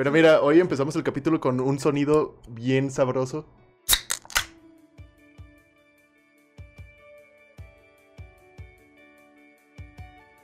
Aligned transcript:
Pero 0.00 0.12
mira, 0.12 0.40
hoy 0.40 0.58
empezamos 0.60 0.96
el 0.96 1.02
capítulo 1.02 1.40
con 1.40 1.60
un 1.60 1.78
sonido 1.78 2.40
bien 2.48 2.90
sabroso. 2.90 3.44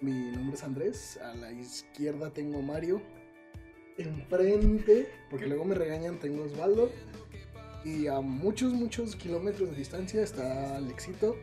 Mi 0.03 0.13
nombre 0.13 0.57
es 0.57 0.63
Andrés, 0.63 1.19
a 1.23 1.35
la 1.35 1.53
izquierda 1.53 2.35
tengo 2.35 2.61
Mario, 2.61 3.01
enfrente, 3.97 5.09
porque 5.31 5.47
luego 5.47 5.65
me 5.65 5.75
regañan, 5.75 6.19
tengo 6.19 6.45
Osvaldo, 6.45 6.93
y 7.83 8.09
a 8.09 8.21
muchos, 8.21 8.75
muchos 8.75 9.17
kilómetros 9.17 9.71
de 9.71 9.77
distancia 9.77 10.23
está 10.23 10.77
Alexito, 10.77 11.35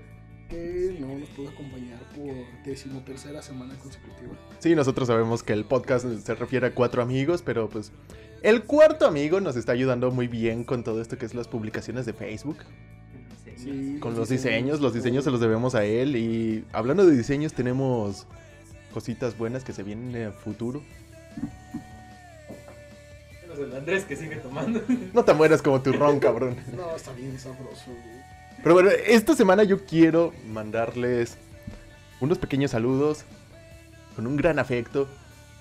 que 0.50 0.98
no 1.00 1.18
nos 1.18 1.30
pudo 1.30 1.50
acompañar 1.50 2.00
por 2.16 2.64
decimotercera 2.64 3.42
semana 3.42 3.76
consecutiva. 3.80 4.34
Sí, 4.60 4.76
nosotros 4.76 5.08
sabemos 5.08 5.44
que 5.44 5.54
el 5.54 5.66
podcast 5.66 6.06
se 6.06 6.36
refiere 6.36 6.68
a 6.68 6.76
cuatro 6.76 7.02
amigos, 7.02 7.42
pero 7.42 7.70
pues 7.70 7.92
el 8.44 8.64
cuarto 8.64 9.08
amigo 9.08 9.40
nos 9.40 9.56
está 9.56 9.72
ayudando 9.72 10.12
muy 10.12 10.28
bien 10.28 10.64
con 10.64 10.84
todo 10.84 11.02
esto 11.02 11.18
que 11.18 11.26
es 11.26 11.34
las 11.34 11.48
publicaciones 11.48 12.06
de 12.06 12.14
Facebook. 12.14 12.58
Sí, 13.56 13.98
Con 14.02 14.16
los 14.16 14.28
diseños, 14.28 14.82
los 14.82 14.94
diseños 14.94 15.24
se 15.24 15.32
los 15.32 15.40
debemos 15.40 15.76
a 15.76 15.86
él. 15.86 16.18
Y 16.18 16.66
hablando 16.74 17.06
de 17.06 17.16
diseños, 17.16 17.54
tenemos 17.54 18.28
cositas 18.94 19.38
buenas 19.38 19.64
que 19.64 19.72
se 19.72 19.84
vienen 19.84 20.14
en 20.16 20.22
el 20.24 20.34
futuro. 20.34 20.84
Menos 23.42 23.60
el 23.60 23.76
Andrés 23.76 24.04
que 24.04 24.18
sigue 24.18 24.36
tomando. 24.38 24.82
No 25.14 25.24
tan 25.24 25.38
buenas 25.38 25.62
como 25.62 25.82
tu 25.82 25.94
ron, 25.94 26.20
cabrón. 26.20 26.58
No, 26.76 26.96
está 26.96 27.14
bien 27.14 27.40
sabroso, 27.40 27.86
güey. 27.88 28.24
Pero 28.64 28.76
bueno, 28.76 28.92
esta 28.92 29.36
semana 29.36 29.66
yo 29.66 29.86
quiero 29.86 30.34
mandarles 30.48 31.36
unos 32.22 32.38
pequeños 32.38 32.72
saludos 32.72 33.26
con 34.16 34.26
un 34.26 34.38
gran 34.38 34.58
afecto 34.58 35.10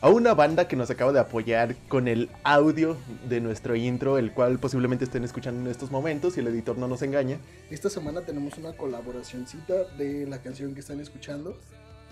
a 0.00 0.08
una 0.08 0.34
banda 0.34 0.68
que 0.68 0.76
nos 0.76 0.88
acaba 0.88 1.12
de 1.12 1.18
apoyar 1.18 1.74
con 1.88 2.06
el 2.06 2.30
audio 2.44 2.96
de 3.28 3.40
nuestro 3.40 3.74
intro, 3.74 4.18
el 4.18 4.32
cual 4.32 4.60
posiblemente 4.60 5.04
estén 5.04 5.24
escuchando 5.24 5.62
en 5.62 5.66
estos 5.66 5.90
momentos, 5.90 6.34
si 6.34 6.40
el 6.40 6.46
editor 6.46 6.78
no 6.78 6.86
nos 6.86 7.02
engaña. 7.02 7.38
Esta 7.70 7.90
semana 7.90 8.20
tenemos 8.20 8.56
una 8.56 8.72
colaboracioncita 8.76 9.82
de 9.98 10.28
la 10.28 10.40
canción 10.40 10.72
que 10.72 10.80
están 10.80 11.00
escuchando 11.00 11.58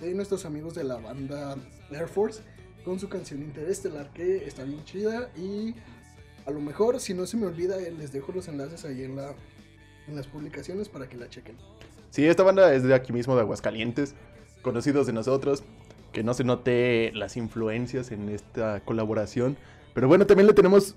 de 0.00 0.12
nuestros 0.12 0.44
amigos 0.44 0.74
de 0.74 0.82
la 0.82 0.96
banda 0.96 1.54
Air 1.92 2.08
Force 2.08 2.40
con 2.84 2.98
su 2.98 3.08
canción 3.08 3.42
Interestelar 3.42 4.10
que 4.12 4.44
está 4.44 4.64
bien 4.64 4.84
chida 4.84 5.30
y 5.36 5.72
a 6.46 6.50
lo 6.50 6.60
mejor 6.60 6.98
si 6.98 7.14
no 7.14 7.26
se 7.26 7.36
me 7.36 7.46
olvida 7.46 7.76
les 7.76 8.10
dejo 8.10 8.32
los 8.32 8.48
enlaces 8.48 8.84
ahí 8.84 9.04
en 9.04 9.14
la 9.14 9.34
en 10.10 10.16
las 10.16 10.26
publicaciones 10.26 10.88
para 10.88 11.08
que 11.08 11.16
la 11.16 11.28
chequen. 11.28 11.56
Sí, 12.10 12.26
esta 12.26 12.42
banda 12.42 12.74
es 12.74 12.82
de 12.82 12.94
aquí 12.94 13.12
mismo, 13.12 13.34
de 13.34 13.42
Aguascalientes, 13.42 14.14
conocidos 14.62 15.06
de 15.06 15.12
nosotros, 15.12 15.62
que 16.12 16.22
no 16.22 16.34
se 16.34 16.44
note 16.44 17.12
las 17.14 17.36
influencias 17.36 18.10
en 18.10 18.28
esta 18.28 18.80
colaboración. 18.80 19.56
Pero 19.94 20.08
bueno, 20.08 20.26
también 20.26 20.46
le 20.46 20.52
tenemos 20.52 20.96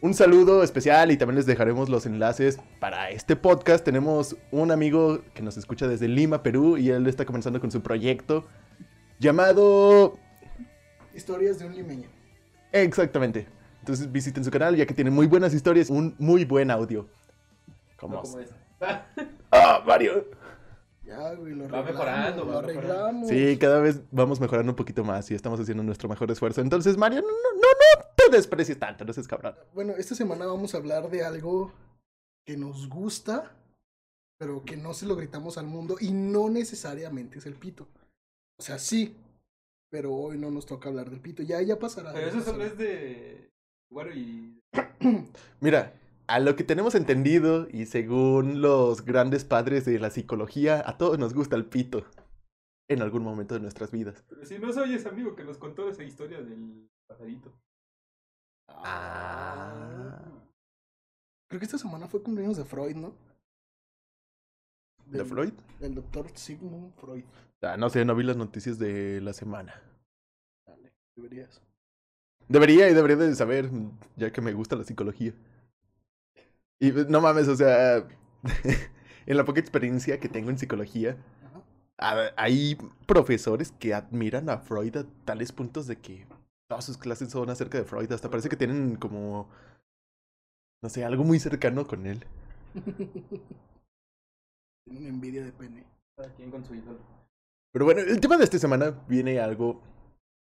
un 0.00 0.12
saludo 0.12 0.62
especial 0.62 1.10
y 1.10 1.16
también 1.16 1.36
les 1.36 1.46
dejaremos 1.46 1.88
los 1.88 2.04
enlaces 2.04 2.58
para 2.78 3.10
este 3.10 3.36
podcast. 3.36 3.84
Tenemos 3.84 4.36
un 4.50 4.70
amigo 4.70 5.20
que 5.32 5.42
nos 5.42 5.56
escucha 5.56 5.88
desde 5.88 6.08
Lima, 6.08 6.42
Perú, 6.42 6.76
y 6.76 6.90
él 6.90 7.06
está 7.06 7.24
comenzando 7.24 7.60
con 7.60 7.70
su 7.70 7.80
proyecto 7.80 8.44
llamado... 9.18 10.18
Historias 11.14 11.58
de 11.58 11.66
un 11.66 11.74
limeño. 11.74 12.08
Exactamente. 12.72 13.46
Entonces 13.80 14.10
visiten 14.10 14.44
su 14.44 14.50
canal 14.50 14.76
ya 14.76 14.84
que 14.84 14.94
tiene 14.94 15.10
muy 15.10 15.26
buenas 15.26 15.54
historias, 15.54 15.88
un 15.88 16.14
muy 16.18 16.44
buen 16.44 16.70
audio. 16.70 17.08
No 18.08 18.22
Como... 18.22 18.38
es. 18.40 18.50
¡Ah, 19.50 19.82
Mario! 19.86 20.26
Ya, 21.04 21.34
güey, 21.34 21.54
lo 21.54 21.68
Va 21.68 21.82
mejorando, 21.82 22.44
lo 22.44 22.52
va 22.52 22.62
mejorando. 22.62 22.92
arreglamos. 22.94 23.28
Sí, 23.28 23.58
cada 23.58 23.78
vez 23.80 24.00
vamos 24.10 24.40
mejorando 24.40 24.72
un 24.72 24.76
poquito 24.76 25.04
más 25.04 25.30
y 25.30 25.34
estamos 25.34 25.60
haciendo 25.60 25.82
nuestro 25.82 26.08
mejor 26.08 26.30
esfuerzo. 26.30 26.62
Entonces, 26.62 26.96
Mario, 26.96 27.20
no, 27.20 27.28
no, 27.28 27.52
no, 27.54 27.60
no 27.60 28.04
te 28.16 28.34
desprecies 28.34 28.78
tanto, 28.78 29.04
no 29.04 29.12
seas 29.12 29.28
cabrón. 29.28 29.54
Bueno, 29.74 29.92
esta 29.98 30.14
semana 30.14 30.46
vamos 30.46 30.74
a 30.74 30.78
hablar 30.78 31.10
de 31.10 31.22
algo 31.24 31.72
que 32.46 32.56
nos 32.56 32.88
gusta, 32.88 33.52
pero 34.38 34.64
que 34.64 34.76
no 34.78 34.94
se 34.94 35.06
lo 35.06 35.14
gritamos 35.14 35.58
al 35.58 35.66
mundo 35.66 35.96
y 36.00 36.12
no 36.12 36.48
necesariamente 36.48 37.38
es 37.38 37.46
el 37.46 37.54
pito. 37.54 37.86
O 38.58 38.62
sea, 38.62 38.78
sí, 38.78 39.14
pero 39.90 40.14
hoy 40.14 40.38
no 40.38 40.50
nos 40.50 40.64
toca 40.64 40.88
hablar 40.88 41.10
del 41.10 41.20
pito. 41.20 41.42
Ya, 41.42 41.60
ya 41.60 41.78
pasará. 41.78 42.12
Pero 42.14 42.28
eso 42.28 42.40
solo 42.40 42.64
es 42.64 42.78
de. 42.78 43.50
Bueno, 43.90 44.10
y. 44.14 44.58
Mira, 45.60 45.92
a 46.26 46.38
lo 46.40 46.56
que 46.56 46.64
tenemos 46.64 46.94
entendido 46.94 47.66
y 47.70 47.86
según 47.86 48.60
los 48.62 49.04
grandes 49.04 49.44
padres 49.44 49.84
de 49.84 49.98
la 49.98 50.10
psicología, 50.10 50.82
a 50.86 50.96
todos 50.98 51.18
nos 51.18 51.34
gusta 51.34 51.56
el 51.56 51.66
pito 51.66 52.04
en 52.88 53.02
algún 53.02 53.22
momento 53.22 53.54
de 53.54 53.60
nuestras 53.60 53.90
vidas. 53.90 54.24
Pero 54.28 54.44
si 54.44 54.58
no 54.58 54.72
soy 54.72 54.94
ese 54.94 55.08
amigo 55.08 55.34
que 55.36 55.44
nos 55.44 55.58
contó 55.58 55.88
esa 55.88 56.02
historia 56.04 56.40
del 56.42 56.88
pajarito. 57.08 57.52
Ah. 58.68 60.18
Creo 61.48 61.60
que 61.60 61.64
esta 61.66 61.78
semana 61.78 62.08
fue 62.08 62.22
cumpleaños 62.22 62.56
de 62.56 62.64
Freud, 62.64 62.96
¿no? 62.96 63.14
¿De 65.06 65.18
Del- 65.18 65.26
Freud? 65.26 65.52
Del 65.80 65.94
doctor 65.94 66.26
Sigmund 66.34 66.94
Freud. 66.94 67.24
Ah, 67.62 67.76
no 67.76 67.88
sé, 67.90 68.04
no 68.04 68.14
vi 68.14 68.24
las 68.24 68.36
noticias 68.36 68.78
de 68.78 69.20
la 69.20 69.32
semana. 69.32 69.80
Dale, 70.66 70.92
deberías. 71.16 71.60
Debería 72.48 72.88
y 72.90 72.94
debería 72.94 73.16
de 73.16 73.34
saber, 73.34 73.70
ya 74.16 74.32
que 74.32 74.40
me 74.40 74.52
gusta 74.52 74.76
la 74.76 74.84
psicología. 74.84 75.32
Y 76.80 76.92
no 77.08 77.20
mames, 77.20 77.48
o 77.48 77.56
sea, 77.56 78.06
en 79.26 79.36
la 79.36 79.44
poca 79.44 79.60
experiencia 79.60 80.20
que 80.20 80.28
tengo 80.28 80.50
en 80.50 80.58
psicología, 80.58 81.16
Hay 82.36 82.76
profesores 83.06 83.72
que 83.72 83.94
admiran 83.94 84.48
a 84.50 84.58
Freud 84.58 84.96
a 84.96 85.06
tales 85.24 85.52
puntos 85.52 85.86
de 85.86 85.96
que 85.96 86.26
todas 86.68 86.84
sus 86.84 86.98
clases 86.98 87.30
son 87.30 87.50
acerca 87.50 87.78
de 87.78 87.84
Freud. 87.84 88.10
Hasta 88.12 88.30
parece 88.30 88.48
que 88.48 88.56
tienen 88.56 88.96
como, 88.96 89.48
no 90.82 90.88
sé, 90.88 91.04
algo 91.04 91.24
muy 91.24 91.38
cercano 91.38 91.86
con 91.86 92.06
él. 92.06 92.24
Tiene 94.84 95.00
una 95.00 95.08
envidia 95.08 95.44
de 95.44 95.52
pene. 95.52 95.84
Cada 96.16 96.34
quien 96.34 96.50
con 96.50 96.64
su 96.64 96.74
ídolo. 96.74 96.98
Pero 97.72 97.84
bueno, 97.86 98.02
el 98.02 98.20
tema 98.20 98.36
de 98.36 98.44
esta 98.44 98.58
semana 98.58 98.90
viene 99.08 99.40
algo 99.40 99.80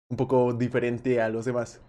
un 0.09 0.17
poco 0.17 0.53
diferente 0.53 1.21
a 1.21 1.29
los 1.29 1.45
demás. 1.45 1.81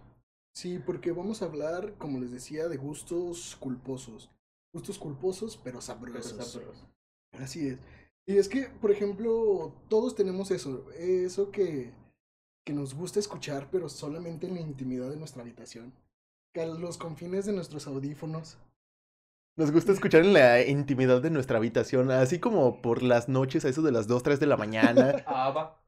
Sí, 0.55 0.79
porque 0.79 1.13
vamos 1.13 1.43
a 1.43 1.47
hablar, 1.47 1.95
como 1.99 2.21
les 2.21 2.31
decía, 2.31 2.69
de 2.69 2.77
gustos 2.77 3.57
culposos. 3.59 4.31
Gustos 4.75 4.99
culposos, 4.99 5.57
pero 5.57 5.79
Pero 5.79 5.83
sabrosos. 5.83 6.47
sabroso. 6.53 6.89
Así 7.33 7.69
es. 7.69 7.79
Y 8.27 8.37
es 8.37 8.49
que, 8.49 8.69
por 8.69 8.91
ejemplo, 8.91 9.75
todos 9.89 10.15
tenemos 10.15 10.51
eso, 10.51 10.91
eso 10.93 11.51
que, 11.51 11.93
que 12.65 12.73
nos 12.73 12.95
gusta 12.95 13.19
escuchar, 13.19 13.69
pero 13.71 13.89
solamente 13.89 14.47
en 14.47 14.55
la 14.55 14.61
intimidad 14.61 15.11
de 15.11 15.17
nuestra 15.17 15.43
habitación. 15.43 15.93
Que 16.55 16.63
a 16.63 16.67
los 16.67 16.99
confines 16.99 17.47
de 17.47 17.53
nuestros 17.53 17.87
audífonos. 17.87 18.59
Nos 19.57 19.71
gusta 19.73 19.93
escuchar 19.93 20.23
en 20.25 20.35
la 20.35 20.63
intimidad 20.67 21.23
de 21.23 21.31
nuestra 21.31 21.57
habitación, 21.59 22.11
así 22.11 22.39
como 22.39 22.81
por 22.83 23.03
las 23.03 23.29
noches 23.29 23.65
a 23.65 23.69
eso 23.71 23.83
de 23.83 23.93
las 23.93 24.07
2, 24.07 24.23
3 24.23 24.39
de 24.41 24.47
la 24.47 24.57
mañana. 24.59 25.17
Ava. 25.27 25.83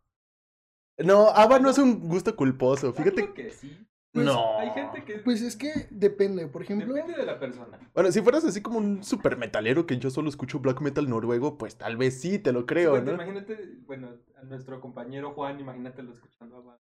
No, 0.98 1.28
Ava 1.28 1.58
no 1.58 1.70
es 1.70 1.78
un 1.78 2.08
gusto 2.08 2.34
culposo, 2.36 2.92
Fíjate 2.92 3.22
fíjate. 3.22 3.34
que 3.34 3.50
sí. 3.50 3.86
Pues, 4.14 4.26
No. 4.26 4.58
Hay 4.60 4.70
gente 4.70 5.04
que. 5.04 5.18
Pues 5.18 5.42
es 5.42 5.56
que 5.56 5.88
depende, 5.90 6.46
por 6.46 6.62
ejemplo. 6.62 6.94
Depende 6.94 7.18
de 7.18 7.26
la 7.26 7.40
persona. 7.40 7.80
Bueno, 7.92 8.12
si 8.12 8.22
fueras 8.22 8.44
así 8.44 8.62
como 8.62 8.78
un 8.78 9.02
super 9.02 9.36
metalero 9.36 9.86
que 9.86 9.98
yo 9.98 10.08
solo 10.08 10.28
escucho 10.28 10.60
black 10.60 10.80
metal 10.80 11.08
noruego, 11.10 11.58
pues 11.58 11.76
tal 11.76 11.96
vez 11.96 12.20
sí, 12.20 12.38
te 12.38 12.52
lo 12.52 12.64
creo, 12.64 12.90
Bueno, 12.92 13.06
¿no? 13.06 13.14
Imagínate, 13.14 13.76
bueno, 13.86 14.10
a 14.36 14.44
nuestro 14.44 14.80
compañero 14.80 15.32
Juan, 15.32 15.58
imagínatelo 15.58 16.12
escuchando 16.12 16.54
a 16.56 16.58
Ava. 16.60 16.80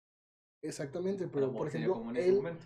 Exactamente, 0.62 1.30
pero 1.30 1.48
Como 1.48 1.58
por 1.60 1.68
ejemplo, 1.70 1.94
como 1.94 2.10
en 2.12 2.18
ese 2.18 2.30
él, 2.30 2.36
momento. 2.36 2.66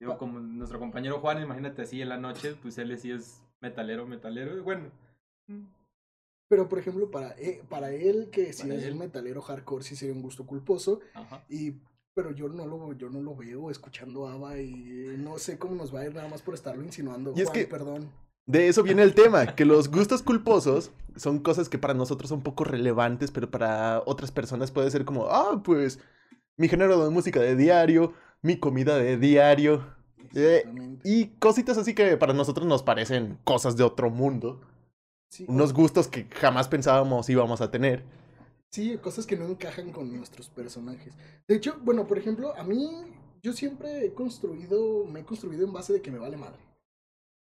Digo, 0.00 0.12
Pa- 0.12 0.18
como 0.18 0.40
nuestro 0.40 0.78
compañero 0.78 1.20
Juan, 1.20 1.42
imagínate 1.42 1.82
así 1.82 2.00
en 2.00 2.08
la 2.08 2.16
noche, 2.16 2.54
pues 2.62 2.78
él 2.78 2.96
sí 2.98 3.10
es 3.10 3.42
metalero, 3.60 4.06
metalero, 4.06 4.56
y 4.56 4.60
bueno. 4.60 4.90
pero 6.48 6.68
por 6.70 6.78
ejemplo, 6.78 7.10
para 7.10 7.32
él, 7.32 7.60
para 7.68 7.90
él 7.92 8.30
que 8.30 8.52
si 8.54 8.62
Para 8.62 8.74
es 8.76 8.84
él. 8.84 8.94
un 8.94 8.98
metalero 9.00 9.42
hardcore, 9.42 9.84
sí 9.84 9.94
sería 9.94 10.14
un 10.14 10.22
gusto 10.22 10.46
culposo. 10.46 11.00
Ajá. 11.14 11.44
Y, 11.50 11.74
pero 12.16 12.30
yo 12.34 12.48
no 12.48 12.66
lo, 12.66 12.94
yo 12.94 13.10
no 13.10 13.20
lo 13.20 13.36
veo 13.36 13.70
escuchando 13.70 14.26
ABBA 14.26 14.58
y 14.60 15.14
no 15.18 15.38
sé 15.38 15.58
cómo 15.58 15.74
nos 15.74 15.94
va 15.94 16.00
a 16.00 16.06
ir 16.06 16.14
nada 16.14 16.26
más 16.28 16.40
por 16.40 16.54
estarlo 16.54 16.82
insinuando. 16.82 17.34
Y 17.36 17.42
es 17.42 17.50
Juan, 17.50 17.60
que- 17.60 17.66
perdón. 17.66 18.10
De 18.46 18.68
eso 18.68 18.82
viene 18.84 19.02
el 19.02 19.12
tema, 19.14 19.54
que 19.54 19.64
los 19.64 19.90
gustos 19.90 20.22
culposos 20.22 20.92
son 21.16 21.40
cosas 21.40 21.68
que 21.68 21.78
para 21.78 21.94
nosotros 21.94 22.28
son 22.30 22.42
poco 22.42 22.64
relevantes, 22.64 23.30
pero 23.32 23.50
para 23.50 24.02
otras 24.06 24.30
personas 24.30 24.70
puede 24.70 24.90
ser 24.90 25.04
como, 25.04 25.26
ah, 25.26 25.60
pues 25.62 25.98
mi 26.56 26.68
género 26.68 27.04
de 27.04 27.10
música 27.10 27.40
de 27.40 27.54
diario, 27.56 28.14
mi 28.40 28.56
comida 28.58 28.96
de 28.96 29.18
diario, 29.18 29.84
eh, 30.34 30.64
y 31.04 31.26
cositas 31.38 31.76
así 31.76 31.92
que 31.94 32.16
para 32.16 32.32
nosotros 32.32 32.66
nos 32.66 32.82
parecen 32.84 33.36
cosas 33.44 33.76
de 33.76 33.84
otro 33.84 34.08
mundo, 34.10 34.62
Sí, 35.28 35.44
unos 35.48 35.72
gustos 35.74 36.06
que 36.08 36.24
jamás 36.30 36.68
pensábamos 36.68 37.28
íbamos 37.28 37.60
a 37.60 37.70
tener. 37.72 38.04
Sí, 38.76 38.98
cosas 38.98 39.24
que 39.26 39.38
no 39.38 39.46
encajan 39.46 39.90
con 39.90 40.14
nuestros 40.14 40.50
personajes. 40.50 41.14
De 41.48 41.56
hecho, 41.56 41.80
bueno, 41.82 42.06
por 42.06 42.18
ejemplo, 42.18 42.54
a 42.58 42.62
mí, 42.62 43.06
yo 43.42 43.54
siempre 43.54 44.04
he 44.04 44.12
construido, 44.12 45.06
me 45.06 45.20
he 45.20 45.24
construido 45.24 45.64
en 45.64 45.72
base 45.72 45.94
de 45.94 46.02
que 46.02 46.10
me 46.10 46.18
vale 46.18 46.36
madre. 46.36 46.60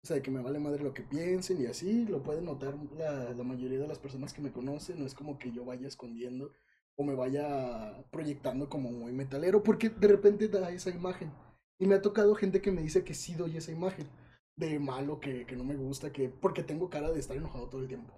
O 0.02 0.08
sea, 0.08 0.16
de 0.16 0.22
que 0.22 0.32
me 0.32 0.42
vale 0.42 0.58
madre 0.58 0.86
lo 0.86 0.94
que 0.94 1.04
piensen 1.04 1.62
y 1.62 1.66
así, 1.66 2.06
lo 2.06 2.24
pueden 2.24 2.46
notar 2.46 2.76
la, 2.98 3.34
la 3.34 3.44
mayoría 3.44 3.78
de 3.78 3.90
las 3.90 4.00
personas 4.00 4.34
que 4.34 4.42
me 4.42 4.54
conocen, 4.54 5.00
no 5.00 5.06
es 5.06 5.14
como 5.14 5.38
que 5.38 5.52
yo 5.52 5.66
vaya 5.66 5.86
escondiendo 5.86 6.54
o 6.96 7.04
me 7.04 7.14
vaya 7.14 8.06
proyectando 8.10 8.70
como 8.70 8.90
muy 8.90 9.12
metalero, 9.12 9.64
porque 9.64 9.90
de 9.90 10.08
repente 10.08 10.48
da 10.48 10.72
esa 10.72 10.92
imagen. 10.92 11.34
Y 11.78 11.88
me 11.88 11.96
ha 11.96 12.02
tocado 12.02 12.36
gente 12.36 12.62
que 12.62 12.72
me 12.72 12.84
dice 12.84 13.04
que 13.04 13.14
sí 13.14 13.34
doy 13.34 13.58
esa 13.58 13.74
imagen 13.74 14.08
de 14.56 14.80
malo, 14.80 15.20
que, 15.20 15.46
que 15.46 15.58
no 15.58 15.66
me 15.66 15.76
gusta, 15.76 16.14
que 16.14 16.30
porque 16.30 16.64
tengo 16.64 16.90
cara 16.90 17.12
de 17.12 17.20
estar 17.20 17.36
enojado 17.36 17.68
todo 17.68 17.82
el 17.82 17.90
tiempo. 17.90 18.14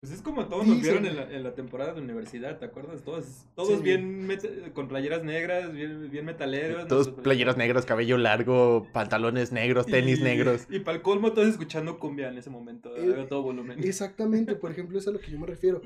Pues 0.00 0.12
es 0.12 0.22
como 0.22 0.46
todos 0.46 0.64
nos 0.64 0.80
vieron 0.80 1.04
en 1.06 1.16
la, 1.16 1.22
en 1.28 1.42
la 1.42 1.54
temporada 1.56 1.92
de 1.92 2.00
universidad, 2.00 2.58
¿te 2.60 2.66
acuerdas? 2.66 3.02
Todos, 3.02 3.46
todos 3.56 3.78
Sí. 3.78 3.82
bien 3.82 4.28
met- 4.28 4.72
con 4.72 4.86
playeras 4.86 5.24
negras, 5.24 5.72
bien, 5.72 6.08
bien 6.08 6.24
metaleros. 6.24 6.86
Todos 6.86 7.06
nosotros- 7.08 7.24
playeras 7.24 7.56
negras, 7.56 7.84
cabello 7.84 8.16
largo, 8.16 8.86
pantalones 8.92 9.50
negros, 9.50 9.86
tenis 9.86 10.20
Y- 10.20 10.22
negros. 10.22 10.68
Y 10.70 10.78
para 10.80 10.98
el 10.98 11.02
colmo, 11.02 11.32
todos 11.32 11.48
escuchando 11.48 11.98
cumbia 11.98 12.28
en 12.28 12.38
ese 12.38 12.48
momento, 12.48 12.96
Eh, 12.96 13.22
a 13.22 13.26
todo 13.26 13.42
volumen. 13.42 13.82
Exactamente, 13.82 14.54
por 14.54 14.70
ejemplo, 14.70 14.98
es 15.00 15.08
a 15.08 15.10
lo 15.10 15.18
que 15.18 15.32
yo 15.32 15.38
me 15.40 15.48
refiero. 15.48 15.82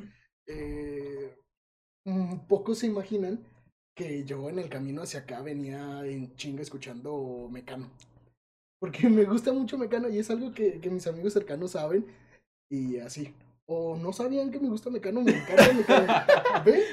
Eh, 0.46 1.34
mm, 2.04 2.40
pocos 2.48 2.78
se 2.80 2.88
imaginan 2.88 3.42
que 3.96 4.24
yo 4.24 4.50
en 4.50 4.58
el 4.58 4.68
camino 4.68 5.00
hacia 5.02 5.20
acá 5.20 5.40
venía 5.40 6.04
en 6.04 6.34
chinga 6.36 6.60
escuchando 6.60 7.48
Mecano. 7.50 7.90
Porque 8.78 9.08
me 9.08 9.24
gusta 9.24 9.54
mucho 9.54 9.78
Mecano 9.78 10.10
y 10.10 10.18
es 10.18 10.28
algo 10.30 10.52
que, 10.52 10.80
que 10.80 10.90
mis 10.90 11.06
amigos 11.06 11.32
cercanos 11.32 11.70
saben 11.70 12.04
y 12.70 12.98
así. 12.98 13.32
O 13.74 13.96
no 13.96 14.12
sabían 14.12 14.50
que 14.50 14.60
me 14.60 14.68
gusta 14.68 14.90
Mecano, 14.90 15.22
me 15.22 15.32
encanta 15.32 15.72
Mecano. 15.72 16.12
¿Ve? 16.64 16.84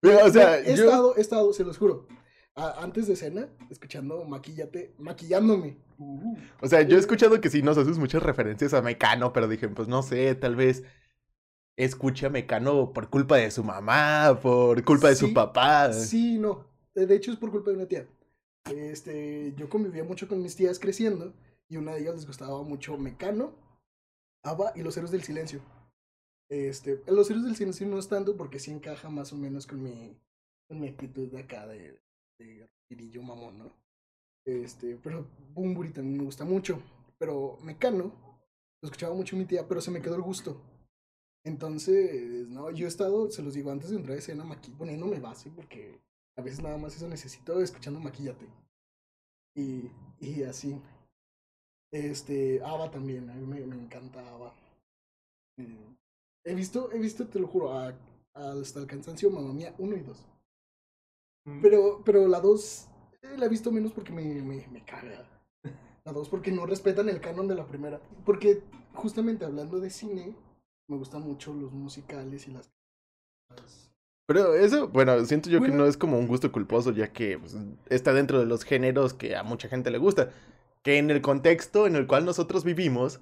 Pero, 0.00 0.24
o 0.26 0.30
sea, 0.30 0.58
he 0.60 0.76
yo... 0.76 0.84
estado, 0.84 1.16
he 1.16 1.20
estado, 1.20 1.52
se 1.54 1.64
los 1.64 1.78
juro, 1.78 2.06
a- 2.54 2.82
antes 2.82 3.06
de 3.08 3.16
cena, 3.16 3.48
escuchando 3.70 4.24
Maquillate, 4.24 4.94
maquillándome. 4.98 5.78
Uh, 5.98 6.36
O 6.60 6.68
sea, 6.68 6.82
yo 6.82 6.96
he 6.96 7.00
escuchado 7.00 7.40
que 7.40 7.48
sí 7.48 7.62
nos 7.62 7.78
haces 7.78 7.98
muchas 7.98 8.22
referencias 8.22 8.74
a 8.74 8.82
Mecano, 8.82 9.32
pero 9.32 9.48
dije, 9.48 9.68
pues 9.68 9.88
no 9.88 10.02
sé, 10.02 10.34
tal 10.34 10.56
vez 10.56 10.84
escuche 11.76 12.26
a 12.26 12.30
Mecano 12.30 12.92
por 12.92 13.08
culpa 13.08 13.36
de 13.36 13.50
su 13.50 13.64
mamá, 13.64 14.38
por 14.42 14.84
culpa 14.84 15.08
de 15.08 15.16
su 15.16 15.32
papá. 15.32 15.92
Sí, 15.92 16.38
no. 16.38 16.66
De 16.94 17.14
hecho, 17.14 17.32
es 17.32 17.38
por 17.38 17.50
culpa 17.50 17.70
de 17.70 17.76
una 17.76 17.86
tía. 17.86 18.06
Este, 18.70 19.54
yo 19.56 19.68
convivía 19.70 20.04
mucho 20.04 20.28
con 20.28 20.42
mis 20.42 20.54
tías 20.54 20.78
creciendo 20.78 21.32
y 21.68 21.76
una 21.78 21.94
de 21.94 22.00
ellas 22.02 22.14
les 22.16 22.26
gustaba 22.26 22.62
mucho 22.62 22.98
Mecano, 22.98 23.52
ABBA 24.44 24.72
y 24.76 24.82
Los 24.82 24.96
Héroes 24.96 25.12
del 25.12 25.22
Silencio. 25.22 25.60
Este, 26.50 27.02
Los 27.06 27.30
Héroes 27.30 27.46
del 27.46 27.56
Silencio 27.56 27.86
no 27.86 27.98
es 27.98 28.08
tanto 28.08 28.36
porque 28.36 28.58
sí 28.58 28.70
encaja 28.70 29.10
más 29.10 29.32
o 29.32 29.36
menos 29.36 29.66
con 29.66 29.82
mi, 29.82 30.88
actitud 30.88 31.30
de 31.30 31.40
acá 31.40 31.66
de, 31.66 32.00
de 32.38 33.20
mamón, 33.22 33.58
¿no? 33.58 33.72
Este, 34.46 34.96
pero 35.02 35.26
Bumburi 35.52 35.90
también 35.90 36.18
me 36.18 36.24
gusta 36.24 36.44
mucho. 36.44 36.80
Pero 37.18 37.58
Mecano, 37.62 38.12
lo 38.80 38.86
escuchaba 38.86 39.14
mucho 39.14 39.36
mi 39.36 39.44
tía, 39.44 39.66
pero 39.66 39.80
se 39.80 39.90
me 39.90 40.00
quedó 40.00 40.14
el 40.14 40.22
gusto. 40.22 40.60
Entonces, 41.44 42.48
no, 42.48 42.70
yo 42.70 42.86
he 42.86 42.88
estado, 42.88 43.30
se 43.30 43.42
los 43.42 43.54
digo 43.54 43.70
antes 43.70 43.90
de 43.90 43.96
entrar 43.96 44.16
a 44.16 44.18
escena, 44.18 44.44
maqui 44.44 44.70
poniéndome 44.72 45.20
base, 45.20 45.50
porque 45.50 46.00
a 46.36 46.42
veces 46.42 46.62
nada 46.62 46.78
más 46.78 46.96
eso 46.96 47.08
necesito, 47.08 47.60
escuchando 47.60 48.00
maquillate. 48.00 48.46
Y, 49.54 49.90
y 50.20 50.42
así. 50.44 50.80
Este, 51.92 52.62
Ava 52.64 52.90
también, 52.90 53.28
a 53.30 53.34
mí 53.34 53.46
me, 53.46 53.60
me 53.66 53.76
encanta 53.76 54.20
Ava. 54.34 54.54
Eh, 55.58 55.94
He 56.44 56.54
visto, 56.54 56.90
he 56.92 56.98
visto, 56.98 57.26
te 57.28 57.38
lo 57.38 57.46
juro, 57.46 57.72
a, 57.72 57.88
a- 58.34 58.52
hasta 58.60 58.80
el 58.80 58.86
cansancio, 58.86 59.30
mamá 59.30 59.52
mía, 59.52 59.74
uno 59.78 59.94
y 59.96 60.00
dos. 60.00 60.24
mm. 61.46 61.60
Pero, 61.62 62.02
pero 62.04 62.26
la 62.28 62.40
dos 62.40 62.88
eh, 63.22 63.36
la 63.36 63.46
he 63.46 63.48
visto 63.48 63.70
menos 63.72 63.92
porque 63.92 64.12
me, 64.12 64.22
me, 64.42 64.66
me 64.68 64.84
caga. 64.84 65.26
La 66.04 66.12
dos 66.12 66.28
porque 66.28 66.52
no 66.52 66.66
respetan 66.66 67.08
el 67.08 67.20
canon 67.20 67.48
de 67.48 67.54
la 67.54 67.66
primera. 67.66 68.00
Porque 68.24 68.62
justamente 68.94 69.44
hablando 69.44 69.80
de 69.80 69.90
cine, 69.90 70.34
me 70.88 70.96
gustan 70.96 71.22
mucho 71.22 71.52
los 71.54 71.72
musicales 71.72 72.48
y 72.48 72.52
las... 72.52 72.70
Pero 74.26 74.54
eso, 74.54 74.88
bueno, 74.88 75.24
siento 75.24 75.48
yo 75.48 75.62
que 75.62 75.70
no 75.72 75.86
es 75.86 75.96
como 75.96 76.18
un 76.18 76.26
gusto 76.26 76.52
culposo, 76.52 76.92
ya 76.92 77.12
que 77.12 77.38
pues, 77.38 77.56
está 77.88 78.12
dentro 78.12 78.38
de 78.38 78.46
los 78.46 78.62
géneros 78.64 79.14
que 79.14 79.34
a 79.36 79.42
mucha 79.42 79.68
gente 79.68 79.90
le 79.90 79.98
gusta. 79.98 80.30
Que 80.88 80.96
en 80.96 81.10
el 81.10 81.20
contexto 81.20 81.86
en 81.86 81.96
el 81.96 82.06
cual 82.06 82.24
nosotros 82.24 82.64
vivimos, 82.64 83.20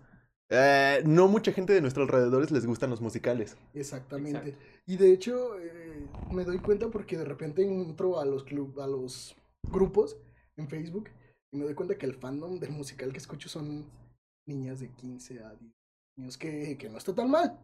eh, 0.51 1.03
no 1.05 1.27
mucha 1.27 1.51
gente 1.51 1.73
de 1.73 1.81
nuestros 1.81 2.05
alrededores 2.09 2.53
les 2.53 2.65
gustan 2.65 2.91
los 2.91 3.01
musicales. 3.01 3.57
Exactamente. 3.75 4.39
Exacto. 4.51 4.65
Y 4.87 4.97
de 4.97 5.13
hecho, 5.13 5.59
eh, 5.59 6.07
me 6.31 6.45
doy 6.45 6.59
cuenta 6.59 6.87
porque 6.91 7.19
de 7.19 7.25
repente 7.25 7.65
entro 7.65 8.21
a 8.21 8.25
los 8.25 8.45
club, 8.45 8.79
a 8.81 8.87
los 8.87 9.35
grupos 9.69 10.17
en 10.57 10.69
Facebook 10.69 11.09
y 11.51 11.57
me 11.57 11.65
doy 11.65 11.75
cuenta 11.75 11.99
que 11.99 12.07
el 12.07 12.15
fandom 12.15 12.61
del 12.61 12.71
musical 12.71 13.11
que 13.11 13.19
escucho 13.19 13.49
son 13.49 13.85
niñas 14.47 14.79
de 14.79 14.91
15 14.91 15.41
a 15.43 15.51
10 15.57 15.73
años, 16.19 16.39
que, 16.39 16.79
que 16.79 16.89
no 16.89 16.99
está 16.99 17.17
tan 17.17 17.29
mal. 17.29 17.59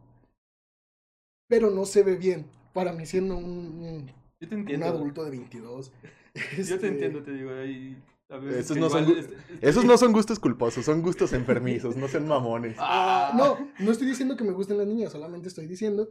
Pero 1.47 1.69
no 1.71 1.85
se 1.85 2.03
ve 2.03 2.17
bien. 2.17 2.45
Para 2.73 2.91
mí 2.91 3.05
siendo 3.05 3.37
un, 3.37 3.45
un- 3.45 4.07
Yo 4.41 4.49
te 4.49 4.55
un 4.55 4.61
entiendo. 4.63 4.87
adulto 4.87 5.23
de 5.23 5.31
22. 5.31 5.93
Yo 6.35 6.41
este, 6.61 6.77
te 6.77 6.87
entiendo, 6.89 7.23
te 7.23 7.31
digo. 7.31 7.51
veces 7.51 7.95
Esos 8.55 8.77
no 8.77 8.89
son 8.89 9.03
este- 9.05 9.19
este- 9.19 9.35
Esos 9.67 9.85
no 9.85 9.97
son 9.97 10.11
gustos 10.13 10.39
culposos, 10.39 10.85
son 10.85 11.01
gustos 11.01 11.33
enfermizos, 11.33 11.95
no 11.95 12.07
sean 12.07 12.27
mamones. 12.27 12.75
Ah, 12.79 13.33
no, 13.35 13.57
no 13.79 13.91
estoy 13.91 14.07
diciendo 14.07 14.35
que 14.37 14.43
me 14.43 14.51
gusten 14.51 14.77
las 14.77 14.87
niñas, 14.87 15.11
solamente 15.11 15.47
estoy 15.47 15.67
diciendo 15.67 16.09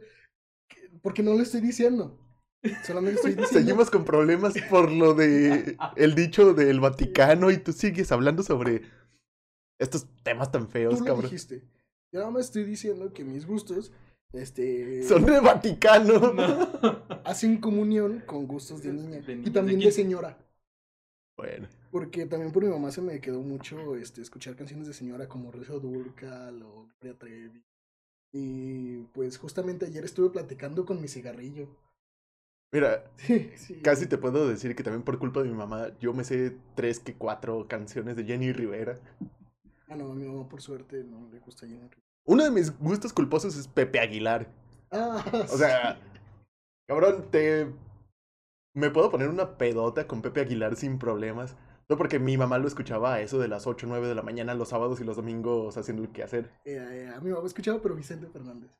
que- 0.67 0.89
porque 1.01 1.23
no 1.23 1.33
le 1.35 1.43
estoy 1.43 1.61
diciendo. 1.61 2.19
Solamente 2.85 3.15
estoy 3.17 3.31
diciendo 3.35 3.59
Seguimos 3.59 3.89
con 3.91 4.05
problemas 4.05 4.53
por 4.69 4.89
lo 4.91 5.13
de 5.13 5.75
el 5.97 6.15
dicho 6.15 6.53
del 6.53 6.79
Vaticano 6.79 7.51
y 7.51 7.57
tú 7.57 7.73
sigues 7.73 8.11
hablando 8.11 8.41
sobre 8.43 8.83
estos 9.79 10.07
temas 10.23 10.51
tan 10.51 10.69
feos, 10.69 10.93
Tú 10.95 10.99
lo 11.01 11.05
cabrón. 11.05 11.23
dijiste. 11.25 11.63
Yo 12.13 12.19
nada 12.19 12.31
más 12.31 12.45
estoy 12.45 12.63
diciendo 12.63 13.11
que 13.11 13.23
mis 13.25 13.45
gustos 13.45 13.91
este, 14.33 15.03
Son 15.07 15.25
de 15.25 15.39
Vaticano. 15.39 16.33
No. 16.33 17.03
hacen 17.25 17.57
comunión 17.57 18.23
con 18.25 18.47
gustos 18.47 18.81
de 18.81 18.93
niña. 18.93 19.21
De 19.21 19.33
y 19.33 19.49
también 19.51 19.79
de 19.79 19.85
de 19.85 19.91
15. 19.91 19.91
señora. 19.91 20.37
Bueno, 21.43 21.67
Porque 21.91 22.25
también 22.25 22.51
por 22.51 22.63
mi 22.63 22.69
mamá 22.69 22.91
se 22.91 23.01
me 23.01 23.19
quedó 23.21 23.41
mucho 23.41 23.95
este, 23.95 24.21
escuchar 24.21 24.55
canciones 24.55 24.87
de 24.87 24.93
señora 24.93 25.27
como 25.27 25.51
Rocío 25.51 25.79
Dúrcal 25.79 26.61
o 26.63 26.87
Gloria 27.01 27.17
Trevi. 27.19 27.63
Y 28.31 29.03
pues 29.13 29.37
justamente 29.37 29.85
ayer 29.85 30.03
estuve 30.05 30.29
platicando 30.29 30.85
con 30.85 31.01
mi 31.01 31.07
cigarrillo. 31.07 31.67
mira, 32.71 33.11
Sí, 33.17 33.51
sí. 33.57 33.81
casi 33.81 34.07
te 34.07 34.17
puedo 34.17 34.47
decir 34.47 34.75
que 34.75 34.83
también 34.83 35.03
por 35.03 35.19
culpa 35.19 35.43
de 35.43 35.49
mi 35.49 35.55
mamá, 35.55 35.89
yo 35.99 36.13
me 36.13 36.23
sé 36.23 36.57
tres 36.75 36.99
que 36.99 37.15
cuatro 37.15 37.67
canciones 37.67 38.15
de 38.15 38.23
Jenny 38.25 38.51
Rivera. 38.53 38.99
Ah, 39.87 39.95
no, 39.95 40.11
a 40.11 40.15
mi 40.15 40.25
mamá 40.25 40.47
por 40.49 40.61
suerte 40.61 41.03
no 41.03 41.27
le 41.29 41.39
gusta 41.39 41.67
Jenny 41.67 41.81
Rivera. 41.81 42.01
Uno 42.25 42.43
de 42.43 42.51
mis 42.51 42.77
gustos 42.79 43.11
culposos 43.13 43.55
es 43.57 43.67
Pepe 43.67 43.99
Aguilar. 43.99 44.47
Ah, 44.91 45.23
O 45.51 45.57
sea, 45.57 45.99
cabrón, 46.87 47.29
te... 47.31 47.67
Me 48.75 48.89
puedo 48.89 49.09
poner 49.11 49.29
una 49.29 49.57
pedota 49.57 50.07
con 50.07 50.21
Pepe 50.21 50.41
Aguilar 50.41 50.75
sin 50.75 50.97
problemas. 50.99 51.55
No 51.89 51.97
porque 51.97 52.17
mi 52.17 52.37
mamá 52.37 52.57
lo 52.57 52.67
escuchaba 52.67 53.13
a 53.15 53.21
eso 53.21 53.39
de 53.39 53.47
las 53.47 53.67
8 53.67 53.85
o 53.85 53.89
9 53.89 54.07
de 54.07 54.15
la 54.15 54.21
mañana 54.23 54.55
los 54.55 54.69
sábados 54.69 54.99
y 55.01 55.03
los 55.03 55.15
domingos 55.17 55.75
haciendo 55.77 56.01
el 56.03 56.09
quehacer. 56.11 56.49
eh, 56.65 56.77
eh, 57.05 57.11
a 57.15 57.19
mi 57.19 57.29
mamá 57.31 57.45
escuchaba, 57.45 57.79
pero 57.81 57.95
Vicente 57.95 58.27
Fernández. 58.27 58.71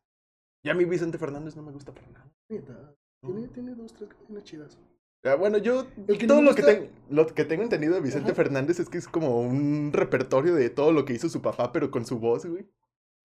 Y 0.63 0.69
a 0.69 0.73
mí 0.73 0.85
Vicente 0.85 1.17
Fernández 1.17 1.55
no 1.55 1.61
me 1.63 1.71
gusta 1.71 1.93
para 1.93 2.07
nada. 2.07 2.31
Tiene, 2.47 3.47
tiene 3.49 3.75
dos, 3.75 3.93
tres 3.93 4.09
canciones 4.09 4.43
chidas. 4.45 4.79
Ah, 5.25 5.35
bueno, 5.35 5.57
yo 5.57 5.85
El 6.07 6.17
que 6.17 6.27
no 6.27 6.33
todo 6.35 6.41
lo, 6.41 6.55
que 6.55 6.61
gusta- 6.61 6.79
ten- 6.79 6.91
lo 7.09 7.27
que 7.27 7.45
tengo 7.45 7.63
entendido 7.63 7.93
de 7.93 8.01
Vicente 8.01 8.31
Ajá. 8.31 8.35
Fernández 8.35 8.79
es 8.79 8.89
que 8.89 8.97
es 8.97 9.07
como 9.07 9.39
un 9.41 9.91
repertorio 9.93 10.53
de 10.55 10.69
todo 10.69 10.91
lo 10.91 11.05
que 11.05 11.13
hizo 11.13 11.29
su 11.29 11.41
papá, 11.41 11.71
pero 11.71 11.91
con 11.91 12.05
su 12.05 12.19
voz, 12.19 12.45
güey. 12.45 12.67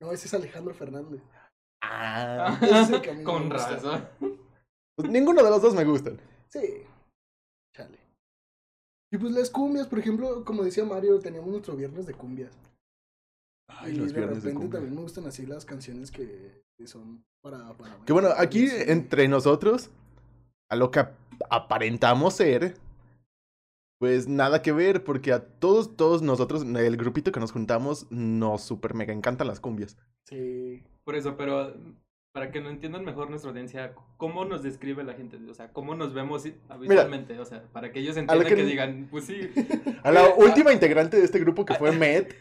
No, 0.01 0.13
ese 0.13 0.27
es 0.27 0.35
Alejandro 0.35 0.75
Fernández. 0.75 1.21
Ah, 1.83 2.59
Ese 2.63 2.81
es 2.81 2.91
el 2.91 3.01
que 3.01 3.11
a 3.11 3.15
mí 3.15 3.23
no 3.25 3.31
Con 3.33 3.49
me 3.49 3.55
gusta. 3.55 3.71
razón. 3.71 4.09
pues 4.97 5.09
ninguno 5.11 5.43
de 5.43 5.51
los 5.51 5.63
dos 5.63 5.75
me 5.75 5.85
gustan. 5.85 6.21
Sí. 6.49 6.83
Chale. 7.77 7.99
Y 9.13 9.19
pues 9.19 9.33
las 9.33 9.51
cumbias, 9.51 9.87
por 9.87 9.99
ejemplo, 9.99 10.45
como 10.45 10.63
decía 10.63 10.85
Mario, 10.85 11.19
teníamos 11.19 11.49
nuestro 11.51 11.77
viernes 11.77 12.07
de 12.07 12.15
cumbias. 12.15 12.53
Ay, 13.71 13.93
y 13.93 13.97
los 13.97 14.09
de 14.09 14.15
viernes 14.15 14.39
repente 14.39 14.55
cumbia. 14.61 14.79
también 14.79 14.95
me 14.97 15.03
gustan 15.03 15.27
así 15.27 15.47
las 15.47 15.65
canciones 15.65 16.11
que, 16.11 16.63
que 16.77 16.87
son 16.87 17.25
para, 17.43 17.73
para 17.77 17.99
Que 18.05 18.13
bueno, 18.13 18.29
aquí 18.37 18.69
sí. 18.69 18.77
entre 18.87 19.29
nosotros, 19.29 19.91
a 20.71 20.77
lo 20.77 20.91
que 20.91 21.01
ap- 21.01 21.15
aparentamos 21.51 22.35
ser, 22.35 22.75
pues 23.99 24.29
nada 24.29 24.63
que 24.63 24.73
ver, 24.73 25.05
porque 25.05 25.33
a 25.33 25.45
todos, 25.45 25.97
todos 25.97 26.23
nosotros, 26.23 26.63
el 26.65 26.97
grupito 26.97 27.33
que 27.33 27.41
nos 27.41 27.53
juntamos, 27.53 28.07
nos 28.11 28.63
super 28.63 28.95
mega 28.95 29.13
encantan 29.13 29.47
las 29.49 29.61
cumbias. 29.61 29.97
Sí. 30.25 30.83
Por 31.05 31.15
eso, 31.17 31.37
pero 31.37 31.75
para 32.39 32.53
que 32.53 32.61
no 32.61 32.71
entiendan 32.71 33.05
mejor 33.05 33.31
nuestra 33.31 33.51
audiencia, 33.51 33.95
¿cómo 34.17 34.45
nos 34.45 34.63
describe 34.63 35.03
la 35.03 35.15
gente? 35.15 35.39
O 35.51 35.55
sea, 35.55 35.73
¿cómo 35.73 35.97
nos 35.97 36.15
vemos 36.15 36.45
habitualmente? 36.69 37.37
O 37.41 37.45
sea, 37.45 37.65
para 37.73 37.91
que 37.91 37.99
ellos 37.99 38.15
lo 38.15 38.21
entiendan 38.23 38.49
que- 38.49 38.55
que... 38.55 38.65
digan, 38.65 39.09
pues 39.11 39.25
sí. 39.25 39.41
A 40.05 40.13
la 40.13 40.25
Eh, 40.27 40.35
última 40.37 40.73
integrante 40.73 41.17
de 41.17 41.25
este 41.25 41.41
grupo 41.41 41.65
que 41.65 41.75
fue 41.75 41.91
Met, 41.99 42.37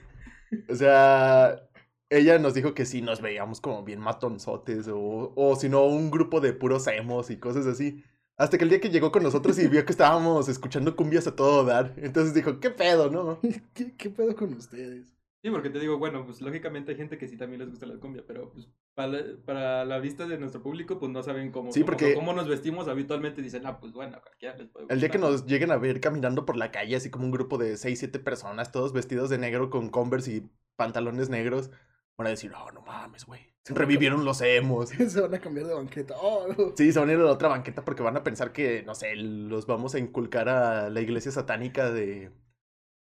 o 0.70 0.75
sea, 0.75 1.63
ella 2.12 2.38
nos 2.38 2.54
dijo 2.54 2.75
que 2.75 2.86
sí 2.86 3.01
nos 3.01 3.22
veíamos 3.22 3.60
como 3.60 3.84
bien 3.84 4.00
matonzotes 4.00 4.88
o, 4.88 5.34
o 5.36 5.56
si 5.56 5.68
no, 5.68 5.84
un 5.86 6.12
grupo 6.12 6.42
de 6.42 6.54
puros 6.54 6.86
emos 6.88 7.32
y 7.32 7.38
cosas 7.38 7.66
así. 7.66 8.04
Hasta 8.38 8.60
que 8.60 8.66
el 8.66 8.70
día 8.70 8.80
que 8.80 8.89
llegó 8.92 9.12
con 9.12 9.24
nosotros 9.24 9.58
y 9.58 9.68
vio 9.68 9.84
que 9.84 9.92
estábamos 9.94 10.48
escuchando 10.48 10.96
cumbias 10.96 11.25
a 11.25 11.36
todo 11.36 11.66
dar, 11.66 11.96
entonces 11.98 12.36
dijo, 12.36 12.60
¿qué 12.60 12.70
pedo, 12.70 13.10
no? 13.10 13.39
¿Qué, 13.74 13.96
¿Qué 13.98 14.12
pedo 14.12 14.36
con 14.36 14.54
ustedes? 14.54 15.17
Sí, 15.44 15.51
porque 15.51 15.70
te 15.70 15.79
digo, 15.79 15.98
bueno, 16.00 16.25
pues 16.25 16.41
lógicamente 16.41 16.91
hay 16.91 16.98
gente 16.98 17.17
que 17.17 17.27
sí 17.27 17.38
también 17.38 17.60
les 17.62 17.70
gusta 17.70 17.86
la 17.86 18.00
cumbia, 18.00 18.24
pero 18.27 18.50
pues 18.51 18.67
para, 18.96 19.08
la- 19.10 19.24
para 19.46 19.86
la 19.86 20.00
vista 20.00 20.25
de 20.27 20.38
nuestro 20.39 20.63
público, 20.63 20.98
pues 21.00 21.12
no 21.12 21.22
saben 21.22 21.51
cómo, 21.51 21.72
Sí, 21.72 21.82
cómo- 21.82 21.86
porque- 21.91 22.15
cómo 22.15 22.34
nos 22.34 22.48
vestimos 22.48 22.88
habitualmente. 22.88 23.41
Dicen, 23.41 23.65
ah, 23.65 23.79
pues 23.79 23.94
bueno, 23.94 24.20
cualquiera 24.22 24.56
les 24.58 24.67
puede 24.70 24.88
El 24.89 25.00
día 25.00 25.10
que 25.10 25.17
gustar". 25.20 25.32
nos 25.32 25.46
lleguen 25.46 25.72
a 25.72 25.77
ver 25.77 26.01
caminando 26.01 26.46
por 26.46 26.58
la 26.58 26.72
calle, 26.72 26.96
así 26.96 27.10
como 27.12 27.25
un 27.25 27.32
grupo 27.32 27.58
de 27.60 27.77
6, 27.77 28.00
7 28.00 28.17
personas, 28.20 28.72
todos 28.72 28.94
vestidos 28.94 29.29
de 29.29 29.38
negro 29.38 29.70
con 29.70 29.89
Converse 29.89 30.32
y 30.38 30.50
pantalones 30.75 31.29
negros, 31.29 31.70
van 32.17 32.27
a 32.27 32.32
decir, 32.32 32.51
oh, 32.58 32.72
no 32.72 32.82
mames, 32.82 33.25
güey. 33.25 33.41
Revivieron 33.70 34.25
los 34.25 34.41
emos. 34.41 34.89
Se 35.13 35.22
van 35.22 35.36
a 35.36 35.39
cambiar 35.39 35.67
de 35.67 35.74
banqueta. 35.75 36.15
Oh, 36.20 36.48
no. 36.48 36.74
Sí, 36.75 36.91
se 36.91 37.00
van 37.00 37.10
a 37.10 37.13
ir 37.13 37.20
a 37.20 37.24
la 37.24 37.32
otra 37.34 37.50
banqueta 37.50 37.84
porque 37.86 38.01
van 38.01 38.15
a 38.17 38.24
pensar 38.24 38.53
que, 38.53 38.82
no 38.84 38.96
sé, 38.96 39.15
los 39.15 39.67
vamos 39.67 39.94
a 39.94 40.00
inculcar 40.00 40.50
a 40.50 40.89
la 40.89 41.01
iglesia 41.01 41.32
satánica 41.32 41.91
de, 41.91 42.32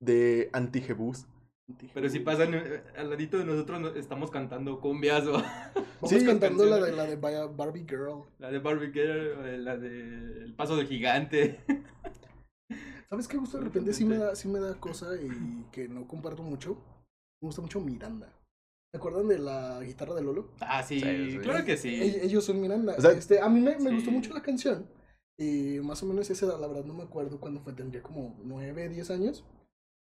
de 0.01 0.51
Antijebús. 0.53 1.27
Pero 1.95 2.09
si 2.09 2.21
pasan 2.21 2.55
eh, 2.55 2.83
al 2.97 3.11
ladito 3.11 3.39
de 3.39 3.45
nosotros, 3.45 3.81
no- 3.81 3.89
estamos 3.89 4.31
cantando 4.31 4.81
cumbias 4.81 5.27
o 5.27 5.33
Vamos 6.01 6.11
Sí, 6.11 6.25
cantando 6.25 6.65
la 6.65 6.77
de, 6.79 6.93
la 6.93 7.07
de 7.07 7.17
Ba- 7.17 7.47
Barbie 7.49 7.85
Girl. 7.89 8.23
la 8.39 8.51
de 8.51 8.59
Barbie 8.61 8.93
Girl, 8.93 9.45
eh, 9.47 9.59
la 9.59 9.77
de 9.77 10.45
El 10.45 10.55
Paso 10.55 10.77
del 10.77 10.87
Gigante. 10.87 11.61
¿Sabes 13.09 13.29
qué 13.29 13.37
gusto? 13.37 13.59
De 13.59 13.65
repente 13.65 13.93
sí 13.93 14.05
me 14.05 14.17
da, 14.19 14.35
sí 14.37 14.49
me 14.49 14.61
da 14.61 14.75
cosa 14.79 15.15
y 15.17 15.65
que 15.73 15.89
no 15.89 16.07
comparto 16.07 16.43
mucho. 16.43 16.75
Me 17.41 17.47
gusta 17.49 17.63
mucho 17.63 17.81
Miranda. 17.81 18.33
¿Se 18.93 18.99
acuerdan 18.99 19.29
de 19.29 19.39
la 19.39 19.81
guitarra 19.83 20.15
de 20.15 20.23
Lolo? 20.23 20.51
Ah, 20.61 20.83
sí, 20.83 21.01
Sí, 21.01 21.31
sí. 21.33 21.39
claro 21.39 21.65
que 21.65 21.77
sí. 21.77 21.97
Ell- 22.01 22.21
Ellos 22.23 22.45
son 22.45 22.61
Miranda. 22.61 22.95
O 22.97 23.01
sea, 23.01 23.13
este, 23.13 23.41
a 23.41 23.49
mí 23.49 23.61
me, 23.61 23.77
me 23.79 23.91
sí. 23.91 23.95
gustó 23.97 24.11
mucho 24.11 24.33
la 24.35 24.43
canción. 24.43 24.87
Y 25.39 25.79
más 25.83 26.03
o 26.03 26.07
menos 26.07 26.31
esa 26.31 26.47
edad, 26.47 26.61
la 26.61 26.67
verdad 26.67 26.85
no 26.85 26.95
me 26.95 27.03
acuerdo 27.03 27.39
cuándo 27.41 27.61
fue, 27.61 27.73
tendría 27.75 28.03
como 28.03 28.39
9, 28.45 28.89
10 28.89 29.11
años. 29.11 29.45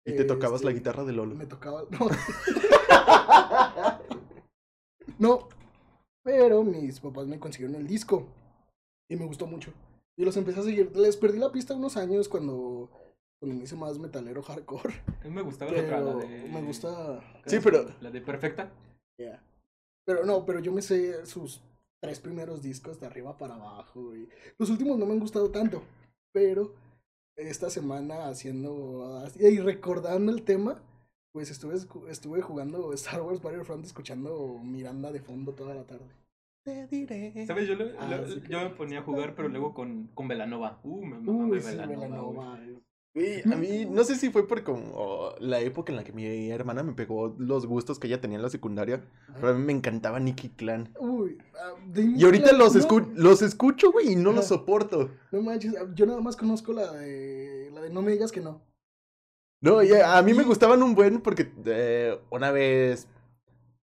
Y 0.09 0.15
te 0.15 0.25
tocabas 0.25 0.63
la 0.63 0.71
Este, 0.71 0.79
guitarra 0.79 1.03
de 1.05 1.13
Lolo. 1.13 1.35
Me 1.35 1.45
tocaba. 1.45 1.83
No. 1.89 1.99
no. 5.19 5.47
Pero 6.23 6.63
mis 6.63 6.99
papás 6.99 7.27
me 7.27 7.39
consiguieron 7.39 7.75
el 7.79 7.87
disco. 7.87 8.25
Y 9.09 9.15
me 9.15 9.25
gustó 9.25 9.47
mucho. 9.47 9.71
Y 10.17 10.25
los 10.25 10.35
empecé 10.37 10.59
a 10.59 10.63
seguir. 10.63 10.95
Les 10.95 11.17
perdí 11.17 11.39
la 11.39 11.51
pista 11.51 11.73
unos 11.73 11.97
años 11.97 12.29
cuando, 12.29 12.89
cuando 13.39 13.57
me 13.57 13.63
hice 13.63 13.75
más 13.75 13.97
metalero 13.97 14.43
hardcore. 14.43 14.93
A 15.21 15.25
mí 15.25 15.31
me 15.31 15.41
gustaba 15.41 15.71
la 15.71 15.81
otra, 15.81 15.99
la 16.01 16.17
Pero 16.17 16.27
de... 16.27 16.49
me 16.49 16.61
gusta. 16.61 17.19
Sí, 17.45 17.57
pero- 17.63 17.89
La 18.01 18.11
de 18.11 18.21
Perfecta. 18.21 18.71
Yeah. 19.17 19.41
Pero 20.05 20.25
no, 20.25 20.45
pero 20.45 20.59
yo 20.59 20.71
me 20.71 20.81
sé 20.81 21.25
sus 21.25 21.61
tres 22.01 22.19
primeros 22.19 22.61
discos 22.61 22.99
de 22.99 23.07
arriba 23.07 23.37
para 23.37 23.55
abajo. 23.55 24.15
Y 24.15 24.29
los 24.57 24.69
últimos 24.69 24.97
no 24.97 25.05
me 25.05 25.13
han 25.13 25.19
gustado 25.19 25.49
tanto. 25.49 25.81
Pero 26.33 26.73
esta 27.39 27.69
semana 27.69 28.27
haciendo 28.27 29.23
y 29.39 29.59
recordando 29.59 30.31
el 30.31 30.43
tema, 30.43 30.81
pues 31.31 31.49
estuve, 31.51 31.75
estuve 32.09 32.41
jugando 32.41 32.91
Star 32.93 33.21
Wars 33.21 33.41
Battlefront 33.41 33.85
escuchando 33.85 34.59
Miranda 34.63 35.11
de 35.11 35.21
fondo 35.21 35.53
toda 35.53 35.73
la 35.75 35.83
tarde. 35.83 36.05
Te 36.63 36.87
diré. 36.87 37.45
¿Sabes? 37.47 37.67
Yo, 37.67 37.75
le- 37.75 37.95
Ah, 37.97 38.07
lo- 38.09 38.27
sí 38.29 38.41
que- 38.41 38.49
yo 38.49 38.59
me 38.59 38.69
ponía 38.71 38.99
a 38.99 39.03
jugar, 39.03 39.33
pero 39.35 39.47
luego 39.47 39.73
con, 39.73 40.09
con 40.13 40.27
Velanova. 40.27 40.79
Uh, 40.83 41.05
me 41.05 41.17
mamaba 41.19 41.45
Uy, 41.47 41.61
sí, 41.61 41.67
Velanova. 41.67 42.05
Velanova. 42.05 42.59
Güey, 43.15 43.41
a 43.51 43.55
mí, 43.55 43.85
no 43.89 44.03
sé 44.03 44.15
si 44.15 44.29
fue 44.29 44.47
por 44.47 44.63
como 44.63 45.33
la 45.39 45.59
época 45.61 45.91
en 45.91 45.95
la 45.97 46.03
que 46.03 46.13
mi 46.13 46.51
hermana 46.51 46.83
me 46.83 46.93
pegó 46.93 47.35
los 47.39 47.65
gustos 47.65 47.97
que 47.97 48.05
ella 48.07 48.21
tenía 48.21 48.37
en 48.37 48.43
la 48.43 48.49
secundaria, 48.51 49.03
pero 49.35 49.49
a 49.49 49.53
mí 49.53 49.63
me 49.63 49.73
encantaba 49.73 50.19
Nicky 50.19 50.49
Clan. 50.49 50.93
Uy, 50.99 51.37
ah, 51.59 51.73
Y 51.95 52.23
ahorita 52.23 52.53
los, 52.53 52.75
escu- 52.75 53.07
no, 53.07 53.21
los 53.23 53.41
escucho, 53.41 53.91
güey, 53.91 54.11
y 54.11 54.15
no 54.15 54.31
los 54.31 54.47
soporto. 54.47 55.09
no 55.31 55.41
manches, 55.41 55.75
ah, 55.75 55.87
yo 55.95 56.05
nada 56.05 56.21
más 56.21 56.37
conozco 56.37 56.71
la 56.71 56.91
de 56.93 57.71
la 57.73 57.81
de 57.81 57.89
No 57.89 58.01
me 58.03 58.11
digas 58.11 58.31
que 58.31 58.41
no. 58.41 58.61
No, 59.61 59.81
y 59.83 59.91
a 59.91 60.17
a 60.17 60.21
mí 60.21 60.33
me 60.33 60.43
gustaban 60.43 60.81
un 60.83 60.93
buen 60.95 61.19
porque 61.21 61.51
eh, 61.65 62.17
una 62.29 62.51
vez 62.51 63.07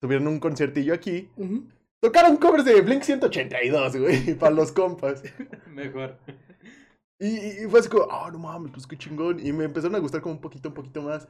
tuvieron 0.01 0.27
un 0.29 0.41
conciertillo 0.41 0.95
aquí. 0.95 1.29
Tocaron 2.01 2.39
covers 2.39 2.65
de 2.65 2.81
Blink 2.81 3.03
182, 3.03 3.97
güey, 3.97 4.35
para 4.39 4.55
los 4.55 4.73
compas. 4.73 5.23
Mejor. 5.69 6.17
Y, 7.21 7.65
y 7.65 7.69
fue 7.69 7.81
así 7.81 7.89
como, 7.89 8.11
ah, 8.11 8.31
no 8.33 8.39
mames, 8.39 8.73
pues 8.73 8.87
qué 8.87 8.97
chingón. 8.97 9.45
Y 9.47 9.53
me 9.53 9.65
empezaron 9.65 9.95
a 9.95 9.99
gustar 9.99 10.23
como 10.23 10.35
un 10.35 10.41
poquito, 10.41 10.71
un 10.71 10.75
poquito 10.75 11.03
más. 11.03 11.29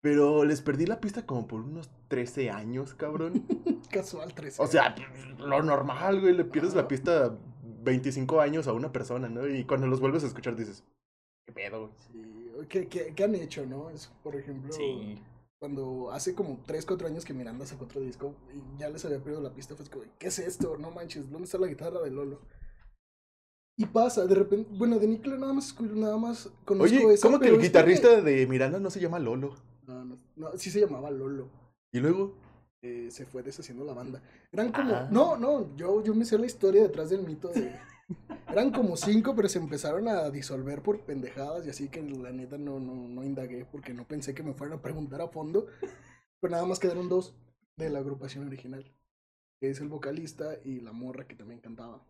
Pero 0.00 0.44
les 0.44 0.62
perdí 0.62 0.86
la 0.86 1.00
pista 1.00 1.26
como 1.26 1.46
por 1.46 1.60
unos 1.60 1.90
13 2.08 2.50
años, 2.50 2.94
cabrón. 2.94 3.44
Casual 3.90 4.34
13. 4.34 4.62
O 4.62 4.66
sea, 4.66 4.94
lo 5.38 5.62
normal, 5.62 6.20
güey, 6.20 6.34
le 6.34 6.44
pierdes 6.44 6.74
la 6.74 6.88
pista 6.88 7.36
25 7.82 8.40
años 8.40 8.66
a 8.66 8.72
una 8.72 8.92
persona, 8.92 9.28
¿no? 9.28 9.46
Y 9.46 9.64
cuando 9.64 9.86
los 9.86 10.00
vuelves 10.00 10.24
a 10.24 10.26
escuchar 10.26 10.56
dices, 10.56 10.84
¿qué 11.46 11.52
pedo? 11.52 11.80
güey?" 11.80 11.92
Sí, 11.98 12.66
¿qué, 12.68 12.86
qué, 12.88 13.12
qué 13.14 13.24
han 13.24 13.34
hecho, 13.34 13.66
no? 13.66 13.90
Es, 13.90 14.08
por 14.22 14.36
ejemplo, 14.36 14.72
cuando 15.58 16.10
hace 16.12 16.34
como 16.34 16.60
3, 16.66 16.86
4 16.86 17.08
años 17.08 17.24
que 17.24 17.34
Miranda 17.34 17.66
sacó 17.66 17.84
otro 17.84 18.00
disco 18.00 18.34
y 18.54 18.78
ya 18.78 18.88
les 18.88 19.04
había 19.04 19.18
perdido 19.18 19.42
la 19.42 19.52
pista, 19.52 19.74
fue 19.74 19.86
como, 19.86 20.04
¿qué 20.18 20.28
es 20.28 20.38
esto? 20.38 20.76
No 20.78 20.90
manches, 20.90 21.30
¿dónde 21.30 21.44
está 21.44 21.58
la 21.58 21.66
guitarra 21.66 22.00
de 22.00 22.10
Lolo? 22.10 22.40
Y 23.76 23.86
pasa, 23.86 24.26
de 24.26 24.34
repente, 24.34 24.70
bueno, 24.74 24.98
de 24.98 25.06
Nickel 25.06 25.38
nada 25.38 25.52
más 25.52 25.78
nada 25.80 26.16
más 26.16 26.50
conozco 26.64 26.96
Oye, 26.96 27.14
esa, 27.14 27.26
¿cómo 27.28 27.38
que 27.38 27.48
el 27.48 27.60
guitarrista 27.60 28.22
de 28.22 28.46
Miranda 28.46 28.78
no 28.80 28.90
se 28.90 29.00
llama 29.00 29.18
Lolo? 29.18 29.54
No, 29.86 30.04
no, 30.04 30.18
no, 30.34 30.56
sí 30.56 30.70
se 30.70 30.80
llamaba 30.80 31.10
Lolo. 31.10 31.50
Y 31.92 32.00
luego, 32.00 32.34
eh, 32.82 33.08
se 33.10 33.26
fue 33.26 33.42
deshaciendo 33.42 33.84
la 33.84 33.92
banda. 33.92 34.22
Eran 34.50 34.72
como, 34.72 34.94
Ah. 34.94 35.08
no, 35.10 35.36
no, 35.36 35.76
yo, 35.76 36.02
yo 36.02 36.14
me 36.14 36.24
sé 36.24 36.38
la 36.38 36.46
historia 36.46 36.82
detrás 36.82 37.10
del 37.10 37.22
mito 37.22 37.48
de... 37.48 37.74
Eran 38.48 38.70
como 38.70 38.96
cinco, 38.96 39.34
pero 39.34 39.48
se 39.48 39.58
empezaron 39.58 40.08
a 40.08 40.30
disolver 40.30 40.80
por 40.80 41.00
pendejadas 41.00 41.66
y 41.66 41.70
así 41.70 41.88
que 41.88 42.00
la 42.02 42.30
neta 42.32 42.56
no, 42.56 42.78
no, 42.80 42.94
no 43.08 43.24
indagué 43.24 43.66
porque 43.70 43.92
no 43.92 44.06
pensé 44.06 44.34
que 44.34 44.42
me 44.42 44.54
fueran 44.54 44.78
a 44.78 44.82
preguntar 44.82 45.20
a 45.20 45.28
fondo. 45.28 45.66
Pero 46.40 46.52
nada 46.52 46.64
más 46.64 46.78
quedaron 46.78 47.08
dos 47.08 47.34
de 47.76 47.90
la 47.90 47.98
agrupación 47.98 48.46
original, 48.46 48.90
que 49.60 49.70
es 49.70 49.80
el 49.80 49.88
vocalista 49.88 50.56
y 50.64 50.80
la 50.80 50.92
morra 50.92 51.26
que 51.26 51.34
también 51.34 51.60
cantaba. 51.60 52.06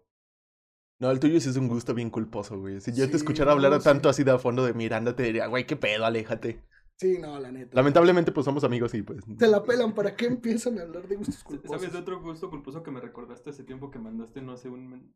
No, 0.98 1.10
el 1.10 1.20
tuyo 1.20 1.40
sí 1.40 1.48
es 1.48 1.56
un 1.56 1.68
gusto 1.68 1.94
bien 1.94 2.10
culposo, 2.10 2.58
güey. 2.58 2.80
Si 2.80 2.92
yo 2.92 3.04
Sí, 3.04 3.10
te 3.10 3.16
escuchara 3.16 3.52
hablar 3.52 3.72
no, 3.72 3.80
tanto 3.80 4.08
sí. 4.08 4.10
así 4.10 4.24
de 4.24 4.30
a 4.32 4.38
fondo 4.38 4.64
de 4.64 4.74
Miranda, 4.74 5.14
te 5.14 5.24
diría, 5.24 5.46
güey, 5.46 5.66
qué 5.66 5.76
pedo, 5.76 6.04
aléjate. 6.06 6.62
Sí, 6.96 7.18
no, 7.18 7.38
la 7.38 7.52
neta. 7.52 7.76
Lamentablemente, 7.76 8.32
pues 8.32 8.46
somos 8.46 8.64
amigos 8.64 8.94
y 8.94 9.02
pues... 9.02 9.22
Se 9.38 9.46
la 9.48 9.62
pelan, 9.62 9.94
¿para 9.94 10.16
qué 10.16 10.26
empiezan 10.26 10.78
a 10.78 10.82
hablar 10.82 11.06
de 11.06 11.16
gustos 11.16 11.44
culposos? 11.44 11.76
¿Sabes 11.76 11.92
de 11.92 11.98
otro 11.98 12.22
gusto 12.22 12.48
culposo 12.48 12.82
que 12.82 12.90
me 12.90 13.00
recordaste 13.00 13.50
hace 13.50 13.64
tiempo 13.64 13.90
que 13.90 13.98
mandaste, 13.98 14.40
no 14.40 14.56
sé, 14.56 14.70
un... 14.70 15.12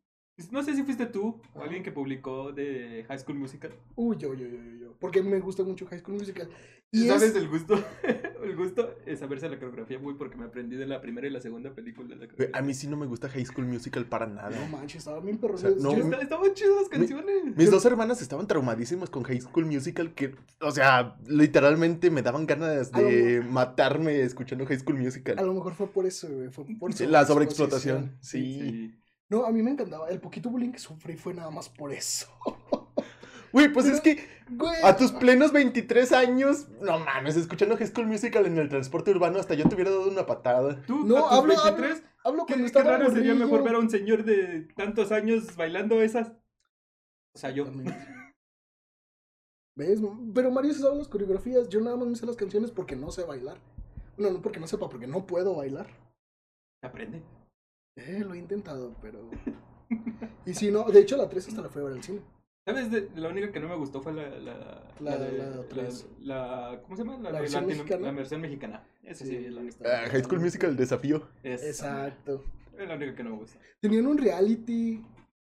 No 0.51 0.63
sé 0.63 0.75
si 0.75 0.83
fuiste 0.83 1.05
tú 1.07 1.41
o 1.53 1.57
Ajá. 1.57 1.63
alguien 1.65 1.83
que 1.83 1.91
publicó 1.91 2.51
de 2.51 3.03
High 3.07 3.19
School 3.19 3.37
Musical. 3.39 3.71
Uy, 3.95 4.17
yo, 4.17 4.33
yo, 4.33 4.47
yo, 4.47 4.57
yo. 4.79 4.93
Porque 4.99 5.21
me 5.23 5.39
gusta 5.39 5.63
mucho 5.63 5.85
High 5.87 5.99
School 5.99 6.17
Musical. 6.17 6.47
Y 6.93 7.07
¿Sabes 7.07 7.29
es- 7.29 7.35
el 7.35 7.47
gusto? 7.47 7.75
el 8.43 8.55
gusto 8.55 8.95
es 9.05 9.19
saberse 9.19 9.47
la 9.47 9.55
coreografía 9.57 9.97
muy 9.97 10.15
porque 10.15 10.35
me 10.35 10.43
aprendí 10.45 10.75
de 10.75 10.85
la 10.85 10.99
primera 10.99 11.25
y 11.25 11.29
la 11.29 11.39
segunda 11.39 11.73
película 11.73 12.09
de 12.09 12.15
la 12.15 12.27
coreografía. 12.27 12.59
A 12.59 12.61
mí 12.61 12.73
sí 12.73 12.87
no 12.87 12.97
me 12.97 13.05
gusta 13.05 13.29
High 13.29 13.45
School 13.45 13.65
Musical 13.65 14.05
para 14.07 14.27
No 14.27 14.35
nada. 14.35 14.67
manches, 14.67 14.97
estaba 14.97 15.21
bien 15.21 15.37
perro. 15.37 15.55
O 15.55 15.57
sea, 15.57 15.69
no, 15.69 15.95
Yo- 15.95 16.03
Está- 16.03 16.17
Estaban 16.21 16.53
chidas 16.53 16.71
las 16.81 16.89
canciones. 16.89 17.55
Mis 17.55 17.71
dos 17.71 17.85
hermanas 17.85 18.21
estaban 18.21 18.45
traumadísimas 18.47 19.09
con 19.09 19.23
High 19.23 19.39
School 19.41 19.65
Musical 19.67 20.13
que, 20.13 20.35
o 20.59 20.71
sea, 20.71 21.15
literalmente 21.27 22.11
me 22.11 22.21
daban 22.21 22.45
ganas 22.45 22.91
de 22.91 23.41
matarme 23.49 24.21
escuchando 24.21 24.65
High 24.65 24.79
School 24.79 24.97
A 24.97 24.99
Musical. 24.99 25.35
lo 25.45 25.53
mejor 25.53 25.73
fue 25.73 25.87
por 25.87 26.05
eso, 26.05 26.27
güey. 26.29 26.49
Fue 26.49 26.65
por 26.77 26.91
Sí, 26.93 27.05
La 27.07 27.25
sobreexplotación, 27.25 28.17
sí. 28.19 28.93
No, 29.31 29.45
a 29.45 29.51
mí 29.51 29.63
me 29.63 29.71
encantaba. 29.71 30.09
El 30.09 30.19
poquito 30.19 30.49
bullying 30.49 30.73
que 30.73 30.79
sufrí 30.79 31.15
fue 31.15 31.33
nada 31.33 31.49
más 31.49 31.69
por 31.69 31.93
eso. 31.93 32.27
Güey, 33.53 33.73
pues 33.73 33.85
es 33.85 33.99
que 33.99 34.25
Güey. 34.49 34.81
a 34.81 34.95
tus 34.95 35.11
plenos 35.11 35.51
23 35.51 36.13
años, 36.13 36.69
no 36.79 36.99
mames, 36.99 37.35
escuchando 37.35 37.75
High 37.75 37.87
School 37.87 38.07
Musical 38.07 38.45
en 38.45 38.57
el 38.57 38.69
transporte 38.69 39.11
urbano, 39.11 39.39
hasta 39.39 39.55
yo 39.55 39.67
te 39.67 39.75
hubiera 39.75 39.91
dado 39.91 40.07
una 40.07 40.25
patada. 40.25 40.81
¿Tú, 40.83 41.05
No, 41.05 41.17
a 41.17 41.29
tus 41.31 41.37
hablo, 41.37 41.53
23? 41.61 41.91
hablo, 41.97 42.09
hablo 42.23 42.45
¿Qué, 42.45 42.53
cuando 42.53 42.63
qué 42.63 42.65
estaba 42.67 42.97
raro 42.97 43.11
sería 43.11 43.33
mejor 43.35 43.61
ver 43.61 43.75
a 43.75 43.79
un 43.79 43.89
señor 43.89 44.23
de 44.23 44.69
tantos 44.77 45.11
años 45.11 45.53
bailando 45.57 46.01
esas. 46.01 46.31
O 47.35 47.39
sea, 47.39 47.51
yo. 47.51 47.65
¿Ves? 49.75 49.99
Pero 50.33 50.49
Mario 50.51 50.73
se 50.73 50.79
sabe 50.79 50.95
las 50.95 51.09
coreografías. 51.09 51.67
Yo 51.67 51.81
nada 51.81 51.97
más 51.97 52.07
me 52.07 52.15
sé 52.15 52.25
las 52.25 52.37
canciones 52.37 52.71
porque 52.71 52.95
no 52.95 53.11
sé 53.11 53.23
bailar. 53.25 53.57
No, 54.15 54.31
no 54.31 54.41
porque 54.41 54.61
no 54.61 54.67
sepa, 54.67 54.87
porque 54.87 55.07
no 55.07 55.25
puedo 55.27 55.57
bailar. 55.57 55.87
Aprende. 56.81 57.21
Eh, 57.97 58.23
lo 58.25 58.33
he 58.33 58.37
intentado, 58.37 58.95
pero. 59.01 59.29
Y 60.45 60.53
si 60.53 60.71
no, 60.71 60.83
de 60.85 61.01
hecho 61.01 61.17
la 61.17 61.27
3 61.29 61.49
hasta 61.49 61.61
la 61.61 61.69
fui 61.69 61.81
a 61.81 61.85
ver 61.85 61.93
al 61.93 62.03
cine. 62.03 62.21
¿Sabes? 62.65 62.89
De, 62.91 63.09
la 63.15 63.29
única 63.29 63.51
que 63.51 63.59
no 63.59 63.67
me 63.67 63.75
gustó 63.75 64.01
fue 64.01 64.13
la. 64.13 64.29
La, 64.39 64.91
La- 64.99 65.17
de- 65.17 65.37
la 65.37 65.63
tres. 65.67 66.07
la- 66.19 66.79
¿Cómo 66.83 66.95
se 66.95 67.03
llama? 67.03 67.17
La, 67.19 67.31
¿La 67.31 67.41
versión 67.41 67.63
Latino- 67.63 67.83
mexicana? 67.83 68.07
La 68.07 68.11
versión 68.13 68.41
mexicana. 68.41 68.87
Esa 69.03 69.25
sí, 69.25 69.31
Sí, 69.31 69.45
es 69.45 69.51
la 69.53 69.61
única. 69.61 69.75
está- 69.75 70.03
Ah, 70.05 70.09
High 70.09 70.23
School 70.23 70.39
Musical, 70.39 70.75
desafío. 70.77 71.27
Es, 71.43 71.63
Exacto. 71.63 72.43
es 72.77 72.87
la 72.87 72.95
única 72.95 73.15
que 73.15 73.23
no 73.23 73.31
me 73.31 73.35
gusta. 73.37 73.59
Tenían 73.81 74.07
un 74.07 74.17
reality. 74.17 75.03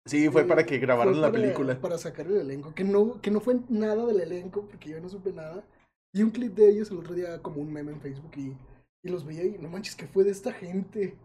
Sí, 0.04 0.28
fue 0.28 0.42
eh, 0.42 0.44
para 0.44 0.64
que 0.66 0.78
grabaran 0.78 1.14
fue 1.14 1.20
la 1.22 1.30
para- 1.32 1.42
película. 1.42 1.80
Para 1.80 1.98
sacar 1.98 2.26
el 2.26 2.36
elenco. 2.36 2.74
Que 2.74 2.84
no, 2.84 3.20
que 3.20 3.30
no 3.30 3.40
fue 3.40 3.56
nada 3.68 4.04
del 4.06 4.20
elenco, 4.20 4.66
porque 4.68 4.90
yo 4.90 5.00
no 5.00 5.08
supe 5.08 5.32
nada. 5.32 5.64
Y 6.12 6.22
un 6.22 6.30
clip 6.30 6.54
de 6.54 6.68
ellos 6.68 6.90
el 6.90 6.98
otro 6.98 7.14
día, 7.14 7.40
como 7.42 7.60
un 7.60 7.72
meme 7.72 7.92
en 7.92 8.00
Facebook, 8.00 8.32
y, 8.36 8.52
y 9.02 9.08
los 9.08 9.24
veía 9.24 9.44
y 9.44 9.58
no 9.58 9.68
manches, 9.68 9.96
¿qué 9.96 10.06
fue 10.06 10.24
de 10.24 10.30
esta 10.30 10.52
gente? 10.52 11.16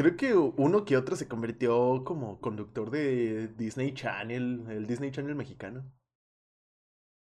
Creo 0.00 0.16
que 0.16 0.32
uno 0.34 0.86
que 0.86 0.96
otro 0.96 1.14
se 1.14 1.28
convirtió 1.28 2.04
como 2.04 2.40
conductor 2.40 2.90
de 2.90 3.48
Disney 3.48 3.92
Channel, 3.92 4.64
el 4.70 4.86
Disney 4.86 5.10
Channel 5.10 5.34
mexicano. 5.34 5.84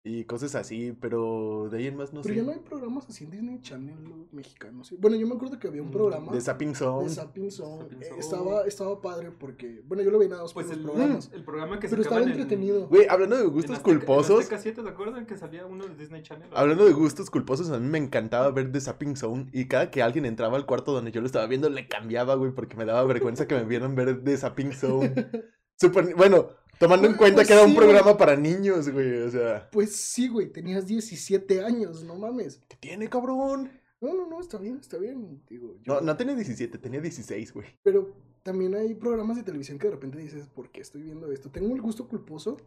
Y 0.07 0.25
cosas 0.27 0.55
así, 0.55 0.95
pero 1.01 1.69
de 1.71 1.79
ahí 1.79 1.87
en 1.87 1.97
más 1.97 2.13
no 2.13 2.21
Pero 2.21 2.35
sé. 2.35 2.41
ya 2.41 2.47
no 2.47 2.53
hay 2.53 2.59
programas 2.59 3.09
así 3.09 3.25
en 3.25 3.31
Disney 3.31 3.59
Channel 3.63 3.97
mexicanos. 4.33 4.89
¿sí? 4.89 4.97
Bueno, 5.01 5.17
yo 5.17 5.27
me 5.27 5.35
acuerdo 5.35 5.59
que 5.59 5.67
había 5.67 5.81
un 5.81 5.91
programa 5.91 6.31
Mm, 6.31 6.35
De 6.35 6.41
Zapping 6.43 6.75
Zone. 6.75 7.09
de 7.09 7.15
Zapping 7.15 7.51
Zone. 7.51 7.85
Eh, 8.01 8.05
Zone. 8.05 8.21
Estaba, 8.21 8.67
estaba 8.67 9.01
padre 9.01 9.31
porque, 9.31 9.83
bueno, 9.87 10.03
yo 10.03 10.11
lo 10.11 10.19
veía 10.19 10.29
nada 10.33 10.43
más 10.43 10.53
por 10.53 10.63
Pues 10.63 10.77
los 10.77 10.87
el, 10.87 10.93
programas. 10.93 11.31
el 11.33 11.43
programa 11.43 11.81
que 11.81 11.89
Pero 11.89 12.03
estaba 12.03 12.21
en- 12.23 12.29
entretenido. 12.29 12.87
Güey, 12.89 13.07
hablando 13.09 13.37
de 13.39 13.45
en 13.45 13.51
gustos 13.51 13.77
en 13.79 13.83
culposos. 13.83 14.41
Azteca 14.41 14.59
7, 14.61 14.83
¿te 14.83 14.89
acuerdan 14.91 15.25
que 15.25 15.39
salía 15.39 15.65
uno 15.65 15.87
de 15.87 15.97
Disney 15.97 16.23
Channel? 16.23 16.51
Hablando 16.53 16.85
de 16.85 16.93
gustos 16.93 17.31
culposos, 17.31 17.71
a 17.71 17.79
mí 17.81 17.89
me 17.89 17.97
encantaba 17.97 18.51
ver 18.51 18.71
The 18.71 18.83
Zapping 18.83 19.17
Zone 19.17 19.47
y 19.55 19.69
cada 19.69 19.91
que 19.91 20.03
alguien 20.03 20.27
entraba 20.27 20.59
al 20.59 20.67
cuarto 20.67 20.93
donde 20.93 21.13
yo 21.13 21.23
lo 21.23 21.27
estaba 21.27 21.47
viendo 21.47 21.71
le 21.71 21.89
cambiaba, 21.89 22.35
güey, 22.35 22.51
porque 22.53 22.77
me 22.77 22.85
daba 22.85 23.03
vergüenza 23.05 23.49
que 23.49 23.55
me 23.55 23.65
vieran 23.65 23.95
ver 23.95 24.23
The 24.23 24.37
Zapping 24.37 24.73
Zone. 24.75 25.15
Súper- 25.81 26.15
bueno, 26.15 26.49
tomando 26.79 27.07
en 27.07 27.13
Pues- 27.13 27.19
cuenta 27.19 27.37
pues 27.39 27.49
que 27.49 27.55
era 27.55 27.63
un 27.65 27.75
programa 27.75 28.03
güey. 28.13 28.17
para 28.19 28.37
niños, 28.37 28.89
güey, 28.89 29.23
o 29.23 29.31
sea, 29.31 29.69
Pues 29.71 29.95
sí, 29.97 30.29
güey, 30.29 30.51
tenías 30.53 30.87
17 30.87 31.63
años, 31.65 32.03
no 32.05 32.17
mames. 32.17 32.61
¿qué 32.69 32.77
tiene, 32.77 33.09
cabrón? 33.09 33.71
No, 34.01 34.13
no, 34.13 34.27
no, 34.29 34.41
está 34.41 34.59
bien, 34.59 34.79
está 34.81 34.99
bien. 34.99 35.43
Digo, 35.49 35.77
No, 35.87 35.95
yo- 35.95 36.01
no 36.03 36.17
tenía 36.17 36.35
17, 36.35 36.77
tenía 36.79 37.01
16, 37.01 37.53
güey. 37.55 37.67
Pero 37.83 38.13
también 38.43 38.75
hay 38.75 38.95
programas 38.95 39.37
de 39.37 39.43
televisión 39.43 39.79
que 39.79 39.87
de 39.87 39.95
repente 39.95 40.19
dices, 40.19 40.47
¿por 40.49 40.71
qué 40.71 40.81
estoy 40.83 41.03
viendo 41.03 41.31
esto? 41.33 41.51
Tengo 41.51 41.75
el 41.75 41.81
gusto 41.81 42.07
culposo. 42.07 42.59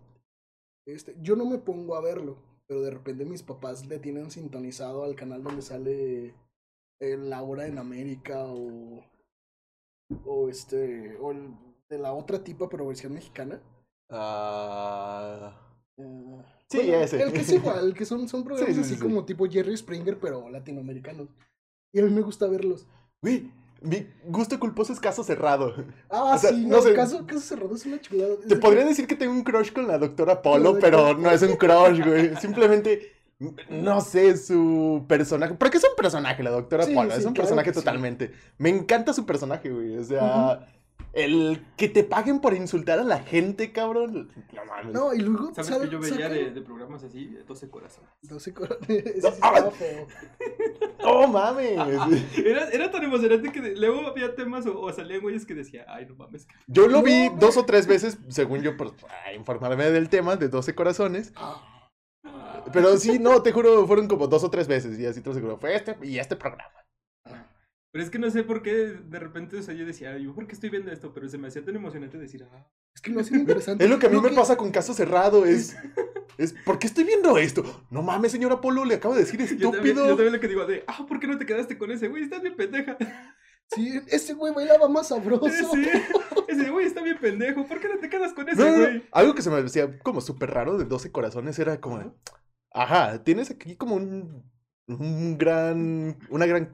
Este, 0.88 1.16
yo 1.22 1.36
no 1.36 1.46
me 1.46 1.58
pongo 1.60 1.96
a 1.96 2.02
verlo, 2.02 2.38
pero 2.66 2.82
de 2.82 2.90
repente 2.92 3.26
mis 3.26 3.44
papás 3.44 3.86
le 3.86 4.00
tienen 4.00 4.32
sintonizado 4.32 5.04
al 5.04 5.16
canal 5.16 5.44
donde 5.44 5.62
sale 5.62 6.34
eh, 7.00 7.18
La 7.18 7.44
Hora 7.44 7.68
en 7.68 7.78
América 7.78 8.46
o, 8.48 9.04
o 10.26 10.50
este, 10.50 11.18
o 11.18 11.32
el 11.32 11.50
de 11.90 12.00
la 12.00 12.14
otra 12.14 12.44
tipa, 12.44 12.68
pero 12.70 12.88
versión 12.88 13.14
mexicana. 13.14 13.62
Ah. 14.10 15.52
Eh, 15.98 16.44
Sí, 16.70 16.80
ese. 16.92 17.22
El 17.24 17.32
que 17.32 17.40
es 17.42 17.52
igual, 17.54 17.94
que 17.94 18.06
son, 18.06 18.28
son 18.28 18.44
programas 18.46 18.76
sí, 18.76 18.82
así 18.82 18.96
sí. 18.96 19.00
como 19.00 19.24
tipo 19.26 19.46
Jerry 19.50 19.76
Springer, 19.78 20.20
pero 20.20 20.50
latinoamericanos. 20.50 21.30
Y 21.94 22.00
a 22.00 22.04
mí 22.04 22.10
me 22.12 22.22
gusta 22.22 22.46
verlos. 22.48 22.86
Güey, 23.22 23.50
mi 23.82 24.06
gusto 24.26 24.60
culposo 24.60 24.92
es 24.92 25.00
caso 25.00 25.24
cerrado. 25.24 25.74
Ah, 26.10 26.34
O 26.36 26.38
sea, 26.38 26.50
sí, 26.50 26.66
no 26.66 26.78
no, 26.78 26.82
sé. 26.82 26.94
caso, 26.94 27.26
caso 27.26 27.40
cerrado 27.40 27.74
es 27.74 27.86
una 27.86 28.02
chulada. 28.02 28.34
Es 28.34 28.48
Te 28.48 28.56
de 28.56 28.62
podría 28.62 28.84
que- 28.84 28.90
decir 28.90 29.08
que 29.08 29.16
tengo 29.16 29.32
un 29.34 29.44
crush 29.44 29.72
con 29.72 29.88
la 29.88 29.98
doctora 29.98 30.42
Polo, 30.42 30.74
la 30.74 30.80
pero 30.80 31.14
no 31.18 31.32
es 31.32 31.42
un 31.42 31.56
crush, 31.56 32.04
güey. 32.06 32.36
Simplemente, 32.42 33.14
no 33.70 34.02
sé, 34.02 34.36
su 34.36 35.06
personaje. 35.08 35.54
Porque 35.54 35.78
es 35.78 35.84
un 35.86 35.96
personaje, 35.96 36.44
la 36.44 36.52
doctora 36.52 36.84
Sí, 36.84 36.94
Polo. 36.94 37.12
sí, 37.12 37.20
es 37.20 37.26
un 37.26 37.34
claro 37.34 37.46
personaje 37.46 37.70
que 37.70 37.74
sí. 37.74 37.80
totalmente. 37.80 38.34
Me 38.58 38.70
encanta 38.70 39.14
su 39.14 39.26
personaje, 39.26 39.70
güey. 39.70 39.98
O 39.98 40.04
sea, 40.04 40.68
el 41.14 41.66
que 41.78 41.90
te 41.90 42.04
paguen 42.04 42.40
por 42.42 42.54
insultar 42.54 43.00
a 43.00 43.04
la 43.04 43.20
gente, 43.20 43.72
cabrón. 43.72 44.32
No 44.54 44.66
mames. 44.66 44.94
No, 44.94 45.14
y 45.14 45.20
luego. 45.20 45.54
¿Sabes 45.54 45.68
¿sabe- 45.68 45.86
que 45.86 45.92
yo 45.92 46.00
veía 46.00 46.30
de, 46.30 46.52
de 46.52 46.62
programas 46.62 47.04
así? 47.04 47.36
12 47.48 47.70
corazones. 47.70 48.10
12 48.22 48.54
cor- 48.54 48.78
Ese 48.88 49.14
sí 49.14 49.20
No, 49.22 49.30
estaba 49.30 49.58
ah. 49.58 49.72
feo. 49.72 50.08
No 51.00 51.28
mames. 51.28 51.78
Era, 52.38 52.70
era 52.70 52.92
tan 52.92 53.04
emocionante 53.04 53.52
que 53.52 53.62
luego 53.76 54.06
había 54.08 54.36
temas 54.36 54.66
o, 54.68 54.80
o 54.80 54.92
salían 54.94 55.22
güeyes 55.22 55.46
que 55.46 55.54
decía, 55.56 55.86
ay, 55.88 56.06
no 56.06 56.16
mames. 56.16 56.48
Yo 56.68 56.88
lo 56.88 57.02
vi 57.02 57.30
dos 57.40 57.58
o 57.58 57.66
tres 57.66 57.88
veces, 57.88 58.18
según 58.30 58.62
yo, 58.62 58.76
por 58.78 58.94
informarme 59.36 59.90
del 59.92 60.10
tema 60.10 60.36
de 60.36 60.50
12 60.50 60.76
corazones. 60.76 61.32
Ah, 61.36 62.64
Pero 62.74 62.98
sí, 62.98 63.20
no, 63.20 63.42
te 63.42 63.52
juro, 63.52 63.88
fueron 63.88 64.08
como 64.08 64.28
dos 64.28 64.44
o 64.44 64.50
tres 64.50 64.68
veces. 64.68 65.00
Y 65.00 65.06
así 65.06 65.22
te 65.22 65.28
lo 65.30 65.32
aseguro. 65.32 65.58
Fue 65.58 65.76
este 65.76 65.96
y 66.04 66.20
este 66.20 66.36
programa. 66.36 66.74
Pero 67.98 68.06
es 68.06 68.12
que 68.12 68.20
no 68.20 68.30
sé 68.30 68.44
por 68.44 68.62
qué 68.62 68.76
de 68.76 69.18
repente, 69.20 69.58
o 69.58 69.62
sea, 69.64 69.74
yo 69.74 69.84
decía, 69.84 70.16
yo 70.20 70.32
por 70.36 70.46
qué 70.46 70.54
estoy 70.54 70.70
viendo 70.70 70.92
esto, 70.92 71.12
pero 71.16 71.28
se 71.28 71.40
me 71.40 71.48
hacía 71.48 71.66
tan 71.66 71.76
emocionante 71.76 72.20
decir, 72.20 72.46
ah, 72.54 72.68
Es 72.94 73.02
que 73.02 73.10
lo 73.10 73.22
hacen 73.22 73.40
interesante. 73.40 73.84
Es 73.86 73.90
lo 73.90 73.98
que 73.98 74.06
a 74.06 74.10
mí 74.10 74.22
me 74.22 74.30
que- 74.30 74.36
pasa 74.36 74.56
con 74.56 74.70
caso 74.70 74.94
cerrado, 74.94 75.48
es, 75.48 75.76
es, 76.38 76.54
¿por 76.64 76.78
qué 76.78 76.86
estoy 76.86 77.06
viendo 77.06 77.40
esto? 77.40 77.64
No 77.90 78.04
mames, 78.04 78.32
señor 78.34 78.52
Apolo, 78.52 78.86
le 78.86 78.94
acabo 78.94 79.16
de 79.16 79.22
decir 79.22 79.40
yo 79.40 79.72
también, 79.72 79.72
yo 79.72 79.72
estúpido. 79.72 80.08
también 80.10 80.34
lo 80.34 80.40
que 80.40 80.48
digo 80.48 80.66
de, 80.68 80.84
ah, 80.86 81.08
¿por 81.08 81.20
qué 81.20 81.26
no 81.26 81.40
te 81.40 81.48
quedaste 81.48 81.80
con 81.80 81.90
ese 81.90 82.08
güey? 82.08 82.22
Estás 82.22 82.44
bien 82.44 82.56
pendeja. 82.56 83.00
Sí, 83.74 84.00
ese 84.10 84.36
güey 84.36 84.54
bailaba 84.54 84.88
más 84.90 85.08
sabroso. 85.08 85.48
Sí, 85.74 85.88
ese 86.50 86.70
güey 86.70 86.86
está 86.86 87.02
bien 87.02 87.18
pendejo, 87.20 87.66
¿por 87.66 87.80
qué 87.80 87.90
no 87.90 87.98
te 88.00 88.10
quedas 88.10 88.32
con 88.34 88.48
ese 88.48 88.62
No, 88.64 88.78
güey? 88.78 89.08
Algo 89.12 89.34
que 89.34 89.42
se 89.42 89.50
me 89.50 89.60
decía 89.64 89.98
como 90.04 90.22
súper 90.22 90.52
raro 90.52 90.78
de 90.78 90.86
12 90.86 91.12
corazones 91.12 91.58
era 91.58 91.82
como, 91.82 92.16
ajá, 92.72 93.24
tienes 93.24 93.50
aquí 93.50 93.76
como 93.76 93.96
un, 93.96 94.44
un 94.88 95.38
gran, 95.40 96.16
una 96.30 96.46
gran 96.46 96.70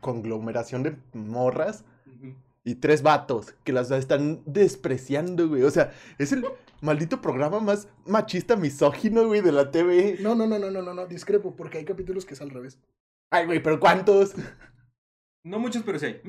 conglomeración 0.00 0.82
de 0.82 0.96
morras 1.12 1.84
y 2.64 2.76
tres 2.76 3.02
vatos 3.02 3.54
que 3.64 3.72
las 3.72 3.90
están 3.90 4.42
despreciando, 4.46 5.48
güey. 5.48 5.62
O 5.62 5.70
sea, 5.70 5.92
es 6.18 6.32
el 6.32 6.44
maldito 6.80 7.20
programa 7.20 7.60
más 7.60 7.88
machista 8.06 8.56
misógino, 8.56 9.26
güey, 9.26 9.40
de 9.40 9.52
la 9.52 9.70
TV. 9.70 10.18
No, 10.20 10.34
no, 10.34 10.46
no, 10.46 10.58
no, 10.58 10.70
no, 10.70 10.82
no, 10.82 10.94
no, 10.94 11.06
discrepo, 11.06 11.54
porque 11.54 11.78
hay 11.78 11.84
capítulos 11.84 12.24
que 12.24 12.34
es 12.34 12.40
al 12.40 12.50
revés. 12.50 12.78
Ay, 13.30 13.46
güey, 13.46 13.62
pero 13.62 13.80
¿cuántos? 13.80 14.34
No 15.42 15.58
muchos, 15.58 15.82
pero 15.82 15.98
sí 15.98 16.06
hay. 16.06 16.20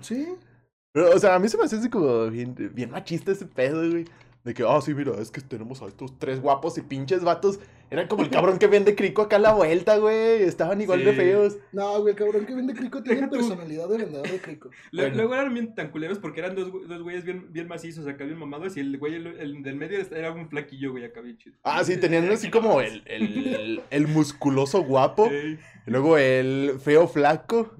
Sí, 0.00 0.28
Pero, 0.92 1.14
o 1.14 1.18
sea, 1.18 1.34
a 1.34 1.38
mí 1.38 1.48
se 1.48 1.58
me 1.58 1.64
hace 1.64 1.76
así 1.76 1.90
como 1.90 2.28
bien, 2.30 2.54
bien 2.72 2.90
machista 2.90 3.30
ese 3.30 3.44
pedo, 3.44 3.88
güey. 3.90 4.06
De 4.48 4.54
que, 4.54 4.64
ah, 4.66 4.80
sí, 4.80 4.94
mira, 4.94 5.12
es 5.20 5.30
que 5.30 5.42
tenemos 5.42 5.82
a 5.82 5.88
estos 5.88 6.18
tres 6.18 6.40
guapos 6.40 6.78
y 6.78 6.80
pinches 6.80 7.22
vatos. 7.22 7.60
Eran 7.90 8.08
como 8.08 8.22
el 8.22 8.30
cabrón 8.30 8.58
que 8.58 8.66
vende 8.66 8.94
crico 8.94 9.20
acá 9.20 9.36
a 9.36 9.40
la 9.40 9.52
vuelta, 9.52 9.98
güey. 9.98 10.42
Estaban 10.42 10.80
igual 10.80 11.04
de 11.04 11.12
feos. 11.12 11.58
no, 11.70 12.00
güey, 12.00 12.12
el 12.12 12.18
cabrón 12.18 12.46
que 12.46 12.54
vende 12.54 12.72
crico 12.72 13.02
tiene 13.02 13.20
Deja 13.20 13.30
tú. 13.30 13.36
personalidad 13.36 13.86
de 13.90 13.98
vendedor 13.98 14.26
de 14.26 14.40
crico. 14.40 14.70
Bueno. 14.92 15.16
Luego 15.16 15.34
eran 15.34 15.52
bien 15.52 15.74
tan 15.74 15.90
culeros 15.90 16.18
porque 16.18 16.40
eran 16.40 16.56
dos, 16.56 16.72
dos 16.88 17.02
güeyes 17.02 17.24
bien, 17.24 17.52
bien 17.52 17.68
macizos 17.68 18.06
acá, 18.06 18.24
bien 18.24 18.38
mamados, 18.38 18.74
y 18.78 18.80
el 18.80 18.96
güey 18.96 19.16
el, 19.16 19.26
el 19.26 19.62
del 19.62 19.76
medio 19.76 19.98
era 20.00 20.32
un 20.32 20.48
flaquillo, 20.48 20.92
güey, 20.92 21.04
acá 21.04 21.20
bien 21.20 21.36
chido. 21.36 21.56
Ah, 21.62 21.84
sí, 21.84 21.98
tenían 21.98 22.26
así 22.30 22.48
como 22.48 22.80
el, 22.80 23.02
el, 23.04 23.82
el 23.90 24.08
musculoso 24.08 24.82
guapo. 24.82 25.30
Y 25.30 25.58
luego 25.90 26.16
el 26.16 26.78
feo 26.82 27.06
flaco. 27.06 27.70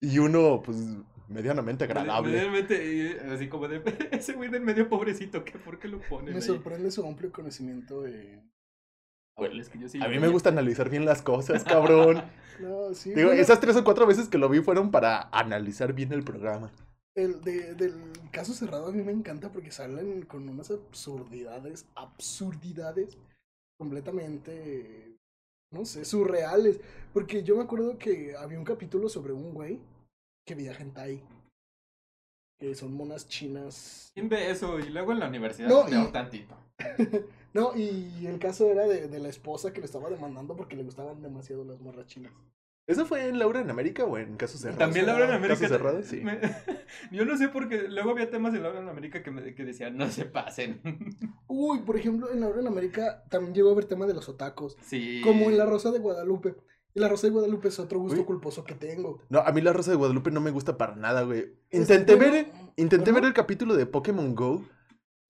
Y 0.00 0.18
uno, 0.18 0.62
pues, 0.64 0.78
medianamente 1.28 1.84
agradable. 1.84 2.32
Medianamente, 2.32 3.20
así 3.32 3.48
como 3.48 3.68
de, 3.68 3.82
ese 4.12 4.32
güey 4.34 4.48
del 4.50 4.62
medio 4.62 4.88
pobrecito, 4.88 5.44
¿qué, 5.44 5.58
¿por 5.58 5.78
qué 5.78 5.88
lo 5.88 6.00
ponen 6.00 6.30
Me 6.34 6.36
ahí? 6.40 6.42
sorprende 6.42 6.90
su 6.90 7.06
amplio 7.06 7.30
conocimiento 7.32 8.02
de... 8.02 8.42
Bueno, 9.36 9.60
es 9.62 9.68
que 9.68 9.78
yo 9.78 9.88
sí 9.88 10.00
A 10.02 10.08
mí 10.08 10.18
me 10.18 10.26
gusta 10.28 10.48
analizar 10.48 10.90
bien 10.90 11.04
las 11.04 11.22
cosas, 11.22 11.64
cabrón. 11.64 12.22
No, 12.58 12.92
sí. 12.92 13.10
Digo, 13.10 13.28
bueno, 13.28 13.40
esas 13.40 13.60
tres 13.60 13.76
o 13.76 13.84
cuatro 13.84 14.04
veces 14.04 14.26
que 14.28 14.36
lo 14.36 14.48
vi 14.48 14.58
fueron 14.60 14.90
para 14.90 15.28
analizar 15.30 15.92
bien 15.92 16.12
el 16.12 16.24
programa. 16.24 16.72
el 17.14 17.40
de- 17.42 17.74
del 17.74 17.94
caso 18.32 18.52
cerrado 18.52 18.88
a 18.88 18.90
mí 18.92 19.00
me 19.04 19.12
encanta 19.12 19.52
porque 19.52 19.70
salen 19.70 20.22
con 20.22 20.48
unas 20.48 20.72
absurdidades, 20.72 21.86
absurdidades 21.94 23.16
completamente, 23.78 25.16
no 25.72 25.84
sé, 25.84 26.04
surreales. 26.04 26.80
Porque 27.12 27.42
yo 27.44 27.56
me 27.56 27.62
acuerdo 27.62 27.96
que 27.98 28.34
había 28.36 28.58
un 28.58 28.64
capítulo 28.64 29.08
sobre 29.08 29.32
un 29.32 29.54
güey 29.54 29.78
que 30.48 30.54
veía 30.54 30.72
hentai. 30.72 31.22
Que 32.58 32.74
son 32.74 32.92
monas 32.94 33.28
chinas. 33.28 34.10
¿Quién 34.14 34.28
ve 34.28 34.50
eso? 34.50 34.80
Y 34.80 34.88
luego 34.88 35.12
en 35.12 35.20
la 35.20 35.28
universidad, 35.28 35.68
No, 35.68 35.86
y- 35.88 36.10
tantito. 36.12 36.56
No, 37.54 37.76
y 37.76 38.26
el 38.26 38.38
caso 38.38 38.70
era 38.70 38.86
de, 38.86 39.08
de 39.08 39.18
la 39.20 39.28
esposa 39.28 39.72
que 39.72 39.80
le 39.80 39.86
estaba 39.86 40.10
demandando 40.10 40.56
porque 40.56 40.76
le 40.76 40.82
gustaban 40.84 41.22
demasiado 41.22 41.64
las 41.64 41.80
morras 41.80 42.06
chinas. 42.06 42.32
¿Eso 42.88 43.04
fue 43.04 43.28
en 43.28 43.38
Laura 43.38 43.60
en 43.60 43.68
América 43.70 44.04
o 44.06 44.16
en 44.16 44.36
Casos 44.36 44.60
Cerrados? 44.62 44.78
También 44.78 45.04
Laura 45.06 45.26
en 45.26 45.32
América. 45.32 45.60
¿Casos 45.60 45.76
Cerrados? 45.76 46.06
Sí. 46.06 46.20
me- 46.22 46.40
yo 47.12 47.24
no 47.26 47.36
sé 47.36 47.48
por 47.48 47.68
qué. 47.68 47.82
Luego 47.88 48.10
había 48.12 48.30
temas 48.30 48.52
de 48.54 48.60
Laura 48.60 48.80
en 48.80 48.88
América 48.88 49.22
que, 49.22 49.30
me, 49.30 49.54
que 49.54 49.64
decían, 49.64 49.96
no 49.96 50.08
se 50.10 50.24
pasen. 50.24 50.80
Uy, 51.46 51.80
por 51.80 51.96
ejemplo, 51.96 52.32
en 52.32 52.42
Ahora 52.42 52.60
en 52.60 52.66
América 52.66 53.24
también 53.28 53.54
llegó 53.54 53.68
a 53.68 53.72
haber 53.72 53.84
tema 53.84 54.06
de 54.06 54.14
los 54.14 54.28
otacos. 54.28 54.76
sí. 54.80 55.20
Como 55.22 55.50
en 55.50 55.58
La 55.58 55.66
Rosa 55.66 55.90
de 55.90 55.98
Guadalupe. 55.98 56.54
Y 56.98 57.00
La 57.00 57.06
Rosa 57.08 57.28
de 57.28 57.32
Guadalupe 57.32 57.68
es 57.68 57.78
otro 57.78 58.00
gusto 58.00 58.18
Uy. 58.18 58.24
culposo 58.24 58.64
que 58.64 58.74
tengo. 58.74 59.22
No, 59.28 59.38
a 59.38 59.52
mí 59.52 59.60
la 59.60 59.72
Rosa 59.72 59.92
de 59.92 59.96
Guadalupe 59.96 60.32
no 60.32 60.40
me 60.40 60.50
gusta 60.50 60.76
para 60.76 60.96
nada, 60.96 61.22
güey. 61.22 61.54
Intenté 61.70 62.16
ver, 62.16 62.50
intenté 62.74 63.10
ajá. 63.10 63.20
ver 63.20 63.28
el 63.28 63.34
capítulo 63.34 63.76
de 63.76 63.86
Pokémon 63.86 64.34
Go 64.34 64.64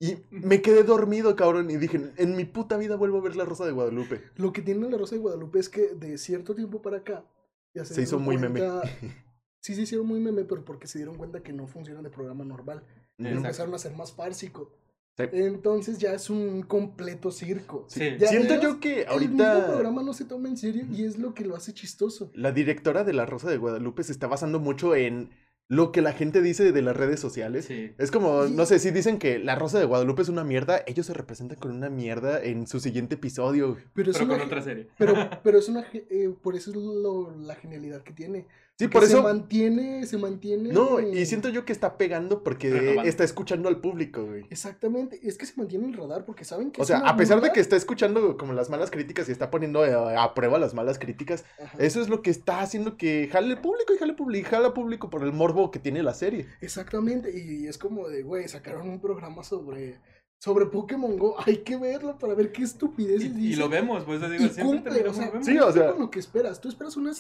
y 0.00 0.16
me 0.30 0.62
quedé 0.62 0.82
dormido, 0.82 1.36
cabrón. 1.36 1.70
Y 1.70 1.76
dije, 1.76 2.10
en 2.16 2.36
mi 2.36 2.46
puta 2.46 2.78
vida 2.78 2.96
vuelvo 2.96 3.18
a 3.18 3.20
ver 3.20 3.36
la 3.36 3.44
Rosa 3.44 3.66
de 3.66 3.72
Guadalupe. 3.72 4.22
Lo 4.36 4.50
que 4.54 4.62
tiene 4.62 4.88
La 4.88 4.96
Rosa 4.96 5.16
de 5.16 5.20
Guadalupe 5.20 5.58
es 5.58 5.68
que 5.68 5.94
de 5.94 6.16
cierto 6.16 6.54
tiempo 6.54 6.80
para 6.80 6.98
acá 6.98 7.26
ya 7.74 7.84
Se 7.84 8.00
hizo 8.00 8.18
muy 8.18 8.38
meme. 8.38 8.62
Sí, 9.60 9.74
se 9.74 9.82
hicieron 9.82 10.06
muy 10.06 10.20
meme, 10.20 10.44
pero 10.44 10.64
porque 10.64 10.86
se 10.86 10.98
dieron 10.98 11.16
cuenta 11.16 11.42
que 11.42 11.52
no 11.52 11.66
funciona 11.66 12.00
de 12.00 12.08
programa 12.08 12.44
normal. 12.44 12.82
Y 13.18 13.26
empezaron 13.26 13.74
a 13.74 13.76
hacer 13.76 13.94
más 13.94 14.12
fársico. 14.12 14.72
Sí. 15.18 15.24
Entonces 15.32 15.98
ya 15.98 16.12
es 16.14 16.30
un 16.30 16.62
completo 16.62 17.30
circo. 17.30 17.84
Sí. 17.88 18.16
Ya 18.18 18.28
Siento 18.28 18.50
veas, 18.54 18.62
yo 18.62 18.80
que 18.80 19.02
El 19.02 19.20
mismo 19.28 19.42
ahorita 19.44 19.66
programa 19.66 20.02
no 20.02 20.12
se 20.14 20.24
toma 20.24 20.48
en 20.48 20.56
serio 20.56 20.86
y 20.90 21.04
es 21.04 21.18
lo 21.18 21.34
que 21.34 21.44
lo 21.44 21.56
hace 21.56 21.74
chistoso. 21.74 22.30
la 22.34 22.52
directora 22.52 23.04
de 23.04 23.12
la 23.12 23.26
Rosa 23.26 23.50
de 23.50 23.56
Guadalupe 23.58 24.02
se 24.04 24.12
está 24.12 24.26
basando 24.28 24.60
mucho 24.60 24.94
en 24.94 25.30
lo 25.70 25.92
que 25.92 26.00
la 26.00 26.12
gente 26.12 26.40
dice 26.40 26.72
de 26.72 26.80
las 26.82 26.96
redes 26.96 27.20
sociales. 27.20 27.66
Sí. 27.66 27.92
Es 27.98 28.10
como, 28.10 28.46
Sí. 28.46 28.54
no 28.54 28.64
sé, 28.64 28.78
si 28.78 28.90
dicen 28.90 29.18
que 29.18 29.38
la 29.38 29.54
Rosa 29.54 29.78
de 29.78 29.84
Guadalupe 29.84 30.22
es 30.22 30.30
una 30.30 30.42
mierda, 30.42 30.80
ellos 30.86 31.04
se 31.04 31.12
representan 31.12 31.58
con 31.58 31.72
una 31.72 31.90
mierda 31.90 32.42
en 32.42 32.66
su 32.66 32.80
siguiente 32.80 33.16
episodio. 33.16 33.76
Pero 33.92 34.10
es 34.12 34.16
Pero 34.16 34.30
una 34.30 34.38
con 34.38 34.46
otra 34.46 34.62
serie. 34.62 34.88
Pero, 34.96 35.12
pero 35.42 35.58
es 35.58 35.68
una, 35.68 35.84
eh, 35.92 36.32
por 36.42 36.56
eso 36.56 36.70
es 36.70 36.76
lo- 36.76 37.36
la 37.36 37.54
genialidad 37.56 38.02
que 38.02 38.12
tiene. 38.14 38.46
Sí, 38.78 38.86
Porque 38.86 38.98
por 38.98 39.06
se 39.08 39.14
eso. 39.14 39.22
mantiene, 39.24 40.06
se 40.06 40.18
mantiene. 40.18 40.72
No, 40.72 41.00
y 41.00 41.26
siento 41.26 41.48
yo 41.48 41.64
que 41.64 41.72
está 41.72 41.98
pegando 41.98 42.44
porque 42.44 42.70
Renovando. 42.70 43.02
está 43.10 43.24
escuchando 43.24 43.68
al 43.68 43.80
público, 43.80 44.24
güey. 44.24 44.44
Exactamente, 44.50 45.18
es 45.26 45.36
que 45.36 45.46
se 45.46 45.54
mantiene 45.56 45.86
en 45.86 45.94
el 45.94 45.96
radar 45.98 46.24
porque 46.24 46.44
saben 46.44 46.70
que 46.70 46.80
O 46.80 46.84
es 46.84 46.86
sea, 46.88 47.00
una 47.00 47.10
a 47.10 47.16
pesar 47.16 47.40
de 47.40 47.50
que 47.50 47.58
está 47.58 47.74
escuchando 47.74 48.36
como 48.36 48.52
las 48.52 48.70
malas 48.70 48.92
críticas 48.92 49.28
y 49.28 49.32
está 49.32 49.50
poniendo 49.50 49.84
eh, 49.84 49.92
a, 50.16 50.32
prueba 50.32 50.60
las 50.60 50.74
malas 50.74 51.00
críticas, 51.00 51.44
Ajá. 51.60 51.76
eso 51.80 52.00
es 52.00 52.08
lo 52.08 52.22
que 52.22 52.30
está 52.30 52.60
haciendo 52.60 52.96
que 52.96 53.28
jale 53.32 53.48
el 53.54 53.58
público 53.60 53.92
y 53.94 53.98
jale 53.98 54.12
público 54.14 54.46
y 54.46 54.48
jala 54.48 54.72
público 54.74 55.10
por 55.10 55.24
el 55.24 55.32
morbo 55.32 55.72
que 55.72 55.80
tiene 55.80 56.04
la 56.04 56.14
serie. 56.14 56.46
Exactamente, 56.60 57.36
y 57.36 57.66
es 57.66 57.78
como 57.78 58.08
de, 58.08 58.22
güey, 58.22 58.46
sacaron 58.46 58.88
un 58.88 59.00
programa 59.00 59.42
sobre, 59.42 59.98
sobre 60.40 60.66
Pokémon 60.66 61.18
Go, 61.18 61.34
hay 61.44 61.58
que 61.64 61.76
verlo 61.76 62.16
para 62.16 62.34
ver 62.34 62.52
qué 62.52 62.62
estupideces 62.62 63.24
Y, 63.24 63.26
y 63.26 63.30
dice. 63.48 63.58
lo 63.58 63.68
vemos, 63.68 64.04
pues 64.04 64.20
digo, 64.20 64.34
Y 64.44 64.48
siempre 64.50 64.64
cumple, 64.92 65.08
o 65.08 65.12
sea, 65.12 65.26
lo 65.26 65.32
vemos. 65.32 65.46
Sí, 65.46 65.58
o 65.58 65.72
sea- 65.72 65.90
con 65.90 66.00
lo 66.02 66.10
que 66.12 66.20
esperas, 66.20 66.60
tú 66.60 66.68
esperas 66.68 66.96
una 66.96 67.12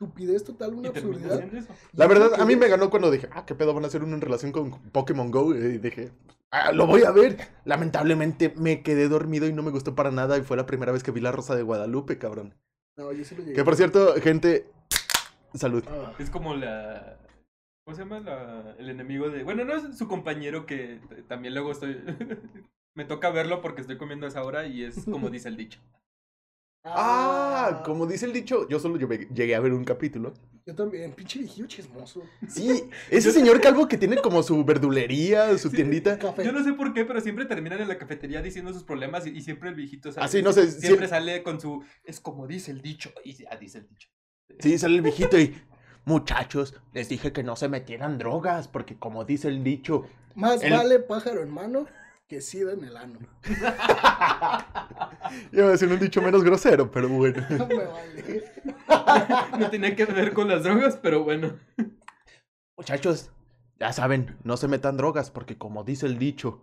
estupidez 0.00 0.44
total, 0.44 0.74
una 0.74 0.88
absurdidad. 0.88 1.44
La 1.92 2.06
verdad, 2.06 2.40
a 2.40 2.46
mí 2.46 2.56
me 2.56 2.68
ganó 2.68 2.88
cuando 2.88 3.10
dije, 3.10 3.28
ah, 3.32 3.44
qué 3.44 3.54
pedo 3.54 3.74
van 3.74 3.84
a 3.84 3.88
hacer 3.88 4.02
una 4.02 4.14
en 4.14 4.22
relación 4.22 4.50
con 4.50 4.70
Pokémon 4.92 5.30
Go. 5.30 5.54
Y 5.54 5.78
dije, 5.78 6.10
ah, 6.50 6.72
lo 6.72 6.86
voy 6.86 7.02
a 7.02 7.10
ver. 7.10 7.36
Lamentablemente 7.66 8.54
me 8.56 8.82
quedé 8.82 9.08
dormido 9.08 9.46
y 9.46 9.52
no 9.52 9.62
me 9.62 9.70
gustó 9.70 9.94
para 9.94 10.10
nada. 10.10 10.38
Y 10.38 10.42
fue 10.42 10.56
la 10.56 10.64
primera 10.64 10.90
vez 10.92 11.02
que 11.02 11.10
vi 11.10 11.20
La 11.20 11.32
Rosa 11.32 11.54
de 11.54 11.62
Guadalupe, 11.62 12.16
cabrón. 12.16 12.54
No, 12.96 13.12
yo 13.12 13.24
sí 13.24 13.34
lo 13.34 13.42
llegué. 13.42 13.54
Que 13.54 13.64
por 13.64 13.76
cierto, 13.76 14.14
gente, 14.14 14.70
salud. 15.54 15.84
Ah, 15.88 16.14
Es 16.18 16.30
como 16.30 16.54
la. 16.54 17.18
¿Cómo 17.84 17.94
se 17.94 18.02
llama? 18.02 18.20
La, 18.20 18.74
el 18.78 18.88
enemigo 18.88 19.28
de. 19.28 19.44
Bueno, 19.44 19.66
no 19.66 19.74
es 19.74 19.98
su 19.98 20.08
compañero 20.08 20.64
que 20.64 20.98
también 21.28 21.52
luego 21.52 21.72
estoy. 21.72 21.98
Me 22.96 23.04
toca 23.04 23.30
verlo 23.30 23.60
porque 23.60 23.82
estoy 23.82 23.98
comiendo 23.98 24.26
a 24.26 24.30
esa 24.30 24.42
hora 24.42 24.66
y 24.66 24.82
es 24.82 25.04
como 25.04 25.28
dice 25.28 25.48
el 25.48 25.56
dicho. 25.56 25.78
Ah, 26.82 27.82
como 27.84 28.06
dice 28.06 28.24
el 28.26 28.32
dicho, 28.32 28.66
yo 28.68 28.78
solo 28.78 28.96
llegué 28.96 29.28
llegué 29.34 29.54
a 29.54 29.60
ver 29.60 29.72
un 29.72 29.84
capítulo. 29.84 30.32
Yo 30.66 30.74
también, 30.74 31.12
pinche 31.12 31.38
viejillo 31.40 31.66
chismoso. 31.66 32.22
Sí, 32.48 32.88
ese 33.10 33.32
señor 33.32 33.60
calvo 33.60 33.86
que 33.86 33.98
tiene 33.98 34.16
como 34.16 34.42
su 34.42 34.64
verdulería, 34.64 35.56
su 35.58 35.68
Sí. 35.68 35.76
tiendita. 35.76 36.18
Café. 36.18 36.44
Yo 36.44 36.52
no 36.52 36.64
sé 36.64 36.72
por 36.72 36.94
qué, 36.94 37.04
pero 37.04 37.20
siempre 37.20 37.44
terminan 37.44 37.80
en 37.82 37.88
la 37.88 37.98
cafetería 37.98 38.40
diciendo 38.40 38.72
sus 38.72 38.84
problemas 38.84 39.26
y, 39.26 39.30
y 39.30 39.42
siempre 39.42 39.68
el 39.68 39.74
viejito 39.74 40.10
sale. 40.10 40.24
Así, 40.24 40.42
no 40.42 40.52
sé, 40.52 40.70
Siempre 40.70 41.06
sale 41.06 41.42
con 41.42 41.60
su. 41.60 41.84
Es 42.04 42.18
como 42.20 42.46
dice 42.46 42.70
el 42.70 42.80
dicho. 42.80 43.10
Y 43.24 43.44
ah, 43.50 43.56
dice 43.56 43.78
el 43.78 43.88
dicho. 43.88 44.08
Sí, 44.58 44.78
sale 44.78 44.96
el 44.96 45.02
viejito 45.02 45.38
y... 45.38 45.54
Muchachos, 46.06 46.74
les 46.94 47.10
dije 47.10 47.30
que 47.30 47.42
no 47.42 47.56
se 47.56 47.68
metieran 47.68 48.16
drogas, 48.16 48.68
porque 48.68 48.96
como 48.98 49.24
dice 49.26 49.48
el 49.48 49.62
dicho, 49.62 50.06
Más 50.34 50.62
el- 50.62 50.72
vale 50.72 50.98
pájaro 50.98 51.42
en 51.42 51.50
mano 51.50 51.86
que 52.30 52.40
sida 52.40 52.72
en 52.72 52.84
el 52.84 52.96
ano. 52.96 53.18
iba 55.52 55.66
a 55.66 55.70
decir 55.70 55.88
un 55.88 55.98
dicho 55.98 56.22
menos 56.22 56.44
grosero, 56.44 56.88
pero 56.88 57.08
bueno. 57.08 57.44
No 57.50 57.66
me 57.66 57.84
vale. 57.84 58.44
No 59.58 59.68
tenía 59.68 59.96
que 59.96 60.04
ver 60.04 60.32
con 60.32 60.46
las 60.46 60.62
drogas, 60.62 60.96
pero 60.96 61.24
bueno. 61.24 61.58
Muchachos, 62.78 63.32
ya 63.80 63.92
saben, 63.92 64.36
no 64.44 64.56
se 64.56 64.68
metan 64.68 64.96
drogas, 64.96 65.32
porque 65.32 65.58
como 65.58 65.82
dice 65.82 66.06
el 66.06 66.18
dicho, 66.18 66.62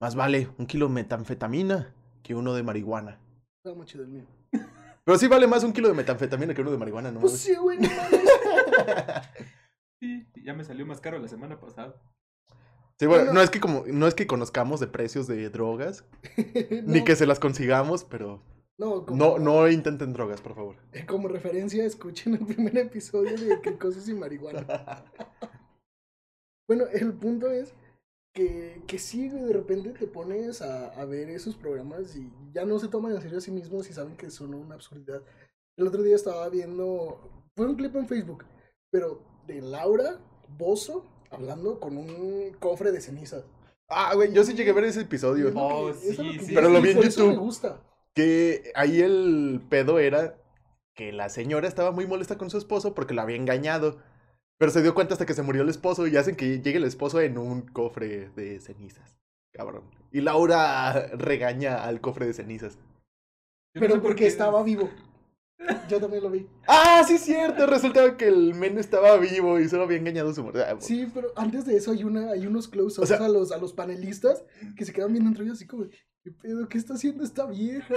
más 0.00 0.16
vale 0.16 0.48
un 0.58 0.66
kilo 0.66 0.88
de 0.88 0.94
metanfetamina 0.94 1.94
que 2.24 2.34
uno 2.34 2.52
de 2.54 2.64
marihuana. 2.64 3.20
Está 3.62 3.76
muy 3.76 3.86
chido 3.86 4.02
el 4.02 4.10
mío. 4.10 4.24
Pero 5.04 5.18
sí 5.18 5.28
vale 5.28 5.46
más 5.46 5.62
un 5.62 5.72
kilo 5.72 5.86
de 5.86 5.94
metanfetamina 5.94 6.52
que 6.52 6.62
uno 6.62 6.72
de 6.72 6.78
marihuana, 6.78 7.12
¿no? 7.12 7.20
Pues 7.20 7.38
sí, 7.38 7.54
güey, 7.54 7.78
no 7.78 7.88
mames. 7.88 8.22
Sí, 10.00 10.26
ya 10.44 10.52
me 10.52 10.64
salió 10.64 10.84
más 10.84 11.00
caro 11.00 11.20
la 11.20 11.28
semana 11.28 11.60
pasada. 11.60 11.94
Sí, 13.00 13.06
bueno, 13.06 13.24
Bueno. 13.24 13.32
no 13.32 13.40
es 13.42 13.48
que 13.48 13.60
como, 13.60 13.84
no 13.86 14.06
es 14.06 14.14
que 14.14 14.26
conozcamos 14.26 14.78
de 14.78 14.86
precios 14.86 15.26
de 15.26 15.48
drogas, 15.48 16.04
ni 16.84 17.02
que 17.02 17.16
se 17.16 17.24
las 17.24 17.40
consigamos, 17.40 18.04
pero 18.04 18.42
No, 18.76 19.06
como, 19.06 19.16
no, 19.16 19.38
no 19.38 19.68
intenten 19.70 20.12
drogas, 20.12 20.42
por 20.42 20.54
favor. 20.54 20.76
Como 21.08 21.26
referencia, 21.28 21.82
escuchen 21.82 22.34
el 22.34 22.44
primer 22.44 22.76
episodio 22.76 23.38
de 23.38 23.58
Cricosos 23.62 24.06
y 24.06 24.12
Marihuana. 24.14 24.66
Bueno, 26.68 26.84
el 26.92 27.14
punto 27.14 27.50
es 27.50 27.72
que, 28.34 28.82
que 28.86 28.98
sí, 28.98 29.28
de 29.30 29.52
repente 29.52 29.90
te 29.90 30.06
pones 30.06 30.62
a, 30.62 30.88
a 30.88 31.04
ver 31.06 31.30
esos 31.30 31.56
programas 31.56 32.14
y 32.14 32.30
ya 32.52 32.64
no 32.66 32.78
se 32.78 32.88
toman 32.88 33.12
en 33.12 33.20
serio 33.22 33.38
a 33.38 33.40
sí 33.40 33.50
mismos 33.50 33.90
y 33.90 33.94
saben 33.94 34.16
que 34.16 34.30
son 34.30 34.54
una 34.54 34.76
absurdidad. 34.76 35.22
El 35.76 35.88
otro 35.88 36.02
día 36.02 36.14
estaba 36.14 36.48
viendo, 36.50 37.18
fue 37.56 37.66
un 37.66 37.76
clip 37.76 37.96
en 37.96 38.06
Facebook, 38.06 38.44
pero 38.92 39.20
de 39.48 39.60
Laura 39.62 40.20
Bozo 40.58 41.04
hablando 41.30 41.80
con 41.80 41.96
un 41.96 42.52
cofre 42.58 42.92
de 42.92 43.00
cenizas. 43.00 43.44
Ah, 43.88 44.14
güey, 44.14 44.32
yo 44.32 44.44
sí 44.44 44.54
llegué 44.54 44.70
a 44.70 44.74
ver 44.74 44.84
ese 44.84 45.00
episodio. 45.02 45.50
Oh, 45.54 45.92
sí, 45.92 46.14
sí. 46.14 46.54
yo 46.54 46.54
Pero 46.54 46.68
lo 46.68 46.80
vi 46.80 46.90
en 46.90 46.96
por 46.96 47.06
eso 47.06 47.20
me 47.26 47.32
YouTube. 47.32 47.44
gusta. 47.44 47.80
Que 48.14 48.72
ahí 48.74 49.00
el 49.00 49.60
pedo 49.68 49.98
era 49.98 50.36
que 50.94 51.12
la 51.12 51.28
señora 51.28 51.66
estaba 51.66 51.90
muy 51.92 52.06
molesta 52.06 52.36
con 52.38 52.50
su 52.50 52.58
esposo 52.58 52.94
porque 52.94 53.14
la 53.14 53.22
había 53.22 53.36
engañado. 53.36 53.98
Pero 54.58 54.70
se 54.70 54.82
dio 54.82 54.94
cuenta 54.94 55.14
hasta 55.14 55.26
que 55.26 55.34
se 55.34 55.42
murió 55.42 55.62
el 55.62 55.70
esposo 55.70 56.06
y 56.06 56.16
hacen 56.16 56.36
que 56.36 56.60
llegue 56.60 56.76
el 56.76 56.84
esposo 56.84 57.20
en 57.20 57.38
un 57.38 57.62
cofre 57.62 58.28
de 58.36 58.60
cenizas. 58.60 59.16
Cabrón. 59.52 59.84
Y 60.12 60.20
Laura 60.20 61.08
regaña 61.14 61.82
al 61.84 62.00
cofre 62.00 62.26
de 62.26 62.34
cenizas. 62.34 62.74
Yo 63.74 63.80
no 63.80 63.80
Pero 63.80 63.94
sé 63.94 64.00
porque 64.00 64.26
estaba 64.26 64.62
vivo. 64.62 64.90
Yo 65.88 66.00
también 66.00 66.22
lo 66.22 66.30
vi. 66.30 66.46
¡Ah, 66.66 67.02
sí 67.06 67.14
es 67.14 67.22
cierto! 67.22 67.66
Resultaba 67.66 68.16
que 68.16 68.28
el 68.28 68.54
men 68.54 68.78
estaba 68.78 69.16
vivo 69.18 69.58
y 69.60 69.68
solo 69.68 69.82
había 69.84 69.98
engañado 69.98 70.30
a 70.30 70.34
su 70.34 70.42
mujer. 70.42 70.62
Ah, 70.68 70.76
Sí, 70.78 71.06
pero 71.12 71.32
antes 71.36 71.66
de 71.66 71.76
eso 71.76 71.90
hay 71.92 72.04
una, 72.04 72.30
hay 72.30 72.46
unos 72.46 72.68
close-ups 72.68 72.98
O 72.98 73.06
sea- 73.06 73.24
a 73.24 73.28
los, 73.28 73.52
a 73.52 73.58
los 73.58 73.72
panelistas 73.72 74.42
que 74.76 74.84
se 74.84 74.92
quedan 74.92 75.12
viendo 75.12 75.28
entre 75.28 75.44
ellos 75.44 75.56
así 75.58 75.66
como, 75.66 75.84
¿qué 76.22 76.30
pedo? 76.32 76.68
¿Qué 76.68 76.78
está 76.78 76.94
haciendo 76.94 77.24
esta 77.24 77.46
vieja? 77.46 77.94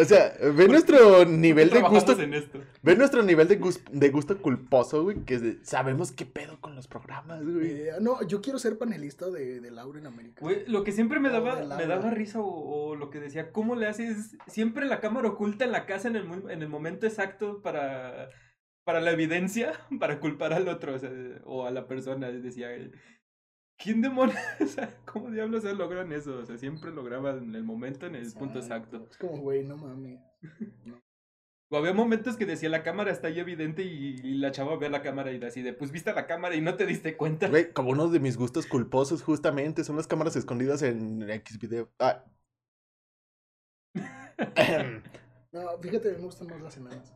O 0.00 0.04
sea, 0.04 0.32
ve 0.54 0.66
nuestro 0.68 1.24
nivel 1.24 1.70
de 1.70 1.80
gusto. 1.82 2.18
en 2.20 2.34
esto. 2.34 2.60
Ve 2.82 2.96
nuestro 2.96 3.22
nivel 3.22 3.48
de, 3.48 3.60
gus- 3.60 3.82
de 3.90 4.08
gusto 4.10 4.40
culposo, 4.40 5.02
güey. 5.04 5.24
Que 5.24 5.38
de- 5.38 5.64
sabemos 5.64 6.10
qué 6.12 6.24
pedo 6.26 6.60
con 6.60 6.74
los 6.74 6.88
programas, 6.88 7.44
güey. 7.44 7.70
Eh, 7.70 7.90
no, 8.00 8.22
yo 8.26 8.40
quiero 8.40 8.58
ser 8.58 8.78
panelista 8.78 9.28
de, 9.30 9.60
de 9.60 9.70
Laura 9.70 9.98
en 9.98 10.06
América. 10.06 10.40
Güey, 10.40 10.64
lo 10.66 10.84
que 10.84 10.92
siempre 10.92 11.20
me 11.20 11.28
daba, 11.30 11.56
me 11.76 11.86
daba 11.86 12.10
risa 12.10 12.40
o, 12.40 12.46
o 12.90 12.96
lo 12.96 13.10
que 13.10 13.20
decía, 13.20 13.52
¿cómo 13.52 13.76
le 13.76 13.86
haces? 13.86 14.36
Siempre 14.46 14.86
la 14.86 15.00
cámara 15.00 15.28
oculta 15.28 15.64
en 15.64 15.72
la 15.72 15.86
casa 15.86 16.08
en 16.08 16.16
el, 16.16 16.26
en 16.50 16.62
el 16.62 16.68
momento 16.68 17.06
exacto 17.06 17.60
para, 17.62 18.30
para 18.84 19.00
la 19.00 19.10
evidencia, 19.10 19.72
para 20.00 20.18
culpar 20.20 20.52
al 20.54 20.66
otro 20.68 20.94
o, 20.94 20.98
sea, 20.98 21.10
o 21.44 21.66
a 21.66 21.70
la 21.70 21.86
persona. 21.86 22.30
Decía, 22.30 22.68
¿quién 23.82 24.00
demonios? 24.02 24.36
O 24.60 24.66
sea, 24.66 24.94
¿Cómo 25.06 25.30
diablos 25.30 25.62
se 25.62 25.74
logran 25.74 26.12
eso? 26.12 26.38
O 26.38 26.46
sea, 26.46 26.58
siempre 26.58 26.90
lograban 26.92 27.54
el 27.54 27.64
momento 27.64 28.06
en 28.06 28.14
el 28.14 28.32
punto 28.32 28.58
exacto. 28.58 29.06
Es 29.10 29.16
como, 29.16 29.38
güey, 29.38 29.64
no 29.64 29.76
mames. 29.76 30.20
O 31.72 31.76
había 31.76 31.92
momentos 31.92 32.36
que 32.36 32.46
decía, 32.46 32.68
la 32.68 32.82
cámara 32.82 33.12
está 33.12 33.28
ahí 33.28 33.38
evidente 33.38 33.84
y, 33.84 34.16
y 34.24 34.34
la 34.38 34.50
chava 34.50 34.76
ve 34.76 34.86
a 34.86 34.90
la 34.90 35.02
cámara 35.02 35.30
y 35.30 35.40
así 35.44 35.62
de, 35.62 35.72
pues 35.72 35.92
viste 35.92 36.12
la 36.12 36.26
cámara 36.26 36.56
y 36.56 36.60
no 36.60 36.74
te 36.74 36.84
diste 36.84 37.16
cuenta. 37.16 37.48
Güey, 37.48 37.72
como 37.72 37.90
uno 37.90 38.08
de 38.08 38.18
mis 38.18 38.36
gustos 38.36 38.66
culposos, 38.66 39.22
justamente, 39.22 39.84
son 39.84 39.94
las 39.94 40.08
cámaras 40.08 40.34
escondidas 40.34 40.82
en 40.82 41.30
X 41.30 41.60
video. 41.60 41.88
Ah. 42.00 42.24
No, 45.52 45.78
fíjate, 45.80 46.12
me 46.12 46.18
gustan 46.24 46.48
más 46.48 46.60
las 46.60 46.76
enanas. 46.76 47.12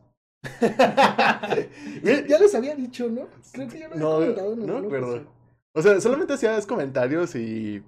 Ya 2.03 2.39
les 2.39 2.53
había 2.55 2.75
dicho, 2.75 3.09
¿no? 3.09 3.27
Creo 3.51 3.67
que 3.69 3.79
ya 3.79 3.87
lo 3.87 3.93
había 3.95 4.03
No, 4.05 4.15
comentado 4.15 4.53
en 4.53 4.65
no 4.65 4.77
acuerdo. 4.77 5.07
ocasión. 5.07 5.44
O 5.75 5.81
sea, 5.81 5.99
solamente 5.99 6.33
hacías 6.33 6.65
comentarios 6.65 7.35
y 7.35 7.83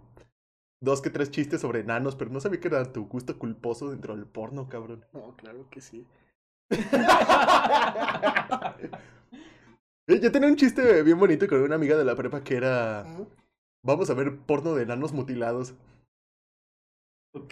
dos 0.82 1.02
que 1.02 1.10
tres 1.10 1.32
chistes 1.32 1.62
sobre 1.62 1.80
enanos, 1.80 2.17
pero 2.17 2.32
no 2.32 2.41
sabía 2.41 2.60
que 2.60 2.67
era 2.67 2.91
tu 2.91 3.08
gusto 3.08 3.39
culposo 3.39 3.89
dentro 3.89 4.15
del 4.15 4.26
porno, 4.26 4.67
cabrón. 4.67 5.06
No, 5.13 5.36
claro 5.38 5.67
que 5.69 5.82
sí. 5.82 6.06
Eh, 10.10 10.21
Yo 10.21 10.32
tenía 10.32 10.47
un 10.47 10.56
chiste 10.56 11.04
bien 11.04 11.19
bonito 11.19 11.50
con 11.50 11.62
una 11.62 11.76
amiga 11.76 11.97
de 11.97 12.06
la 12.06 12.15
prepa 12.15 12.41
que 12.41 12.56
era... 12.56 13.06
Vamos 13.84 14.10
a 14.10 14.13
ver 14.13 14.38
porno 14.38 14.73
de 14.73 14.84
enanos 14.84 15.12
mutilados. 15.12 15.73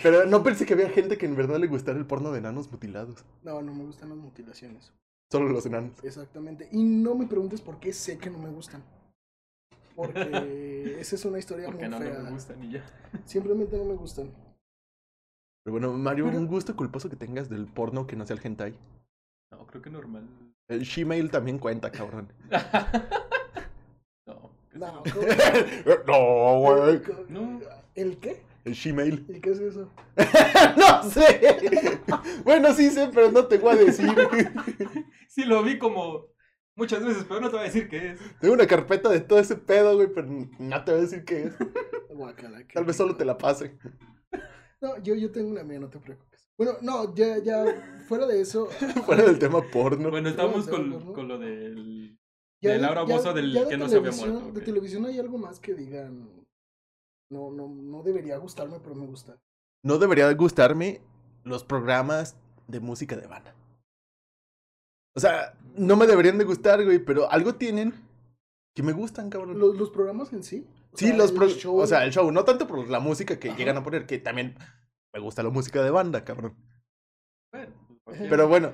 Pero 0.02 0.26
no 0.26 0.42
pensé 0.42 0.66
que 0.66 0.74
había 0.74 0.90
gente 0.90 1.18
que 1.18 1.26
en 1.26 1.36
verdad 1.36 1.60
le 1.60 1.68
gustara 1.68 2.00
el 2.00 2.06
porno 2.06 2.32
de 2.32 2.40
enanos 2.40 2.72
mutilados. 2.72 3.26
No, 3.44 3.62
no 3.62 3.74
me 3.74 3.84
gustan 3.84 4.08
las 4.08 4.18
mutilaciones. 4.18 4.94
Solo 5.30 5.50
los 5.50 5.66
enanos. 5.66 6.02
Exactamente. 6.02 6.70
Y 6.72 6.86
no 6.86 7.14
me 7.16 7.28
preguntes 7.28 7.60
por 7.60 7.78
qué 7.82 7.92
sé 7.92 8.18
que 8.18 8.30
no 8.30 8.40
me 8.40 8.50
gustan. 8.50 8.82
Porque 9.96 10.98
esa 11.00 11.16
es 11.16 11.26
una 11.26 11.40
historia 11.40 11.66
Porque 11.68 11.88
muy 11.88 11.92
no, 11.92 12.00
no 12.00 12.06
fea. 12.12 12.20
me 12.24 12.32
gustan 12.32 12.64
y 12.64 12.72
ya. 12.74 12.86
Simplemente 13.26 13.78
no 13.78 13.86
me 13.86 13.94
gustan. 13.96 14.30
Pero 15.64 15.72
bueno, 15.74 15.94
Mario, 15.94 16.26
Pero- 16.26 16.38
un 16.38 16.48
gusto 16.48 16.76
culposo 16.76 17.10
que 17.10 17.16
tengas 17.16 17.50
del 17.50 17.66
porno 17.66 18.06
que 18.08 18.16
no 18.16 18.26
sea 18.26 18.36
el 18.36 18.46
hentai. 18.46 18.76
No, 19.52 19.66
creo 19.68 19.82
que 19.82 19.90
normal. 19.90 20.28
El 20.68 20.86
Gmail 20.86 21.30
también 21.32 21.60
cuenta, 21.60 21.92
cabrón. 21.92 22.32
no. 24.28 24.52
¿qué 24.70 24.74
es 24.74 24.80
No, 24.80 26.04
no, 26.08 26.60
güey. 26.78 27.02
No. 27.30 27.60
¿El 27.96 28.18
qué? 28.18 28.44
El 28.66 28.76
Gmail. 28.76 29.26
¿El 29.30 29.42
qué 29.42 29.52
es 29.52 29.60
eso? 29.60 29.90
no 30.78 31.04
sé. 31.10 32.02
bueno, 32.44 32.74
sí 32.74 32.90
sé, 32.90 33.10
pero 33.14 33.32
no 33.32 33.46
te 33.46 33.58
voy 33.60 33.74
a 33.74 33.76
decir. 33.76 34.10
Sí, 35.30 35.44
lo 35.46 35.62
vi 35.64 35.78
como 35.78 36.26
muchas 36.76 37.04
veces, 37.06 37.26
pero 37.28 37.42
no 37.42 37.48
te 37.50 37.56
voy 37.56 37.62
a 37.64 37.68
decir 37.68 37.90
qué 37.90 38.12
es. 38.12 38.20
Tengo 38.40 38.54
una 38.54 38.68
carpeta 38.68 39.10
de 39.10 39.22
todo 39.22 39.40
ese 39.40 39.56
pedo, 39.56 39.96
güey, 39.96 40.08
pero 40.14 40.28
no 40.28 40.84
te 40.84 40.92
voy 40.92 41.00
a 41.00 41.04
decir 41.04 41.24
qué 41.26 41.44
es. 41.46 41.54
Tal 42.74 42.86
vez 42.86 42.96
solo 42.96 43.16
te 43.18 43.26
la 43.26 43.38
pase. 43.38 43.78
No, 44.82 44.98
yo, 45.02 45.16
yo 45.16 45.32
tengo 45.32 45.50
una 45.50 45.64
mía, 45.64 45.80
no 45.80 45.90
te 45.90 46.00
preocupes. 46.00 46.48
Bueno, 46.58 46.74
no, 46.82 47.14
ya, 47.16 47.38
ya, 47.40 47.66
fuera 48.08 48.26
de 48.26 48.40
eso. 48.40 48.68
Fuera 49.06 49.24
del 49.26 49.40
tema 49.40 49.62
porno. 49.72 50.10
Bueno, 50.10 50.30
estamos 50.30 50.68
con, 50.68 51.14
con 51.14 51.28
lo 51.28 51.38
del 51.38 52.18
Ya 52.62 52.72
de 52.74 52.80
Laura 52.80 53.02
Bozo 53.04 53.34
del 53.34 53.52
ya 53.52 53.64
de 53.64 53.70
que 53.70 53.78
no 53.78 53.90
se 53.90 53.98
había 53.98 54.12
televisión- 54.12 54.32
muerto. 54.34 54.52
De 54.60 54.62
televisión 54.66 55.06
hay 55.06 55.20
algo 55.20 55.38
más 55.38 55.60
que 55.60 55.74
digan. 55.74 56.30
No, 57.30 57.52
no, 57.52 57.68
no 57.68 58.04
debería 58.04 58.38
gustarme, 58.38 58.80
pero 58.82 58.96
me 58.96 59.06
gusta. 59.06 59.38
No 59.84 59.98
debería 59.98 60.32
gustarme 60.34 61.02
los 61.44 61.66
programas 61.66 62.38
de 62.68 62.80
música 62.80 63.18
de 63.18 63.28
banda. 63.28 63.54
O 65.16 65.20
sea, 65.20 65.54
no 65.76 65.96
me 65.96 66.08
deberían 66.08 66.38
de 66.38 66.44
gustar, 66.44 66.84
güey, 66.84 67.00
pero 67.00 67.32
algo 67.32 67.56
tienen 67.56 67.94
que 68.76 68.84
me 68.84 68.92
gustan, 68.92 69.30
cabrón. 69.30 69.58
Los, 69.60 69.78
los 69.78 69.90
programas 69.90 70.34
en 70.34 70.44
sí. 70.44 70.68
o 70.92 70.98
sí, 70.98 71.08
sea, 71.08 71.18
los 71.18 71.32
pro- 71.32 71.48
show, 71.48 71.78
O 71.80 71.88
sea, 71.88 72.04
el 72.04 72.12
show, 72.12 72.30
no 72.32 72.44
tanto 72.44 72.68
por 72.68 72.88
la 72.90 73.00
música 73.00 73.40
que 73.40 73.50
Ajá. 73.50 73.58
llegan 73.58 73.78
a 73.78 73.84
poner, 73.84 74.06
que 74.06 74.18
también 74.20 74.56
me 75.14 75.20
gusta 75.22 75.44
la 75.44 75.50
música 75.50 75.82
de 75.82 75.92
banda, 75.92 76.26
cabrón. 76.26 76.56
Bueno, 77.54 77.72
pues. 78.04 78.22
Pero 78.30 78.48
bueno, 78.50 78.74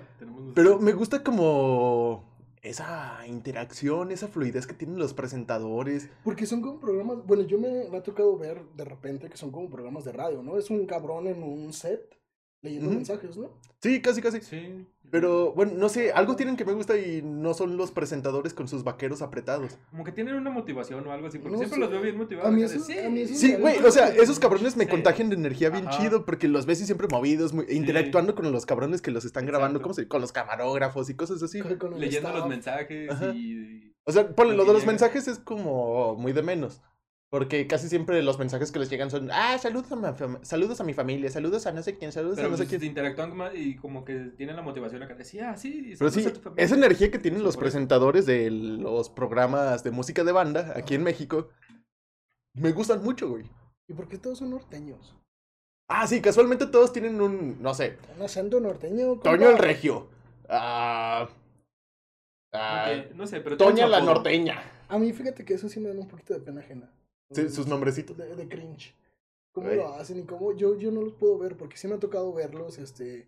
pero 0.56 0.80
me 0.80 0.94
gusta 0.94 1.24
como 1.24 2.28
esa 2.64 3.20
interacción, 3.28 4.12
esa 4.12 4.28
fluidez 4.28 4.66
que 4.66 4.74
tienen 4.74 4.98
los 4.98 5.14
presentadores. 5.14 6.10
Porque 6.24 6.48
son 6.48 6.62
como 6.62 6.80
programas. 6.80 7.24
Bueno, 7.26 7.44
yo 7.44 7.60
me, 7.60 7.88
me 7.90 7.98
ha 7.98 8.04
tocado 8.04 8.36
ver 8.38 8.64
de 8.76 8.86
repente 8.86 9.30
que 9.30 9.38
son 9.38 9.52
como 9.52 9.70
programas 9.70 10.04
de 10.06 10.12
radio, 10.14 10.42
¿no? 10.42 10.58
Es 10.58 10.72
un 10.72 10.88
cabrón 10.88 11.28
en 11.28 11.44
un 11.44 11.72
set 11.74 12.18
leyendo 12.62 12.90
mensajes, 12.92 13.36
¿no? 13.38 13.50
Sí, 13.82 14.02
casi, 14.02 14.22
casi. 14.22 14.42
Sí. 14.42 14.86
Pero 15.10 15.52
bueno, 15.54 15.74
no 15.76 15.90
sé, 15.90 16.14
algo 16.14 16.38
tienen 16.38 16.56
que 16.56 16.64
me 16.64 16.72
gusta 16.72 16.98
y 16.98 17.22
no 17.22 17.54
son 17.54 17.76
los 17.76 17.92
presentadores 17.92 18.54
con 18.54 18.70
sus 18.70 18.84
vaqueros 18.86 19.22
apretados. 19.22 19.78
Como 19.90 20.06
que 20.06 20.14
tienen 20.14 20.36
una 20.36 20.52
motivación 20.52 21.06
o 21.06 21.12
algo 21.12 21.28
así, 21.28 21.38
porque 21.40 21.52
No 21.54 21.58
siempre 21.58 21.76
sé. 21.76 21.82
los 21.82 21.92
veo 21.92 22.02
bien 22.02 22.18
motivados. 22.18 22.50
A 22.50 22.54
mí 22.56 22.64
eso- 22.64 22.76
a 23.06 23.10
mí 23.10 23.22
eso 23.22 23.34
Sí, 23.36 23.52
me 23.54 23.58
güey, 23.58 23.78
o 23.80 23.92
sea, 23.92 24.08
esos 24.10 24.40
cabrones 24.40 24.78
me 24.78 24.86
Sí. 24.86 24.90
contagian 24.90 25.28
de 25.30 25.36
energía 25.36 25.70
bien 25.70 25.88
Ajá. 25.88 25.98
chido 25.98 26.24
porque 26.24 26.48
los 26.48 26.66
ves 26.66 26.80
y 26.82 26.86
siempre 26.86 27.08
movidos, 27.10 27.52
muy- 27.52 27.66
interactuando 27.70 28.36
con 28.36 28.50
los 28.54 28.66
cabrones 28.66 29.02
que 29.02 29.12
los 29.12 29.26
están 29.26 29.46
grabando. 29.46 29.82
¿cómo 29.82 29.94
se 29.94 30.08
Con 30.08 30.22
los 30.22 30.32
camarógrafos 30.32 31.10
y 31.10 31.16
cosas 31.16 31.44
así. 31.44 31.60
Con- 31.62 31.76
con 31.78 31.94
el 31.96 32.00
leyendo 32.00 32.32
los 32.32 32.48
mensajes 32.48 33.10
Ajá. 33.12 33.34
y... 33.34 33.94
O 34.06 34.12
sea, 34.14 34.34
ponle, 34.34 34.56
Lo 34.56 34.66
de 34.66 34.74
los 34.74 34.86
mensajes 34.86 35.28
es 35.28 35.40
como 35.40 36.16
muy 36.16 36.32
de 36.32 36.42
menos. 36.42 36.82
Porque 37.32 37.66
casi 37.66 37.88
siempre 37.88 38.22
los 38.22 38.38
mensajes 38.38 38.74
que 38.74 38.80
les 38.80 38.90
llegan 38.90 39.10
son, 39.10 39.30
ah, 39.32 39.58
saludos 39.58 39.90
a 39.94 39.96
mi, 39.96 40.04
fam- 40.04 40.44
saludos 40.44 40.82
a 40.82 40.84
mi 40.84 40.94
familia, 40.94 41.30
saludos 41.32 41.66
a 41.66 41.72
no 41.72 41.82
sé 41.82 41.98
quién, 41.98 42.12
saludos 42.12 42.36
Pero 42.36 42.50
a 42.50 42.52
no 42.52 42.58
sé 42.58 42.68
quién. 42.68 42.84
interactúan 42.84 43.38
más 43.38 43.56
y 43.56 43.78
como 43.78 44.04
que 44.04 44.34
tienen 44.36 44.58
la 44.58 44.62
motivación 44.62 45.02
acá 45.02 45.16
sí, 45.24 45.40
ah, 45.40 45.56
sí. 45.56 45.94
Pero 45.98 46.12
sí, 46.12 46.26
a 46.26 46.34
tu 46.34 46.42
familia". 46.42 46.66
esa 46.66 46.76
energía 46.76 47.10
que 47.10 47.20
tienen 47.20 47.42
los 47.42 47.56
presentadores 47.56 48.26
de 48.26 48.52
los 48.52 49.10
programas 49.10 49.82
de 49.86 49.92
música 49.92 50.26
de 50.26 50.34
banda 50.34 50.74
aquí 50.76 50.94
en 50.96 51.04
México, 51.04 51.48
me 52.54 52.74
gustan 52.74 53.02
mucho, 53.02 53.30
güey. 53.30 53.46
¿Y 53.88 53.94
por 53.94 54.10
qué 54.10 54.18
todos 54.18 54.40
son 54.40 54.50
norteños? 54.50 55.16
Ah, 55.88 56.08
sí, 56.08 56.20
casualmente 56.22 56.66
todos 56.68 56.92
tienen 56.92 57.22
un, 57.22 57.62
no 57.62 57.74
sé, 57.74 57.98
Un 58.18 58.24
acento 58.24 58.60
norteño. 58.60 59.16
Toño 59.20 59.50
el 59.52 59.58
Regio. 59.58 60.10
Ah, 60.50 61.30
ah, 62.54 62.92
no 63.16 63.26
sé, 63.26 63.40
pero... 63.40 63.56
Toña 63.56 63.88
la 63.88 64.02
norteña. 64.02 64.62
A 64.90 64.98
mí, 64.98 65.14
fíjate 65.14 65.46
que 65.46 65.54
eso 65.54 65.70
sí 65.70 65.80
me 65.80 65.94
da 65.94 66.00
un 66.00 66.10
poquito 66.10 66.34
de 66.34 66.42
pena 66.42 66.60
ajena. 66.60 66.90
Sí, 67.34 67.50
sus 67.50 67.68
nombrecitos. 67.68 68.18
De, 68.18 68.36
de 68.36 68.48
cringe. 68.48 68.96
¿Cómo 69.54 69.70
lo 69.70 69.94
hacen 69.96 70.20
y 70.20 70.24
cómo? 70.24 70.54
Yo, 70.54 70.78
yo 70.78 70.92
no 70.92 71.02
los 71.02 71.14
puedo 71.14 71.38
ver 71.38 71.58
porque 71.58 71.78
sí 71.78 71.88
me 71.88 71.96
ha 71.96 72.00
tocado 72.00 72.32
verlos, 72.34 72.78
este, 72.78 73.28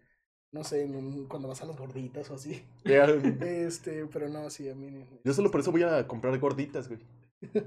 no 0.54 0.64
sé, 0.64 0.86
un- 0.86 1.28
cuando 1.28 1.50
vas 1.50 1.62
a 1.62 1.66
las 1.66 1.78
gorditas 1.78 2.30
o 2.32 2.36
así. 2.36 2.64
Este, 3.42 4.06
pero 4.08 4.30
no, 4.30 4.50
sí, 4.50 4.70
a 4.70 4.76
mí. 4.76 5.06
Yo 5.24 5.34
solo 5.34 5.52
por 5.52 5.60
eso 5.62 5.72
voy 5.72 5.84
a 5.84 6.08
comprar 6.08 6.38
gorditas, 6.40 6.88
güey. 6.88 7.00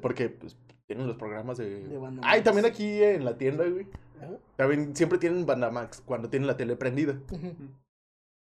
Porque 0.01 0.31
pues, 0.31 0.57
tienen 0.87 1.07
los 1.07 1.17
programas 1.17 1.59
de... 1.59 1.81
De 1.89 2.21
Ay, 2.23 2.43
también 2.43 2.65
aquí 2.65 3.03
en 3.03 3.25
la 3.27 3.37
tienda, 3.37 3.65
güey. 3.69 3.87
Ajá. 4.17 4.39
También 4.57 4.97
siempre 4.97 5.19
tienen 5.19 5.45
Bandamax 5.45 6.01
cuando 6.01 6.31
tienen 6.31 6.47
la 6.47 6.57
tele 6.57 6.77
prendida. 6.77 7.21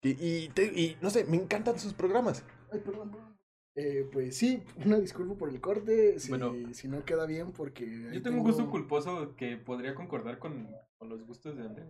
Y, 0.03 0.11
y, 0.11 0.49
te- 0.51 0.65
y, 0.79 0.99
no 1.01 1.09
sé, 1.09 1.25
me 1.25 1.37
encantan 1.39 1.79
sus 1.79 1.95
programas. 1.95 2.45
Ay, 2.71 2.81
perdón, 2.81 3.11
perdón. 3.11 3.32
Eh, 3.75 4.07
pues 4.13 4.37
sí, 4.37 4.63
una 4.85 4.99
disculpa 4.99 5.35
por 5.35 5.49
el 5.49 5.61
corte, 5.61 6.19
si, 6.19 6.29
Bueno. 6.29 6.55
si 6.73 6.89
no 6.89 7.05
queda 7.05 7.27
bien 7.27 7.53
porque... 7.53 8.11
Yo 8.13 8.23
tengo 8.23 8.39
un 8.39 8.45
gusto 8.45 8.69
culposo 8.71 9.35
que 9.37 9.57
podría 9.57 9.95
concordar 9.95 10.39
con, 10.39 10.69
con 10.99 11.09
los 11.09 11.23
gustos 11.27 11.57
de 11.57 11.63
Andrés. 11.63 11.89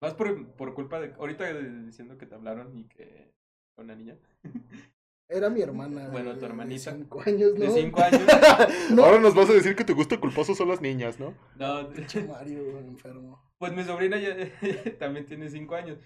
Más 0.00 0.14
por, 0.14 0.46
por 0.52 0.72
culpa 0.74 0.98
de... 0.98 1.12
Ahorita 1.14 1.52
diciendo 1.52 2.16
que 2.16 2.26
te 2.26 2.34
hablaron 2.34 2.76
y 2.76 2.84
que... 2.84 3.32
Una 3.76 3.94
niña. 3.94 4.16
Era 5.30 5.48
mi 5.48 5.62
hermana. 5.62 6.08
Bueno, 6.08 6.36
tu 6.36 6.44
hermanita. 6.44 6.90
De 6.90 6.98
cinco 6.98 7.22
años, 7.24 7.52
¿no? 7.56 7.64
De 7.64 7.70
5 7.70 8.00
años. 8.02 8.22
No. 8.90 9.04
Ahora 9.04 9.20
nos 9.20 9.34
vas 9.34 9.48
a 9.48 9.52
decir 9.52 9.76
que 9.76 9.84
tu 9.84 9.94
gusto 9.94 10.20
culposo 10.20 10.56
son 10.56 10.68
las 10.68 10.80
niñas, 10.80 11.20
¿no? 11.20 11.34
No, 11.54 11.88
Pinche 11.90 12.24
Mario, 12.24 12.78
enfermo. 12.80 13.40
Pues 13.58 13.72
mi 13.72 13.84
sobrina 13.84 14.18
ya 14.18 14.34
también 14.98 15.26
tiene 15.26 15.48
5 15.48 15.74
años. 15.76 15.98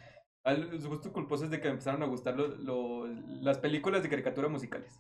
Al- 0.44 0.80
Su 0.80 0.88
gusto 0.88 1.12
culposo 1.12 1.44
es 1.44 1.50
de 1.50 1.59
que 1.61 1.68
me 1.68 1.72
empezaron 1.72 2.02
a 2.02 2.07
gustar 2.07 2.37
lo- 2.37 2.48
lo- 2.48 3.07
las 3.40 3.59
películas 3.59 4.02
de 4.02 4.09
caricatura 4.11 4.48
musicales. 4.48 4.92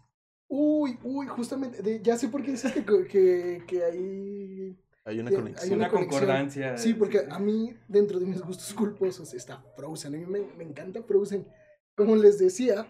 Uy, 0.48 0.98
uy, 1.02 1.26
justamente, 1.26 1.82
de- 1.82 2.00
ya 2.02 2.16
sé 2.16 2.28
por 2.28 2.42
qué 2.42 2.52
dices 2.52 2.72
que, 2.72 2.84
que, 2.84 3.62
que 3.66 3.84
hay... 3.84 4.78
Hay 5.06 5.20
una 5.20 5.30
conexión. 5.30 5.80
Concordancia. 5.90 6.78
Sí, 6.78 6.94
porque 6.94 7.26
a 7.28 7.38
mí, 7.38 7.76
dentro 7.88 8.18
de 8.18 8.24
mis 8.26 8.40
gustos 8.40 8.72
culposos, 8.72 9.34
está 9.34 9.62
Frozen. 9.76 10.14
A 10.14 10.18
mí 10.18 10.24
me, 10.24 10.40
me 10.56 10.64
encanta 10.64 11.02
Frozen. 11.02 11.46
Como 11.94 12.16
les 12.16 12.38
decía, 12.38 12.86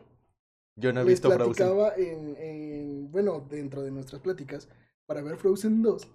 Yo 0.77 0.93
no 0.93 1.01
he 1.01 1.05
les 1.05 1.15
visto 1.15 1.29
Frozen. 1.31 1.53
platicaba 1.55 1.95
en, 1.97 2.37
en, 2.37 3.11
bueno, 3.11 3.45
dentro 3.51 3.83
de 3.83 3.91
nuestras 3.91 4.23
pláticas, 4.23 4.69
para 5.07 5.23
ver 5.23 5.37
Frozen 5.39 5.83
2, 5.83 6.07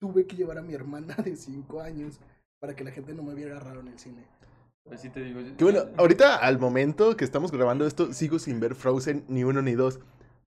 tuve 0.00 0.26
que 0.26 0.34
llevar 0.34 0.56
a 0.56 0.62
mi 0.62 0.72
hermana 0.72 1.14
de 1.22 1.36
5 1.36 1.80
años 1.82 2.18
para 2.58 2.74
que 2.74 2.82
la 2.84 2.90
gente 2.90 3.12
no 3.12 3.22
me 3.22 3.34
viera 3.34 3.60
raro 3.60 3.80
en 3.80 3.88
el 3.88 3.98
cine. 3.98 4.24
Pues 4.84 5.00
sí 5.00 5.10
te 5.10 5.22
digo. 5.22 5.40
Que 5.56 5.64
bueno, 5.64 5.84
ahorita 5.96 6.36
al 6.36 6.58
momento 6.58 7.16
que 7.16 7.24
estamos 7.24 7.50
grabando 7.52 7.86
esto, 7.86 8.12
sigo 8.12 8.38
sin 8.38 8.60
ver 8.60 8.74
Frozen 8.74 9.24
ni 9.28 9.44
uno 9.44 9.62
ni 9.62 9.72
dos. 9.72 10.00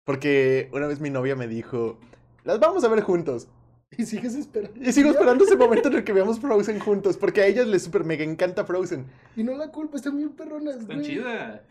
Porque 0.03 0.69
una 0.73 0.87
vez 0.87 0.99
mi 0.99 1.09
novia 1.09 1.35
me 1.35 1.47
dijo, 1.47 1.97
las 2.43 2.59
vamos 2.59 2.83
a 2.83 2.87
ver 2.89 3.01
juntos. 3.01 3.47
Y 3.97 4.03
sigues 4.05 4.35
esperando. 4.35 4.77
Y 4.83 4.91
sigo 4.91 5.09
esperando 5.11 5.45
ese 5.45 5.55
momento 5.55 5.87
en 5.87 5.95
el 5.95 6.03
que 6.03 6.11
veamos 6.11 6.39
Frozen 6.39 6.79
juntos. 6.79 7.15
Porque 7.17 7.41
a 7.41 7.47
ellas 7.47 7.65
les 7.67 7.83
super 7.83 8.03
mega 8.03 8.23
encanta 8.25 8.65
Frozen. 8.65 9.05
Y 9.37 9.43
no 9.43 9.55
la 9.55 9.71
culpa, 9.71 9.95
están 9.97 10.17
bien 10.17 10.31
perronas. 10.31 10.77
Están 10.77 10.97
güey. 10.97 11.07
chida. 11.09 11.65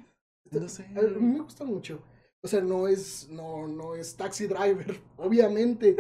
No 0.51 0.69
sé. 0.69 0.87
A 0.97 1.03
mí 1.03 1.27
me 1.27 1.41
gusta 1.41 1.65
mucho. 1.65 2.01
O 2.41 2.49
sea, 2.49 2.61
no 2.63 2.89
es, 2.89 3.29
no, 3.31 3.67
no 3.69 3.95
es 3.95 4.17
Taxi 4.17 4.47
Driver, 4.47 5.01
obviamente. 5.17 5.97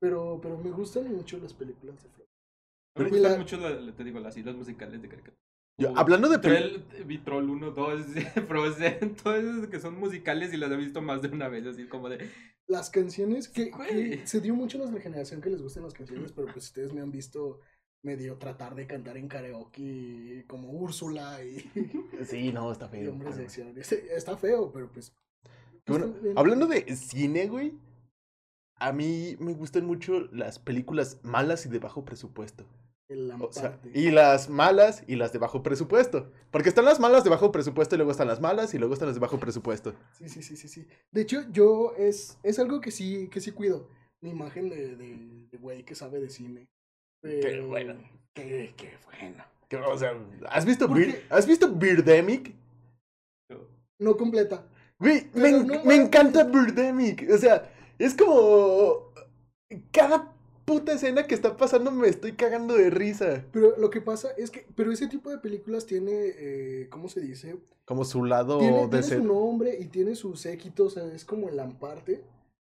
Pero, 0.00 0.38
pero 0.40 0.56
me 0.58 0.70
gustan 0.70 1.12
mucho 1.14 1.38
las 1.38 1.52
películas 1.52 1.96
de 2.02 2.08
Frozen. 2.08 2.34
Me 2.96 3.04
Y 3.04 3.10
gustan 3.10 3.32
la- 3.32 3.38
mucho, 3.38 3.56
la- 3.58 3.92
te 3.94 4.04
digo, 4.04 4.20
las 4.20 4.36
hilos 4.36 4.56
musicales 4.56 5.02
de 5.02 5.08
caricatura. 5.08 5.42
Yo, 5.78 5.96
hablando 5.96 6.28
de 6.28 6.38
Troll, 6.38 6.82
Vitrol 7.06 7.48
1, 7.48 7.70
2, 7.70 8.06
Frozen, 8.48 9.14
todas 9.14 9.44
esas 9.44 9.68
que 9.68 9.78
son 9.78 9.98
musicales 9.98 10.52
y 10.52 10.56
las 10.56 10.72
he 10.72 10.76
visto 10.76 11.00
más 11.00 11.22
de 11.22 11.28
una 11.28 11.48
vez, 11.48 11.66
así 11.66 11.86
como 11.86 12.08
de... 12.08 12.28
Las 12.66 12.90
canciones 12.90 13.48
que, 13.48 13.70
se 14.24 14.40
dio 14.40 14.54
mucho 14.56 14.76
a 14.76 14.80
nuestra 14.80 15.00
generación 15.00 15.40
que 15.40 15.50
les 15.50 15.62
gustan 15.62 15.84
las 15.84 15.94
canciones, 15.94 16.32
pero 16.32 16.48
pues 16.52 16.66
ustedes 16.66 16.92
me 16.92 17.00
han 17.00 17.12
visto 17.12 17.60
medio 18.02 18.36
tratar 18.38 18.74
de 18.74 18.86
cantar 18.88 19.16
en 19.16 19.28
karaoke 19.28 20.44
como 20.48 20.70
Úrsula 20.70 21.42
y, 21.44 21.58
Sí, 22.24 22.52
no, 22.52 22.72
está 22.72 22.88
feo. 22.88 23.12
Hombres 23.12 23.36
de 23.36 23.44
Acción. 23.44 23.78
Este- 23.78 24.16
Está 24.16 24.36
feo, 24.36 24.72
pero 24.72 24.90
pues... 24.90 25.14
Bueno, 25.86 26.12
hablando 26.36 26.66
de 26.66 26.94
cine, 26.96 27.46
güey. 27.46 27.72
A 28.80 28.92
mí 28.92 29.36
me 29.38 29.54
gustan 29.54 29.86
mucho 29.86 30.28
las 30.32 30.58
películas 30.58 31.20
malas 31.22 31.64
y 31.66 31.68
de 31.68 31.78
bajo 31.78 32.04
presupuesto. 32.04 32.66
O 33.40 33.52
sea, 33.52 33.80
y 33.94 34.10
las 34.10 34.50
malas 34.50 35.02
y 35.06 35.16
las 35.16 35.32
de 35.32 35.38
bajo 35.38 35.62
presupuesto. 35.62 36.30
Porque 36.50 36.68
están 36.68 36.84
las 36.84 37.00
malas 37.00 37.24
de 37.24 37.30
bajo 37.30 37.50
presupuesto 37.50 37.94
y 37.94 37.98
luego 37.98 38.10
están 38.10 38.28
las 38.28 38.40
malas 38.40 38.74
y 38.74 38.78
luego 38.78 38.92
están 38.92 39.08
las 39.08 39.14
de 39.16 39.20
bajo 39.20 39.40
presupuesto. 39.40 39.94
Sí, 40.12 40.28
sí, 40.28 40.42
sí, 40.42 40.56
sí, 40.56 40.68
sí. 40.68 40.86
De 41.10 41.22
hecho, 41.22 41.42
yo 41.50 41.94
es, 41.96 42.38
es 42.42 42.58
algo 42.58 42.80
que 42.82 42.90
sí, 42.90 43.28
que 43.28 43.40
sí 43.40 43.52
cuido. 43.52 43.88
Mi 44.20 44.30
imagen 44.30 44.68
de, 44.68 44.96
de, 44.96 45.46
de 45.50 45.58
güey 45.58 45.84
que 45.84 45.94
sabe 45.94 46.20
de 46.20 46.28
cine. 46.28 46.68
Pero, 47.22 47.68
bueno. 47.68 47.94
Qué, 48.34 48.74
qué 48.76 48.92
bueno. 49.06 49.44
O 49.90 49.98
sea, 49.98 50.12
¿has 50.50 50.64
visto, 50.66 50.86
¿Por 50.88 50.98
Bir- 50.98 51.12
qué? 51.14 51.24
¿has 51.30 51.46
visto 51.46 51.68
Birdemic? 51.70 52.54
No 54.00 54.16
completa. 54.16 54.66
Güey, 54.98 55.30
me, 55.34 55.52
no 55.52 55.84
me 55.84 55.94
encanta 55.94 56.44
Birdemic. 56.44 57.26
O 57.32 57.38
sea, 57.38 57.70
es 57.98 58.14
como... 58.14 59.12
Cada 59.92 60.34
puta 60.68 60.92
escena 60.92 61.26
que 61.26 61.34
está 61.34 61.56
pasando 61.56 61.90
me 61.90 62.08
estoy 62.08 62.32
cagando 62.32 62.74
de 62.76 62.90
risa. 62.90 63.44
Pero 63.52 63.76
lo 63.78 63.90
que 63.90 64.00
pasa 64.00 64.28
es 64.36 64.50
que, 64.50 64.66
pero 64.76 64.92
ese 64.92 65.08
tipo 65.08 65.30
de 65.30 65.38
películas 65.38 65.86
tiene, 65.86 66.12
eh, 66.12 66.86
¿cómo 66.90 67.08
se 67.08 67.20
dice? 67.20 67.56
Como 67.84 68.04
su 68.04 68.24
lado 68.24 68.58
Tiene, 68.58 68.82
de 68.82 68.88
tiene 68.88 69.02
ser... 69.02 69.18
su 69.18 69.24
nombre 69.24 69.76
y 69.80 69.86
tiene 69.86 70.14
su 70.14 70.36
séquito, 70.36 70.84
o 70.84 70.90
sea, 70.90 71.04
es 71.12 71.24
como 71.24 71.48
el 71.48 71.56
Lamparte. 71.56 72.22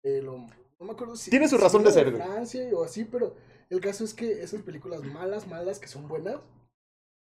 eh, 0.04 0.20
lo- 0.22 0.38
no 0.80 0.86
me 0.86 0.92
acuerdo 0.92 1.16
si. 1.16 1.30
Tiene 1.30 1.48
su 1.48 1.56
si 1.56 1.62
razón 1.62 1.84
de 1.84 1.92
ser. 1.92 2.12
Francia 2.14 2.68
o 2.74 2.82
así, 2.84 3.04
pero 3.04 3.34
el 3.70 3.80
caso 3.80 4.04
es 4.04 4.12
que 4.12 4.42
esas 4.42 4.60
películas 4.62 5.02
malas, 5.04 5.46
malas, 5.46 5.78
que 5.78 5.86
son 5.88 6.08
buenas, 6.08 6.36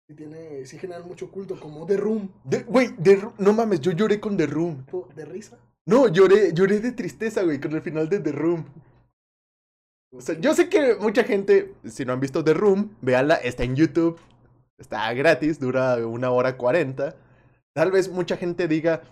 sí, 0.09 0.15
tiene, 0.17 0.65
sí 0.67 0.79
generan 0.79 1.07
mucho 1.07 1.31
culto, 1.31 1.61
como 1.61 1.85
The 1.87 1.97
Room, 1.99 2.31
Güey, 2.67 2.97
The 2.97 3.17
Room- 3.17 3.35
no 3.39 3.53
mames, 3.53 3.81
yo 3.83 3.93
lloré 3.93 4.19
con 4.21 4.37
The 4.37 4.47
Room. 4.47 4.85
de 5.15 5.25
risa. 5.27 5.59
No, 5.87 6.09
lloré, 6.09 6.53
lloré 6.53 6.81
de 6.81 6.91
tristeza, 6.93 7.43
güey, 7.45 7.61
con 7.61 7.73
el 7.73 7.83
final 7.83 8.09
de 8.09 8.19
The 8.21 8.33
Room. 8.33 8.65
O 10.13 10.21
sea, 10.21 10.39
yo 10.39 10.55
sé 10.55 10.69
que 10.69 10.95
mucha 10.97 11.25
gente, 11.25 11.75
si 11.85 12.05
no 12.05 12.13
han 12.13 12.21
visto 12.21 12.43
The 12.45 12.55
Room, 12.55 12.97
véanla, 13.03 13.35
está 13.37 13.65
en 13.65 13.77
YouTube, 13.77 14.19
está 14.79 15.13
gratis, 15.13 15.59
dura 15.61 15.97
una 16.07 16.31
hora 16.31 16.57
cuarenta. 16.57 17.17
Tal 17.75 17.91
vez 17.91 18.09
mucha 18.09 18.37
gente 18.37 18.69
diga, 18.69 19.03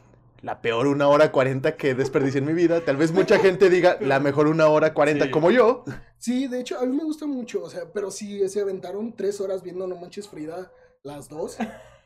la 0.40 0.61
peor 0.61 0.87
una 0.87 1.09
hora 1.09 1.33
cuarenta 1.33 1.76
que 1.76 1.94
desperdicié 1.94 2.40
en 2.40 2.46
mi 2.46 2.52
vida. 2.52 2.80
Tal 2.83 2.96
vez 2.96 3.12
mucha 3.12 3.38
gente 3.38 3.68
diga 3.70 3.98
la 4.00 4.20
mejor 4.20 4.46
una 4.46 4.68
hora 4.68 4.94
cuarenta 4.94 5.26
Sí. 5.26 5.30
como 5.30 5.50
yo. 5.50 5.85
Sí, 6.18 6.46
de 6.48 6.61
hecho, 6.61 6.78
a 6.78 6.87
mí 6.87 6.96
me 6.96 7.04
gusta 7.04 7.26
mucho, 7.26 7.62
o 7.62 7.68
sea, 7.68 7.83
pero 7.92 8.11
si 8.11 8.48
se 8.48 8.61
aventaron 8.61 9.14
tres 9.14 9.40
horas 9.40 9.62
viendo 9.62 9.87
No 9.87 9.96
Manches 9.96 10.28
Frida, 10.28 10.70
las 11.02 11.28
dos, 11.28 11.59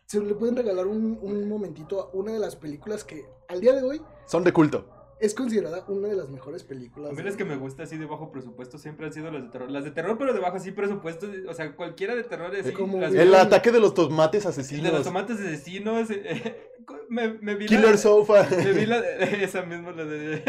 se 0.06 0.20
le 0.20 0.34
pueden 0.34 0.56
regalar 0.56 0.86
un, 0.86 1.18
un 1.22 1.48
momentito 1.48 2.00
a 2.00 2.10
una 2.16 2.32
de 2.32 2.38
las 2.40 2.56
películas 2.56 3.04
que 3.04 3.26
al 3.48 3.60
día 3.60 3.74
de 3.74 3.82
hoy 3.82 4.02
Son 4.26 4.42
de 4.42 4.52
culto. 4.52 4.88
Es 5.20 5.34
considerada 5.34 5.84
una 5.88 6.08
de 6.08 6.16
las 6.16 6.28
mejores 6.28 6.62
películas. 6.64 7.10
A 7.10 7.12
mí 7.12 7.18
de- 7.18 7.24
las 7.24 7.36
que 7.36 7.44
me 7.44 7.56
gusta 7.56 7.82
así 7.84 7.96
de 7.96 8.06
bajo 8.06 8.30
presupuesto 8.30 8.78
siempre 8.78 9.06
han 9.06 9.12
sido 9.12 9.30
las 9.30 9.42
de 9.44 9.48
terror. 9.50 9.70
Las 9.70 9.84
de 9.84 9.90
terror, 9.90 10.16
pero 10.18 10.32
de 10.32 10.40
bajo 10.40 10.56
así 10.56 10.70
presupuesto. 10.72 11.28
O 11.48 11.54
sea, 11.54 11.74
cualquiera 11.74 12.14
de 12.14 12.24
terror 12.24 12.54
así. 12.54 12.72
Como 12.72 13.00
las- 13.00 13.14
el 13.14 13.34
ataque 13.34 13.72
de 13.72 13.80
los 13.80 13.94
tomates 13.94 14.44
de 14.44 14.48
asesinos. 14.50 14.92
los 14.92 15.04
tomates 15.04 15.38
asesinos. 15.40 16.10
eh, 16.10 16.70
me, 17.08 17.28
me 17.40 17.54
vi 17.54 17.66
Killer 17.66 17.90
la, 17.92 17.96
Sofa. 17.96 18.46
Me 18.50 18.72
vi 18.72 18.86
la, 18.86 18.98
esa 19.20 19.62
misma, 19.62 19.92
la 19.92 20.04
de. 20.04 20.42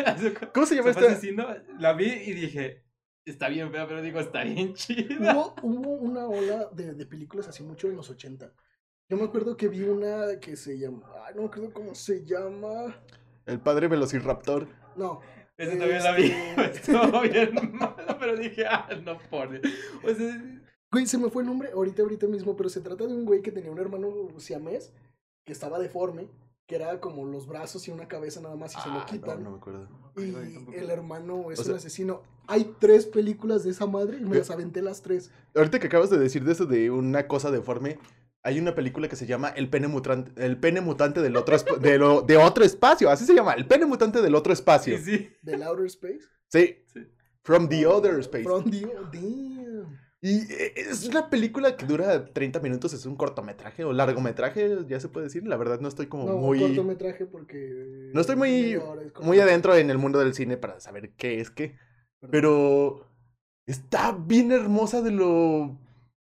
¿Cómo 0.54 0.66
se 0.66 0.76
llama 0.76 0.92
esta? 0.92 1.06
asesino. 1.08 1.48
La 1.80 1.94
vi 1.94 2.06
y 2.08 2.34
dije. 2.34 2.84
Está 3.26 3.48
bien 3.50 3.72
fea, 3.72 3.88
pero 3.88 4.02
digo, 4.02 4.20
está 4.20 4.44
bien 4.44 4.74
chida. 4.76 5.34
Hubo, 5.36 5.54
hubo 5.62 5.90
una 5.92 6.28
ola 6.28 6.70
de, 6.74 6.94
de 6.94 7.06
películas 7.06 7.48
así 7.48 7.62
mucho 7.64 7.88
en 7.88 7.96
los 7.96 8.10
80. 8.10 8.52
Yo 9.08 9.18
me 9.18 9.24
acuerdo 9.24 9.58
que 9.58 9.68
vi 9.68 9.82
una 9.82 10.40
que 10.40 10.56
se 10.56 10.78
llama. 10.80 11.04
Ay, 11.28 11.34
no 11.36 11.42
me 11.42 11.48
acuerdo 11.48 11.72
cómo 11.74 11.94
se 11.96 12.24
llama. 12.26 12.96
El 13.50 13.60
padre 13.60 13.88
Velociraptor. 13.88 14.68
No. 14.96 15.22
Esa 15.58 15.78
también 15.78 16.04
la 16.04 16.16
vi. 16.16 16.26
Este- 16.32 16.92
Estuvo 16.94 17.22
bien 17.22 17.52
mala, 17.74 18.18
pero 18.20 18.38
dije, 18.38 18.66
ah, 18.66 18.88
no 19.04 19.18
pone. 19.30 19.60
O 20.04 20.14
sea, 20.14 20.42
Güey, 20.92 21.06
se 21.06 21.18
me 21.20 21.30
fue 21.30 21.44
el 21.44 21.48
nombre 21.48 21.70
ahorita, 21.72 22.02
ahorita 22.02 22.26
mismo, 22.28 22.56
pero 22.56 22.68
se 22.70 22.82
trata 22.82 23.06
de 23.06 23.14
un 23.14 23.26
güey 23.26 23.42
que 23.44 23.52
tenía 23.52 23.70
un 23.72 23.78
hermano 23.78 24.10
siamés 24.38 24.92
que 25.46 25.54
estaba 25.54 25.78
deforme, 25.78 26.30
que 26.66 26.76
era 26.78 27.00
como 27.00 27.26
los 27.26 27.46
brazos 27.46 27.88
y 27.88 27.92
una 27.92 28.08
cabeza 28.08 28.42
nada 28.42 28.56
más 28.56 28.76
y 28.76 28.80
se 28.80 28.90
lo 28.90 28.96
Ah, 29.00 29.06
quitan. 29.06 29.44
No, 29.44 29.50
no 29.50 29.52
me 29.52 29.58
acuerdo. 29.58 29.88
Y 30.18 30.76
el 30.76 30.90
hermano 30.90 31.52
es 31.52 31.60
O 31.60 31.70
un 31.72 31.78
asesino. 31.78 32.24
Hay 32.48 32.74
tres 32.80 33.06
películas 33.06 33.64
de 33.64 33.70
esa 33.72 33.86
madre 33.86 34.18
y 34.18 34.22
me 34.26 34.38
las 34.38 34.50
aventé 34.50 34.82
las 34.82 35.04
tres. 35.04 35.32
Ahorita 35.56 35.78
que 35.80 35.86
acabas 35.88 36.10
de 36.10 36.18
decir 36.18 36.44
de 36.44 36.54
eso 36.54 36.66
de 36.66 36.90
una 36.90 37.28
cosa 37.28 37.52
deforme, 37.52 38.00
hay 38.44 38.60
una 38.60 38.74
película 38.76 39.08
que 39.08 39.16
se 39.16 39.26
llama 39.26 39.50
El 39.50 39.70
pene 39.70 39.88
mutante, 39.88 40.32
el 40.46 40.58
pene 40.58 40.82
mutante 40.82 41.22
del 41.22 41.36
otro 41.36 41.58
de, 41.58 41.98
lo- 41.98 42.22
de 42.22 42.38
otro 42.38 42.64
espacio, 42.64 43.10
así 43.10 43.26
se 43.26 43.34
llama, 43.34 43.54
El 43.54 43.66
pene 43.68 43.86
mutante 43.86 44.22
del 44.22 44.36
otro 44.36 44.54
espacio. 44.54 44.98
sí, 44.98 45.04
sí. 45.04 45.30
Del 45.42 45.64
Outer 45.64 45.86
Space. 45.88 46.20
Sí. 46.48 46.78
Sí. 46.94 47.00
From 47.44 47.68
the 47.70 47.86
other 47.88 48.20
space. 48.20 48.44
From 48.44 48.70
the... 48.70 48.82
Damn. 49.12 50.00
Y 50.22 50.52
eh, 50.52 50.74
es 50.76 51.08
una 51.08 51.30
película 51.30 51.78
que 51.78 51.86
dura 51.86 52.26
30 52.34 52.60
minutos, 52.60 52.92
es 52.94 53.06
un 53.06 53.16
cortometraje 53.16 53.86
o 53.86 53.94
largometraje, 53.94 54.80
ya 54.88 55.00
se 55.00 55.08
puede 55.08 55.28
decir. 55.28 55.48
La 55.48 55.56
verdad 55.56 55.80
no 55.80 55.88
estoy 55.88 56.08
como 56.08 56.26
No, 56.26 56.36
muy 56.38 56.60
cortometraje 56.60 57.26
porque... 57.26 58.12
No 58.14 58.20
estoy 58.22 58.36
muy- 58.36 58.74
es 58.74 58.82
muy 59.22 59.40
adentro 59.40 59.76
en 59.76 59.90
el 59.90 59.98
mundo 59.98 60.20
del 60.20 60.34
cine 60.34 60.58
para 60.58 60.80
saber 60.82 61.12
qué 61.16 61.40
es 61.40 61.50
qué, 61.50 61.78
Perdón. 62.20 62.32
pero 62.32 63.08
está 63.66 64.12
bien 64.12 64.52
hermosa 64.52 65.02
de 65.02 65.12
lo 65.12 65.80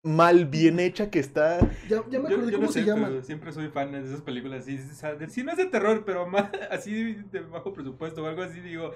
mal 0.06 0.46
bien 0.46 0.78
hecha 0.80 1.10
que 1.10 1.18
está. 1.18 1.58
Ya, 1.88 2.02
ya 2.08 2.20
me 2.20 2.28
acordé 2.28 2.52
yo 2.52 2.58
cómo 2.58 2.66
no 2.68 2.72
se 2.72 2.84
sé, 2.84 2.92
pero 2.94 3.22
siempre 3.22 3.52
soy 3.52 3.68
fan 3.68 3.92
de 3.92 4.04
esas 4.04 4.22
películas. 4.22 4.64
Sí, 4.64 4.78
o 4.78 4.94
sea, 4.94 5.14
de- 5.14 5.28
sí 5.28 5.42
no 5.42 5.50
es 5.50 5.58
de 5.58 5.66
terror, 5.66 6.04
pero 6.06 6.26
más 6.26 6.50
así 6.70 7.14
de 7.14 7.40
bajo 7.40 7.72
presupuesto 7.72 8.22
o 8.22 8.26
algo 8.26 8.42
así, 8.42 8.60
digo. 8.60 8.92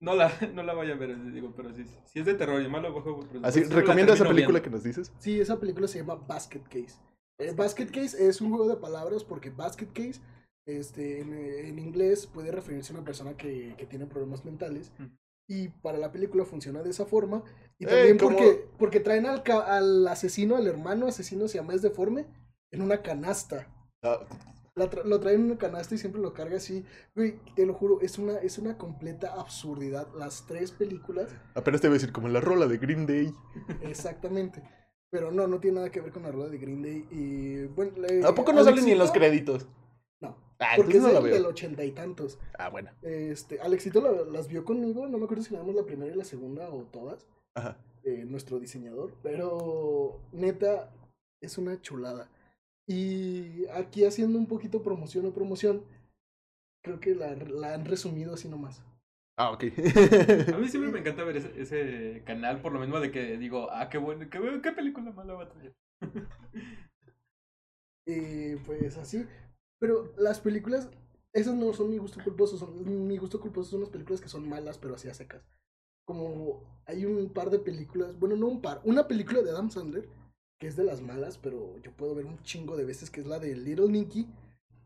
No 0.00 0.16
la, 0.16 0.32
no 0.54 0.62
la 0.64 0.74
vaya 0.74 0.94
a 0.94 0.96
ver, 0.96 1.16
digo, 1.32 1.52
pero 1.54 1.72
sí, 1.72 1.84
sí 2.06 2.18
es 2.20 2.26
de 2.26 2.34
terror 2.34 2.60
y 2.60 2.68
malo 2.68 2.92
bajo 2.92 3.20
presupuesto. 3.20 3.46
Así, 3.46 3.62
recomienda 3.64 4.14
esa 4.14 4.26
película 4.26 4.60
que 4.62 4.70
nos 4.70 4.82
dices. 4.82 5.12
Sí, 5.18 5.38
esa 5.38 5.60
película 5.60 5.86
se 5.86 5.98
llama 5.98 6.16
Basket 6.16 6.62
Case. 6.64 6.98
Eh, 7.38 7.52
Basket 7.56 7.86
Case 7.86 8.28
es 8.28 8.40
un 8.40 8.50
juego 8.50 8.68
de 8.68 8.76
palabras 8.76 9.22
porque 9.24 9.50
Basket 9.50 9.88
Case, 9.92 10.20
este, 10.66 11.20
en, 11.20 11.32
en 11.34 11.78
inglés 11.78 12.26
puede 12.26 12.50
referirse 12.50 12.92
a 12.92 12.96
una 12.96 13.04
persona 13.04 13.36
que, 13.36 13.74
que 13.76 13.86
tiene 13.86 14.06
problemas 14.06 14.44
mentales. 14.44 14.92
Y 15.48 15.68
para 15.68 15.98
la 15.98 16.12
película 16.12 16.44
funciona 16.44 16.82
de 16.82 16.90
esa 16.90 17.04
forma. 17.06 17.42
Y 17.78 17.84
también 17.86 18.16
porque, 18.16 18.68
porque 18.78 19.00
traen 19.00 19.26
al, 19.26 19.42
ca- 19.42 19.66
al 19.76 20.06
asesino, 20.08 20.56
al 20.56 20.66
hermano 20.66 21.06
asesino, 21.06 21.48
se 21.48 21.58
llama 21.58 21.74
es 21.74 21.82
deforme, 21.82 22.26
en 22.70 22.80
una 22.82 23.02
canasta. 23.02 23.66
Ah, 24.02 24.20
La 24.74 24.88
tra- 24.90 25.04
lo 25.04 25.20
traen 25.20 25.40
en 25.40 25.46
una 25.46 25.58
canasta 25.58 25.94
y 25.94 25.98
siempre 25.98 26.22
lo 26.22 26.32
carga 26.32 26.56
así. 26.56 26.84
Güey, 27.14 27.38
te 27.56 27.66
lo 27.66 27.74
juro, 27.74 28.00
es 28.00 28.18
una, 28.18 28.38
es 28.38 28.56
una 28.58 28.78
completa 28.78 29.34
absurdidad. 29.34 30.08
Las 30.16 30.46
tres 30.46 30.70
películas, 30.70 31.28
apenas 31.54 31.80
te 31.80 31.88
voy 31.88 31.96
a 31.96 31.98
decir 31.98 32.12
como 32.12 32.28
la 32.28 32.40
rola 32.40 32.66
de 32.66 32.78
Green 32.78 33.04
Day. 33.06 33.34
exactamente. 33.82 34.62
Pero 35.10 35.30
no, 35.30 35.46
no 35.46 35.60
tiene 35.60 35.76
nada 35.76 35.90
que 35.90 36.00
ver 36.00 36.10
con 36.12 36.22
la 36.22 36.30
rueda 36.30 36.48
de 36.48 36.56
Green 36.58 36.82
Day. 36.82 37.06
Y 37.10 37.64
bueno, 37.66 37.92
le- 37.98 38.24
¿A 38.24 38.34
poco 38.34 38.52
no 38.52 38.64
sale 38.64 38.80
ni 38.80 38.92
en 38.92 38.98
los 38.98 39.10
créditos? 39.12 39.66
Ah, 40.62 40.74
porque 40.76 40.96
es 40.96 41.02
no 41.02 41.08
la 41.08 41.14
del, 41.14 41.22
veo. 41.24 41.34
del 41.34 41.46
ochenta 41.46 41.84
y 41.84 41.90
tantos. 41.90 42.38
Ah, 42.58 42.68
bueno. 42.70 42.90
Este, 43.02 43.60
Alexito 43.60 44.00
la- 44.00 44.30
las 44.30 44.48
vio 44.48 44.64
conmigo, 44.64 45.06
no 45.08 45.18
me 45.18 45.24
acuerdo 45.24 45.42
si 45.42 45.52
le 45.52 45.58
damos 45.58 45.74
la 45.74 45.84
primera 45.84 46.12
y 46.12 46.16
la 46.16 46.24
segunda 46.24 46.70
o 46.70 46.84
todas, 46.84 47.26
Ajá. 47.54 47.76
eh, 48.04 48.24
nuestro 48.26 48.58
diseñador, 48.60 49.12
pero 49.22 50.20
neta 50.32 50.90
es 51.42 51.58
una 51.58 51.80
chulada. 51.80 52.30
Y 52.86 53.66
aquí 53.68 54.04
haciendo 54.04 54.38
un 54.38 54.46
poquito 54.46 54.82
promoción 54.82 55.26
o 55.26 55.32
promoción, 55.32 55.84
creo 56.84 57.00
que 57.00 57.14
la, 57.14 57.34
la 57.34 57.74
han 57.74 57.84
resumido 57.84 58.34
así 58.34 58.48
nomás. 58.48 58.82
Ah, 59.38 59.50
ok. 59.50 59.64
A 60.54 60.58
mí 60.58 60.68
siempre 60.68 60.92
me 60.92 60.98
encanta 60.98 61.24
ver 61.24 61.36
ese, 61.38 61.52
ese 61.60 62.22
canal 62.24 62.60
por 62.60 62.72
lo 62.72 62.80
mismo 62.80 63.00
de 63.00 63.10
que 63.10 63.38
digo, 63.38 63.68
ah, 63.70 63.88
qué 63.88 63.98
bueno, 63.98 64.28
qué, 64.30 64.60
qué 64.62 64.72
película 64.72 65.10
mala 65.12 65.34
va 65.34 65.44
a 65.44 65.48
traer. 65.48 65.74
Y 68.06 68.56
pues 68.56 68.96
así. 68.98 69.26
Pero 69.82 70.12
las 70.16 70.38
películas, 70.38 70.88
esas 71.32 71.56
no 71.56 71.72
son 71.72 71.90
mi 71.90 71.98
gusto 71.98 72.22
culposo. 72.22 72.56
Son, 72.56 73.08
mi 73.08 73.18
gusto 73.18 73.40
culposo 73.40 73.72
son 73.72 73.80
las 73.80 73.90
películas 73.90 74.20
que 74.20 74.28
son 74.28 74.48
malas, 74.48 74.78
pero 74.78 74.94
así 74.94 75.08
a 75.08 75.14
secas. 75.14 75.42
Como 76.06 76.62
hay 76.86 77.04
un 77.04 77.32
par 77.32 77.50
de 77.50 77.58
películas, 77.58 78.16
bueno, 78.18 78.36
no 78.36 78.46
un 78.46 78.62
par, 78.62 78.80
una 78.84 79.08
película 79.08 79.42
de 79.42 79.50
Adam 79.50 79.70
Sandler, 79.70 80.08
que 80.60 80.68
es 80.68 80.76
de 80.76 80.84
las 80.84 81.00
malas, 81.00 81.38
pero 81.38 81.78
yo 81.80 81.90
puedo 81.96 82.14
ver 82.14 82.26
un 82.26 82.40
chingo 82.44 82.76
de 82.76 82.84
veces, 82.84 83.10
que 83.10 83.20
es 83.22 83.26
la 83.26 83.40
de 83.40 83.56
Little 83.56 83.88
Nicky, 83.88 84.28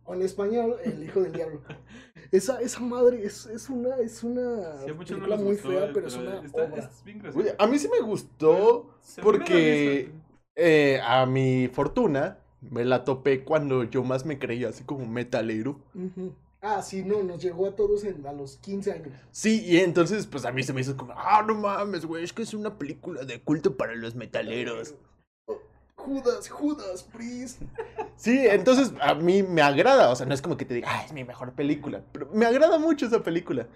o 0.05 0.15
en 0.15 0.23
español, 0.23 0.79
El 0.85 1.03
Hijo 1.05 1.21
del 1.21 1.33
Diablo. 1.33 1.61
Esa, 2.33 2.61
esa 2.61 2.81
madre 2.81 3.25
es, 3.25 3.47
es 3.47 3.69
una, 3.71 3.99
es 3.99 4.25
una 4.25 4.75
Sí, 4.85 4.91
no 4.93 5.05
película 5.05 5.37
muy 5.37 5.57
gustó, 5.57 5.69
fea, 5.69 5.85
eh, 5.87 5.91
pero 5.93 6.09
es 6.09 6.17
una 6.17 6.41
está, 6.43 6.65
obra. 6.65 6.85
es 6.89 7.05
bien 7.05 7.21
Oye, 7.35 7.55
graciosa. 7.55 7.57
a 7.59 7.67
mí 7.67 7.79
sí 7.79 7.89
me 7.89 8.01
gustó 8.01 8.91
Se 9.01 9.23
porque 9.23 10.11
eh, 10.57 11.01
a 11.03 11.27
mi 11.27 11.69
fortuna 11.69 12.39
me 12.71 12.85
la 12.85 13.05
topé 13.05 13.45
cuando 13.45 13.85
yo 13.85 14.05
más 14.05 14.25
me 14.25 14.39
creía 14.39 14.69
así 14.69 14.85
como 14.85 15.07
metalero. 15.07 15.81
Ah, 16.61 16.83
sí, 16.83 17.03
no, 17.05 17.23
nos 17.23 17.43
llegó 17.43 17.67
a 17.67 17.77
todos 17.77 18.05
en, 18.05 18.27
a 18.27 18.33
los 18.33 18.57
15 18.59 18.93
años. 18.93 19.13
Sí, 19.31 19.65
y 19.65 19.79
entonces 19.79 20.27
pues 20.27 20.45
a 20.45 20.53
mí 20.53 20.63
se 20.63 20.73
me 20.73 20.81
hizo 20.81 20.97
como, 20.97 21.13
ah, 21.17 21.45
no 21.47 21.55
mames, 21.55 22.05
güey, 22.05 22.25
es 22.25 22.33
que 22.33 22.43
es 22.43 22.55
una 22.55 22.77
película 22.79 23.25
de 23.25 23.41
culto 23.41 23.77
para 23.77 23.95
los 23.95 24.15
metaleros. 24.15 24.95
Oh, 25.47 25.61
Judas, 25.97 26.49
Judas, 26.49 27.03
please. 27.05 27.59
Sí, 28.17 28.47
entonces 28.47 28.95
a 29.03 29.15
mí 29.15 29.43
me 29.43 29.61
agrada, 29.61 30.09
o 30.09 30.17
sea, 30.17 30.25
no 30.25 30.33
es 30.33 30.41
como 30.41 30.57
que 30.57 30.65
te 30.65 30.73
diga, 30.73 30.89
ah, 30.91 31.05
es 31.05 31.13
mi 31.13 31.23
mejor 31.23 31.53
película, 31.53 32.03
pero 32.13 32.31
me 32.33 32.47
agrada 32.47 32.79
mucho 32.79 33.05
esa 33.05 33.23
película. 33.23 33.69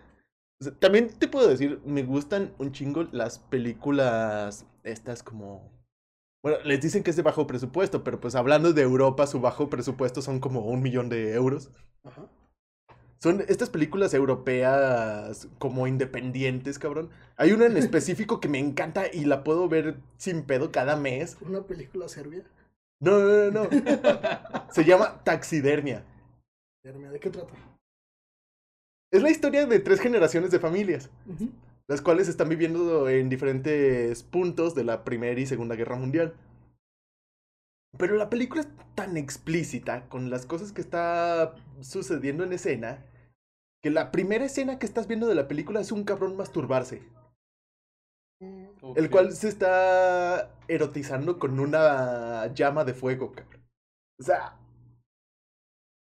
O 0.61 0.65
sea, 0.65 0.73
también 0.73 1.11
te 1.11 1.29
puedo 1.29 1.47
decir, 1.47 1.79
me 1.85 2.03
gustan 2.03 2.55
un 2.59 2.73
chingo 2.73 3.05
las 3.13 3.39
películas 3.39 4.65
estas 4.83 5.23
como... 5.23 5.71
Bueno, 6.43 6.59
les 6.65 6.81
dicen 6.81 7.03
que 7.03 7.11
es 7.11 7.17
de 7.17 7.23
bajo 7.23 7.47
presupuesto, 7.47 8.03
pero 8.03 8.21
pues 8.21 8.35
hablando 8.35 8.73
de 8.73 8.83
Europa, 8.83 9.27
su 9.27 9.41
bajo 9.41 9.69
presupuesto 9.69 10.23
son 10.23 10.41
como 10.41 10.61
un 10.61 10.83
millón 10.83 11.09
de 11.09 11.35
euros. 11.35 11.71
Ajá. 12.03 12.29
Son 13.19 13.45
estas 13.49 13.69
películas 13.69 14.15
europeas 14.15 15.49
como 15.59 15.87
independientes, 15.87 16.79
cabrón. 16.79 17.11
Hay 17.37 17.53
una 17.53 17.67
en 17.67 17.77
específico 17.77 18.41
que 18.41 18.49
me 18.49 18.59
encanta 18.59 19.13
y 19.13 19.27
la 19.27 19.45
puedo 19.45 19.69
ver 19.69 19.99
sin 20.17 20.45
pedo 20.45 20.73
cada 20.73 20.97
mes. 20.97 21.37
Una 21.43 21.63
película 21.63 22.09
serbia. 22.09 22.45
No, 23.01 23.19
no, 23.19 23.51
no, 23.51 23.65
no. 23.65 23.71
Se 24.73 24.85
llama 24.85 25.23
Taxidermia. 25.25 26.05
¿De 26.83 27.21
qué 27.21 27.29
trata? 27.29 27.53
Es 29.13 29.23
la 29.23 29.31
historia 29.31 29.67
de 29.67 29.81
tres 29.81 30.01
generaciones 30.01 30.51
de 30.51 30.61
familias, 30.61 31.11
Ujú. 31.27 31.51
Las 31.91 32.03
cuales 32.03 32.29
están 32.29 32.49
viviendo 32.49 33.09
en 33.09 33.29
diferentes 33.29 34.23
puntos 34.23 34.77
de 34.77 34.85
la 34.85 35.03
Primera 35.03 35.41
y 35.41 35.45
Segunda 35.45 35.75
Guerra 35.75 35.97
Mundial. 35.97 36.37
Pero 37.99 38.15
la 38.15 38.31
película 38.31 38.61
es 38.61 38.69
tan 38.95 39.17
explícita 39.17 40.09
con 40.09 40.31
las 40.31 40.47
cosas 40.47 40.71
que 40.71 40.83
está 40.83 41.57
sucediendo 41.81 42.45
en 42.45 42.53
escena, 42.53 43.05
que 43.83 43.91
la 43.91 44.13
primera 44.13 44.45
escena 44.45 44.79
que 44.79 44.87
estás 44.87 45.09
viendo 45.09 45.27
de 45.27 45.35
la 45.35 45.49
película 45.49 45.81
es 45.81 45.91
un 45.91 46.05
cabrón 46.05 46.37
masturbarse, 46.37 47.03
el 48.95 49.11
cual 49.11 49.33
se 49.33 49.49
está 49.49 50.57
erotizando 50.69 51.41
con 51.41 51.59
una 51.59 52.55
llama 52.55 52.85
de 52.85 52.95
fuego, 52.95 53.33
cabrón. 53.33 53.65
O 54.21 54.23
sea, 54.23 54.57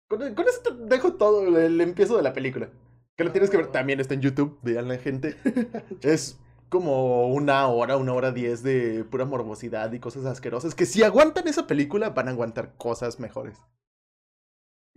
con, 0.08 0.36
con 0.36 0.46
eso 0.46 0.62
te 0.62 0.72
dejo 0.84 1.14
todo 1.14 1.58
el 1.58 1.80
empiezo 1.80 2.16
de 2.16 2.22
la 2.22 2.32
película. 2.32 2.70
Que 3.16 3.24
lo 3.24 3.32
tienes 3.32 3.50
que 3.50 3.56
ver, 3.56 3.68
también 3.70 4.00
está 4.00 4.14
en 4.14 4.20
YouTube, 4.22 4.58
vean 4.62 4.88
la 4.88 4.98
gente. 4.98 5.36
Es 6.02 6.38
como 6.68 7.28
una 7.28 7.68
hora, 7.68 7.96
una 7.96 8.12
hora 8.12 8.32
diez 8.32 8.62
de 8.62 9.04
pura 9.04 9.24
morbosidad 9.24 9.92
y 9.92 10.00
cosas 10.00 10.24
asquerosas. 10.26 10.74
Que 10.74 10.86
si 10.86 11.02
aguantan 11.02 11.46
esa 11.46 11.66
película, 11.66 12.10
van 12.10 12.28
a 12.28 12.30
aguantar 12.32 12.74
cosas 12.76 13.20
mejores. 13.20 13.56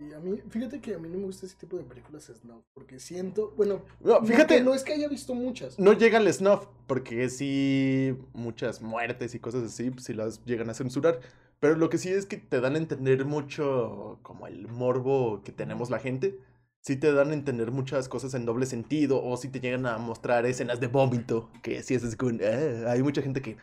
Y 0.00 0.12
a 0.12 0.20
mí, 0.20 0.40
fíjate 0.48 0.80
que 0.80 0.94
a 0.94 0.98
mí 0.98 1.08
no 1.08 1.18
me 1.18 1.24
gusta 1.24 1.46
ese 1.46 1.56
tipo 1.56 1.76
de 1.76 1.82
películas 1.82 2.30
snuff, 2.32 2.64
porque 2.72 3.00
siento, 3.00 3.52
bueno, 3.56 3.82
No, 4.00 4.24
fíjate, 4.24 4.60
no 4.62 4.72
es 4.72 4.84
que 4.84 4.92
haya 4.92 5.08
visto 5.08 5.34
muchas. 5.34 5.76
no 5.78 5.92
llega 5.92 6.18
al 6.18 6.32
snuff, 6.32 6.66
porque 6.86 7.28
sí, 7.28 8.16
muchas 8.32 8.80
muertes 8.80 9.34
y 9.34 9.40
cosas 9.40 9.64
así, 9.64 9.90
pues 9.90 10.04
sí 10.04 10.14
las 10.14 10.44
llegan 10.44 10.70
a 10.70 10.74
censurar. 10.74 11.18
Pero 11.58 11.74
lo 11.74 11.90
que 11.90 11.98
sí 11.98 12.10
es 12.10 12.26
que 12.26 12.36
te 12.36 12.60
dan 12.60 12.76
a 12.76 12.78
entender 12.78 13.24
mucho, 13.24 14.20
como 14.22 14.46
el 14.46 14.68
morbo 14.68 15.42
que 15.42 15.50
tenemos 15.50 15.90
la 15.90 15.98
gente. 15.98 16.38
Sí 16.80 16.96
te 16.96 17.12
dan 17.12 17.30
a 17.30 17.34
entender 17.34 17.70
muchas 17.70 18.08
cosas 18.08 18.34
en 18.34 18.46
doble 18.46 18.64
sentido, 18.66 19.22
o 19.22 19.36
si 19.36 19.48
te 19.48 19.60
llegan 19.60 19.86
a 19.86 19.98
mostrar 19.98 20.46
escenas 20.46 20.80
de 20.80 20.86
vómito, 20.86 21.50
que 21.62 21.82
sí 21.82 21.94
es 21.94 22.16
con... 22.16 22.40
"Ah", 22.42 22.92
hay 22.92 23.02
mucha 23.02 23.20
gente 23.20 23.42
que 23.42 23.56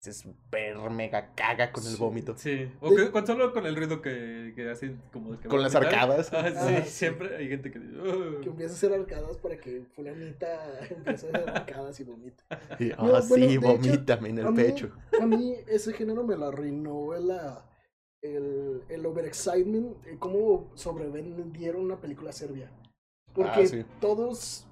se 0.00 0.12
super 0.12 0.78
mega 0.90 1.34
caga 1.34 1.72
con 1.72 1.84
el 1.84 1.96
vómito. 1.96 2.34
Sí, 2.38 2.70
o 2.80 2.94
que, 2.94 3.10
con 3.10 3.26
solo 3.26 3.52
con 3.52 3.66
el 3.66 3.74
ruido 3.74 4.00
que, 4.00 4.52
que 4.54 4.70
hacen 4.70 5.02
como 5.12 5.32
de 5.32 5.38
que 5.40 5.48
Con 5.48 5.60
las 5.60 5.74
arcadas. 5.74 6.32
Ah, 6.32 6.48
sí, 6.48 6.54
Ah, 6.56 6.82
sí. 6.84 6.90
siempre 6.90 7.36
hay 7.36 7.48
gente 7.48 7.72
que... 7.72 7.78
"Ugh". 7.80 8.40
Que 8.42 8.48
empieza 8.50 8.72
a 8.74 8.76
hacer 8.76 8.92
arcadas 8.92 9.36
para 9.38 9.56
que 9.58 9.82
fulanita 9.96 10.46
empiece 10.90 11.26
a 11.26 11.30
hacer 11.30 11.50
arcadas 11.50 11.98
y 11.98 12.04
vomita. 12.04 12.44
No, 12.78 12.94
"Ah, 12.96 13.02
bueno, 13.02 13.22
sí, 13.22 13.40
de 13.40 13.54
hecho, 13.54 13.60
vomítame 13.66 14.28
en 14.28 14.38
a 14.38 14.42
el 14.42 14.48
mí- 14.52 14.62
pecho. 14.62 14.92
A 15.20 15.26
mí 15.26 15.54
ese 15.66 15.92
género 15.92 16.22
me 16.24 16.36
lo 16.36 16.46
arruinó 16.46 17.12
la, 17.18 17.64
el, 18.22 18.82
el 18.88 19.06
overexcitement, 19.06 20.06
eh, 20.06 20.16
cómo 20.18 20.70
sobrevendieron 20.74 21.82
una 21.82 22.00
película 22.00 22.32
serbia. 22.32 22.70
Porque 23.34 23.50
Ah, 23.62 23.66
sí. 23.66 23.84
todos 24.00 24.66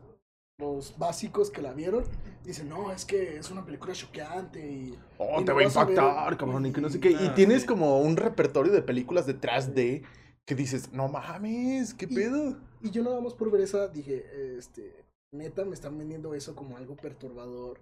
los 0.59 0.97
básicos 0.99 1.51
que 1.51 1.61
la 1.63 1.73
vieron 1.75 2.05
dicen, 2.45 2.69
no, 2.69 2.93
es 2.93 3.05
que 3.05 3.37
es 3.39 3.51
una 3.51 3.65
película 3.65 3.93
choqueante 3.93 4.65
y... 4.67 4.99
Oh, 5.19 5.41
Y 5.41 5.45
te 5.45 5.51
no 5.51 5.55
va 5.57 5.63
a 5.63 5.65
ver- 5.65 5.67
impactar, 5.67 6.37
cabrón, 6.37 6.67
y 6.67 6.73
que 6.73 6.81
no 6.81 6.89
sé 6.89 7.01
qué. 7.01 7.11
Y 7.11 7.27
Ah, 7.29 7.35
tienes 7.35 7.63
sí. 7.63 7.67
como 7.69 8.01
un 8.01 8.17
repertorio 8.17 8.73
de 8.73 8.83
películas 8.83 9.27
detrás 9.27 9.75
de 9.75 10.03
que 10.47 10.55
dices, 10.55 10.93
no 10.93 11.09
mames, 11.09 11.95
¿qué 11.95 12.07
Y- 12.09 12.15
pedo? 12.15 12.57
Y 12.83 12.91
yo 12.91 13.03
nada 13.03 13.21
más 13.21 13.35
por 13.35 13.51
ver 13.51 13.63
esa 13.63 13.89
dije, 13.89 14.57
este, 14.59 14.95
neta, 15.33 15.65
me 15.65 15.75
están 15.75 15.97
vendiendo 15.99 16.35
eso 16.35 16.55
como 16.55 16.77
algo 16.77 16.97
perturbador. 16.97 17.81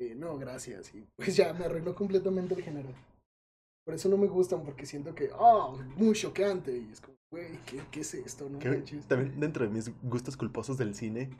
Eh, 0.00 0.14
no, 0.14 0.36
gracias. 0.38 0.94
Y 0.94 1.04
pues 1.16 1.36
ya 1.36 1.52
me 1.52 1.64
arruinó 1.66 1.94
completamente 1.94 2.54
el 2.54 2.62
género. 2.62 2.88
Por 3.88 3.94
eso 3.94 4.10
no 4.10 4.18
me 4.18 4.26
gustan, 4.26 4.64
porque 4.64 4.84
siento 4.84 5.14
que, 5.14 5.30
oh, 5.38 5.78
muy 5.96 6.14
choqueante. 6.14 6.76
Y 6.76 6.92
es 6.92 7.00
como, 7.00 7.16
güey, 7.32 7.58
¿qué, 7.64 7.80
¿qué 7.90 8.00
es 8.00 8.12
esto? 8.12 8.46
No 8.50 8.58
también 8.58 9.40
dentro 9.40 9.64
de 9.64 9.70
mis 9.70 9.90
gustos 10.02 10.36
culposos 10.36 10.76
del 10.76 10.94
cine 10.94 11.30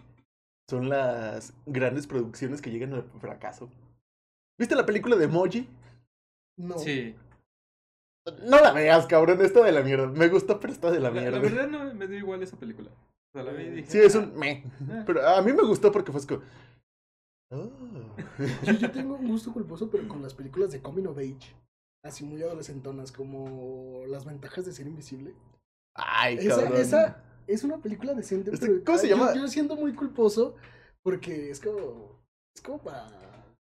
son 0.67 0.89
las 0.89 1.53
grandes 1.67 2.07
producciones 2.07 2.63
que 2.63 2.71
llegan 2.71 2.95
al 2.95 3.03
fracaso. 3.21 3.69
¿Viste 4.59 4.75
la 4.75 4.87
película 4.87 5.17
de 5.17 5.27
Emoji? 5.27 5.69
No. 6.59 6.79
Sí. 6.79 7.15
No 8.47 8.59
la 8.63 8.73
veas, 8.73 9.07
cabrón, 9.07 9.43
está 9.43 9.63
de 9.63 9.73
la 9.73 9.83
mierda. 9.83 10.07
Me 10.07 10.29
gustó, 10.29 10.59
pero 10.59 10.73
está 10.73 10.91
de 10.91 11.01
la 11.01 11.11
La, 11.11 11.21
mierda. 11.21 11.37
la 11.37 11.43
verdad 11.43 11.69
no 11.69 11.93
me 11.93 12.07
dio 12.07 12.17
igual 12.17 12.43
esa 12.43 12.57
película. 12.59 12.89
O 12.91 13.33
sea, 13.35 13.43
la 13.43 13.53
vi 13.53 13.65
y 13.65 13.71
dije, 13.73 13.91
Sí, 13.91 13.99
es 13.99 14.17
"Ah, 14.17 14.21
un 14.21 14.35
meh. 14.39 14.65
ah". 14.91 15.03
Pero 15.07 15.29
a 15.29 15.43
mí 15.43 15.53
me 15.53 15.65
gustó 15.65 15.93
porque 15.93 16.13
fue 16.13 16.27
como... 16.27 16.41
"Oh". 17.51 17.71
Yo, 18.65 18.73
yo 18.73 18.91
tengo 18.91 19.17
un 19.17 19.29
gusto 19.29 19.53
culposo, 19.53 19.91
pero 19.91 20.09
con 20.09 20.23
las 20.23 20.33
películas 20.33 20.73
de 20.73 20.81
Coming 20.81 21.09
of 21.09 21.19
Age. 21.19 21.55
Así 22.09 22.25
muy 22.25 22.43
adolescentonas, 22.43 23.13
como 23.13 24.03
Las 24.09 24.25
ventajas 24.25 24.65
de 24.65 24.73
ser 24.73 24.87
invisible. 24.87 25.35
Ay, 25.95 26.39
Esa, 26.39 26.63
cabrón. 26.63 26.81
esa 26.81 27.23
es 27.47 27.65
una 27.65 27.79
película 27.79 28.15
decente, 28.15 28.51
Este, 28.53 28.67
pero 28.67 28.85
¿cómo 28.85 28.99
se 28.99 29.09
llama? 29.09 29.35
Yo, 29.35 29.47
siento 29.49 29.77
muy 29.77 29.95
culposo 29.95 30.55
porque 31.03 31.51
es 31.51 31.61
como, 31.61 32.21
es 32.55 32.61
como 32.63 32.79
para... 32.79 33.09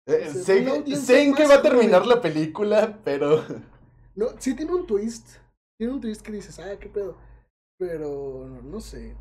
Eh, 0.08 0.30
sé, 0.32 0.64
que- 0.84 0.96
sé 0.96 1.24
en 1.24 1.34
qué 1.34 1.46
va 1.48 1.56
a 1.56 1.62
terminar 1.62 2.06
la 2.06 2.22
película, 2.22 3.00
pero... 3.04 3.44
No, 4.16 4.28
sí 4.38 4.56
tiene 4.56 4.74
un 4.74 4.86
twist. 4.86 5.28
Tiene 5.80 5.94
un 5.94 6.00
twist 6.02 6.22
que 6.22 6.32
dices, 6.32 6.60
ah, 6.60 6.78
qué 6.80 6.88
pedo. 6.88 7.18
Pero 7.80 8.46
no, 8.48 8.62
no 8.62 8.80
sé. 8.80 9.16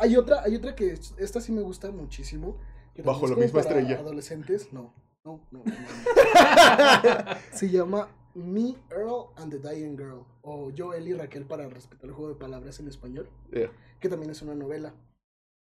Hay 0.00 0.14
otra, 0.16 0.42
hay 0.42 0.56
otra 0.56 0.74
que 0.74 0.92
es- 0.92 1.14
esta 1.18 1.40
sí 1.40 1.52
me 1.52 1.62
gusta 1.62 1.90
muchísimo. 1.90 2.58
que 2.94 3.00
Bajo 3.02 3.26
la 3.26 3.36
misma 3.36 3.60
estrella. 3.60 3.98
Adolescentes, 3.98 4.72
no. 4.72 4.92
No, 5.24 5.40
no, 5.50 5.62
no, 5.64 5.72
no. 5.72 5.74
Se 7.52 7.68
llama 7.70 8.08
Me, 8.34 8.76
Earl 8.90 9.30
and 9.36 9.50
the 9.50 9.58
Dying 9.58 9.96
Girl. 9.96 10.24
O 10.42 10.70
Yo, 10.70 10.94
Él 10.94 11.08
y 11.08 11.14
Raquel 11.14 11.44
para 11.44 11.68
respetar 11.68 12.08
el 12.08 12.14
juego 12.14 12.32
de 12.32 12.38
palabras 12.38 12.80
en 12.80 12.88
español. 12.88 13.28
Yeah. 13.52 13.70
Que 14.00 14.08
también 14.08 14.30
es 14.30 14.42
una 14.42 14.54
novela. 14.54 14.94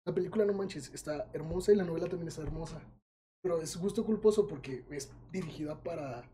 La 0.05 0.15
película, 0.15 0.45
no 0.45 0.53
manches, 0.53 0.93
está 0.93 1.29
hermosa 1.33 1.73
y 1.73 1.77
la 1.77 1.85
novela 1.85 2.09
también 2.09 2.29
está 2.29 2.43
hermosa. 2.43 2.81
Pero 3.43 3.61
es 3.61 3.77
gusto 3.77 4.05
culposo 4.05 4.47
porque 4.47 4.85
es 4.91 5.11
dirigida 5.31 5.83
para, 5.83 6.25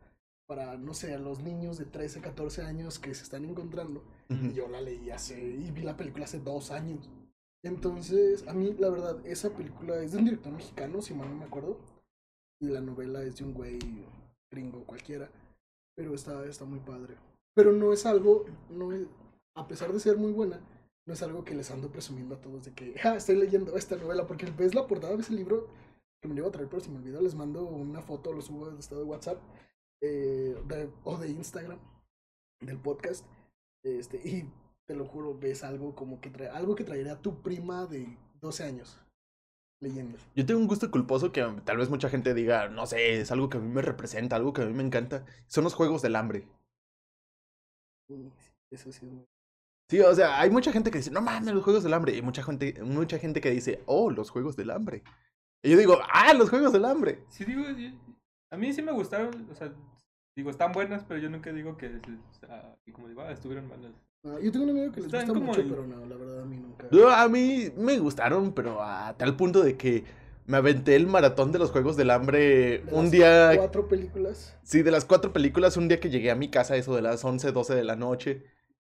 para 0.46 0.76
no 0.76 0.94
sé, 0.94 1.14
a 1.14 1.18
los 1.18 1.40
niños 1.40 1.78
de 1.78 1.84
13, 1.84 2.20
14 2.20 2.62
años 2.62 2.98
que 2.98 3.14
se 3.14 3.22
están 3.22 3.44
encontrando. 3.44 4.02
Y 4.28 4.52
yo 4.52 4.68
la 4.68 4.80
leí 4.80 5.10
hace, 5.10 5.40
y 5.40 5.70
vi 5.70 5.82
la 5.82 5.96
película 5.96 6.24
hace 6.24 6.38
dos 6.38 6.70
años. 6.70 7.08
Entonces, 7.62 8.46
a 8.46 8.52
mí, 8.52 8.74
la 8.78 8.90
verdad, 8.90 9.26
esa 9.26 9.50
película 9.50 10.00
es 10.02 10.12
de 10.12 10.18
un 10.18 10.24
director 10.24 10.52
mexicano, 10.52 11.02
si 11.02 11.14
mal 11.14 11.28
no 11.28 11.36
me 11.36 11.44
acuerdo. 11.44 11.78
Y 12.60 12.68
la 12.68 12.80
novela 12.80 13.22
es 13.22 13.36
de 13.36 13.44
un 13.44 13.54
güey 13.54 13.78
gringo 14.50 14.84
cualquiera. 14.84 15.30
Pero 15.98 16.14
está, 16.14 16.46
está 16.46 16.64
muy 16.64 16.78
padre. 16.78 17.16
Pero 17.54 17.72
no 17.72 17.92
es 17.92 18.06
algo, 18.06 18.44
no 18.70 18.92
es- 18.92 19.08
a 19.56 19.66
pesar 19.66 19.92
de 19.92 19.98
ser 19.98 20.16
muy 20.16 20.30
buena, 20.30 20.60
no 21.04 21.12
es 21.12 21.20
algo 21.24 21.44
que 21.44 21.56
les 21.56 21.72
ando 21.72 21.90
presumiendo 21.90 22.36
a 22.36 22.40
todos 22.40 22.66
de 22.66 22.72
que, 22.72 22.94
estoy 23.16 23.34
leyendo 23.34 23.76
esta 23.76 23.96
novela. 23.96 24.24
Porque 24.24 24.46
ves 24.46 24.76
la 24.76 24.86
portada, 24.86 25.16
ves 25.16 25.28
el 25.30 25.34
libro 25.36 25.66
que 26.22 26.28
me 26.28 26.36
iba 26.36 26.46
a 26.46 26.52
traer, 26.52 26.68
pero 26.68 26.80
si 26.80 26.88
me 26.88 26.98
olvidó, 26.98 27.20
les 27.20 27.34
mando 27.34 27.64
una 27.64 28.00
foto, 28.00 28.32
lo 28.32 28.40
subo 28.42 28.70
de 28.70 28.78
estado 28.78 29.00
de 29.00 29.08
WhatsApp 29.08 29.38
eh, 30.00 30.56
o 31.02 31.18
de 31.18 31.30
Instagram 31.30 31.80
del 32.60 32.78
podcast. 32.78 33.26
Este, 33.82 34.18
y 34.18 34.48
te 34.86 34.94
lo 34.94 35.04
juro, 35.04 35.36
ves 35.36 35.64
algo 35.64 35.96
como 35.96 36.20
que 36.20 36.30
trae, 36.30 36.48
algo 36.50 36.76
que 36.76 36.84
traería 36.84 37.20
tu 37.20 37.42
prima 37.42 37.86
de 37.86 38.16
12 38.40 38.62
años 38.62 39.00
leyendo. 39.80 40.18
Yo 40.34 40.44
tengo 40.46 40.60
un 40.60 40.66
gusto 40.66 40.90
culposo 40.90 41.32
que 41.32 41.42
tal 41.64 41.76
vez 41.76 41.88
mucha 41.90 42.08
gente 42.08 42.34
diga, 42.34 42.68
no 42.68 42.86
sé, 42.86 43.20
es 43.20 43.30
algo 43.30 43.48
que 43.48 43.58
a 43.58 43.60
mí 43.60 43.68
me 43.68 43.82
representa, 43.82 44.36
algo 44.36 44.52
que 44.52 44.62
a 44.62 44.66
mí 44.66 44.72
me 44.72 44.82
encanta. 44.82 45.24
Son 45.46 45.64
los 45.64 45.74
juegos 45.74 46.02
del 46.02 46.16
hambre. 46.16 46.46
Y 48.08 48.30
Eso 48.70 48.92
sí 48.92 49.06
es 49.06 49.12
muy- 49.12 49.26
Sí, 49.90 50.00
o 50.00 50.14
sea, 50.14 50.38
hay 50.38 50.50
mucha 50.50 50.70
gente 50.70 50.90
que 50.90 50.98
dice, 50.98 51.10
no 51.10 51.22
mames, 51.22 51.54
los 51.54 51.64
juegos 51.64 51.82
del 51.82 51.94
hambre. 51.94 52.14
Y 52.14 52.20
mucha 52.20 52.42
gente, 52.42 52.74
mucha 52.82 53.18
gente 53.18 53.40
que 53.40 53.50
dice, 53.50 53.82
oh, 53.86 54.10
los 54.10 54.28
juegos 54.30 54.54
del 54.56 54.70
hambre. 54.70 55.02
Y 55.62 55.70
yo 55.70 55.78
digo, 55.78 55.98
ah, 56.12 56.34
los 56.34 56.50
juegos 56.50 56.72
del 56.74 56.84
hambre. 56.84 57.24
Sí, 57.30 57.44
digo, 57.46 57.62
yo- 57.70 57.96
a 58.52 58.56
mí 58.56 58.72
sí 58.72 58.82
me 58.82 58.92
gustaron, 58.92 59.48
o 59.50 59.54
sea, 59.54 59.72
digo, 60.36 60.50
están 60.50 60.72
buenas, 60.72 61.04
pero 61.04 61.18
yo 61.20 61.30
nunca 61.30 61.52
digo 61.52 61.76
que, 61.78 61.86
o 61.86 62.34
sea, 62.34 62.76
y 62.84 62.92
como 62.92 63.08
digo, 63.08 63.22
ah, 63.22 63.32
estuvieron 63.32 63.66
malas. 63.68 63.92
Ah, 64.24 64.38
yo 64.42 64.50
tengo 64.50 64.64
un 64.64 64.70
amigo 64.70 64.92
que 64.92 65.00
les 65.00 65.06
Están 65.12 65.26
gusta 65.28 65.34
como 65.34 65.46
mucho, 65.46 65.60
el- 65.60 65.68
pero 65.70 65.86
no, 65.86 66.06
la 66.06 66.16
verdad 66.16 66.42
a 66.42 66.44
mí 66.44 66.56
nunca. 66.56 66.88
No, 66.90 67.08
a 67.08 67.28
mí 67.28 67.70
me 67.76 67.98
gustaron, 67.98 68.52
pero 68.52 68.82
a 68.82 69.16
tal 69.16 69.36
punto 69.36 69.62
de 69.62 69.76
que 69.76 70.04
me 70.46 70.56
aventé 70.56 70.96
el 70.96 71.06
maratón 71.06 71.52
de 71.52 71.58
los 71.58 71.70
juegos 71.70 71.96
del 71.96 72.10
hambre 72.10 72.78
De 72.80 72.92
un 72.92 73.02
las 73.04 73.10
día. 73.10 73.52
Cuatro 73.56 73.88
películas. 73.88 74.56
Sí, 74.64 74.82
de 74.82 74.90
las 74.90 75.04
cuatro 75.04 75.32
películas, 75.32 75.76
un 75.76 75.88
día 75.88 76.00
que 76.00 76.10
llegué 76.10 76.30
a 76.30 76.34
mi 76.34 76.50
casa, 76.50 76.76
eso 76.76 76.94
de 76.96 77.02
las 77.02 77.24
11, 77.24 77.52
12 77.52 77.74
de 77.74 77.84
la 77.84 77.96
noche. 77.96 78.44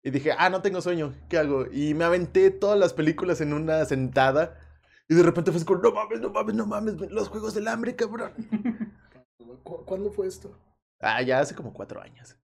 Y 0.03 0.11
dije, 0.11 0.33
ah, 0.37 0.51
no 0.51 0.61
tengo 0.61 0.83
sueño, 0.83 1.14
¿qué 1.31 1.39
hago? 1.39 1.66
Y 1.72 1.95
me 1.95 2.05
aventé 2.05 2.51
todas 2.51 2.79
las 2.79 2.93
películas 2.93 3.41
en 3.41 3.55
una 3.55 3.85
sentada. 3.87 4.59
Y 5.09 5.14
de 5.14 5.22
repente 5.22 5.51
fue 5.51 5.57
así 5.57 5.64
como, 5.66 5.81
no 5.81 5.93
mames, 5.93 6.20
no 6.20 6.31
mames, 6.31 6.55
no 6.55 6.66
mames, 6.66 6.95
los 7.11 7.29
juegos 7.29 7.55
del 7.55 7.68
hambre, 7.68 7.97
cabrón. 7.97 8.33
¿Cu- 9.64 9.85
¿Cuándo 9.87 10.11
fue 10.12 10.27
esto? 10.27 10.55
Ah, 11.01 11.22
ya 11.22 11.41
hace 11.41 11.55
como 11.55 11.72
cuatro 11.72 12.01
años. 12.03 12.37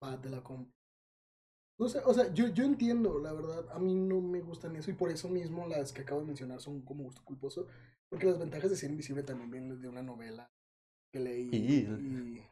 Ah, 0.00 0.18
te 0.20 0.28
la 0.28 0.42
compro. 0.42 0.72
No 1.78 1.88
sé, 1.88 2.00
o 2.04 2.12
sea, 2.12 2.32
yo, 2.34 2.48
yo 2.48 2.64
entiendo, 2.64 3.18
la 3.20 3.32
verdad, 3.32 3.64
a 3.72 3.78
mí 3.78 3.94
no 3.94 4.20
me 4.20 4.40
gustan 4.40 4.74
eso 4.76 4.90
y 4.90 4.94
por 4.94 5.10
eso 5.10 5.28
mismo 5.28 5.66
las 5.68 5.92
que 5.92 6.02
acabo 6.02 6.20
de 6.20 6.26
mencionar 6.26 6.60
son 6.60 6.80
como 6.82 7.04
gusto 7.04 7.22
culposo, 7.24 7.66
porque 8.08 8.26
las 8.26 8.38
ventajas 8.38 8.70
de 8.70 8.76
ser 8.76 8.90
invisible 8.90 9.22
también 9.22 9.50
vienen 9.50 9.80
de 9.80 9.88
una 9.88 10.02
novela 10.02 10.50
que 11.12 11.20
leí 11.20 11.50
Y- 11.52 12.42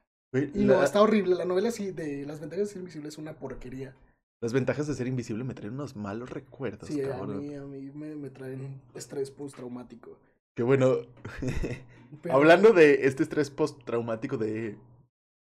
y, 0.55 0.65
no, 0.65 0.83
está 0.83 1.01
horrible, 1.03 1.35
la 1.35 1.45
novela 1.45 1.71
sí, 1.71 1.91
de 1.93 2.25
las 2.27 2.41
ventajas 2.41 2.69
de 2.69 2.73
ser 2.75 2.81
invisible 2.81 3.09
es 3.09 3.19
una 3.19 3.35
porquería. 3.39 3.97
Las 4.43 4.53
ventajas 4.53 4.87
de 4.87 4.95
ser 4.95 5.07
invisible 5.07 5.45
me 5.45 5.55
traen 5.55 5.75
unos 5.75 5.97
malos 5.97 6.31
recuerdos, 6.31 6.89
Sí, 6.89 7.01
a 7.03 7.25
mí, 7.25 7.55
a 7.55 7.63
mí 7.63 7.91
me, 7.95 8.15
me 8.15 8.29
traen 8.31 8.81
estrés 8.95 9.31
postraumático. 9.31 10.19
Que 10.55 10.63
bueno, 10.63 10.99
Pero- 12.23 12.35
hablando 12.35 12.73
de 12.73 13.07
este 13.07 13.23
estrés 13.23 13.51
postraumático 13.51 14.37
de 14.37 14.77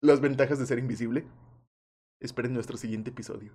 las 0.00 0.20
ventajas 0.20 0.58
de 0.58 0.66
ser 0.66 0.78
invisible, 0.78 1.24
esperen 2.20 2.52
nuestro 2.54 2.76
siguiente 2.76 3.10
episodio. 3.10 3.52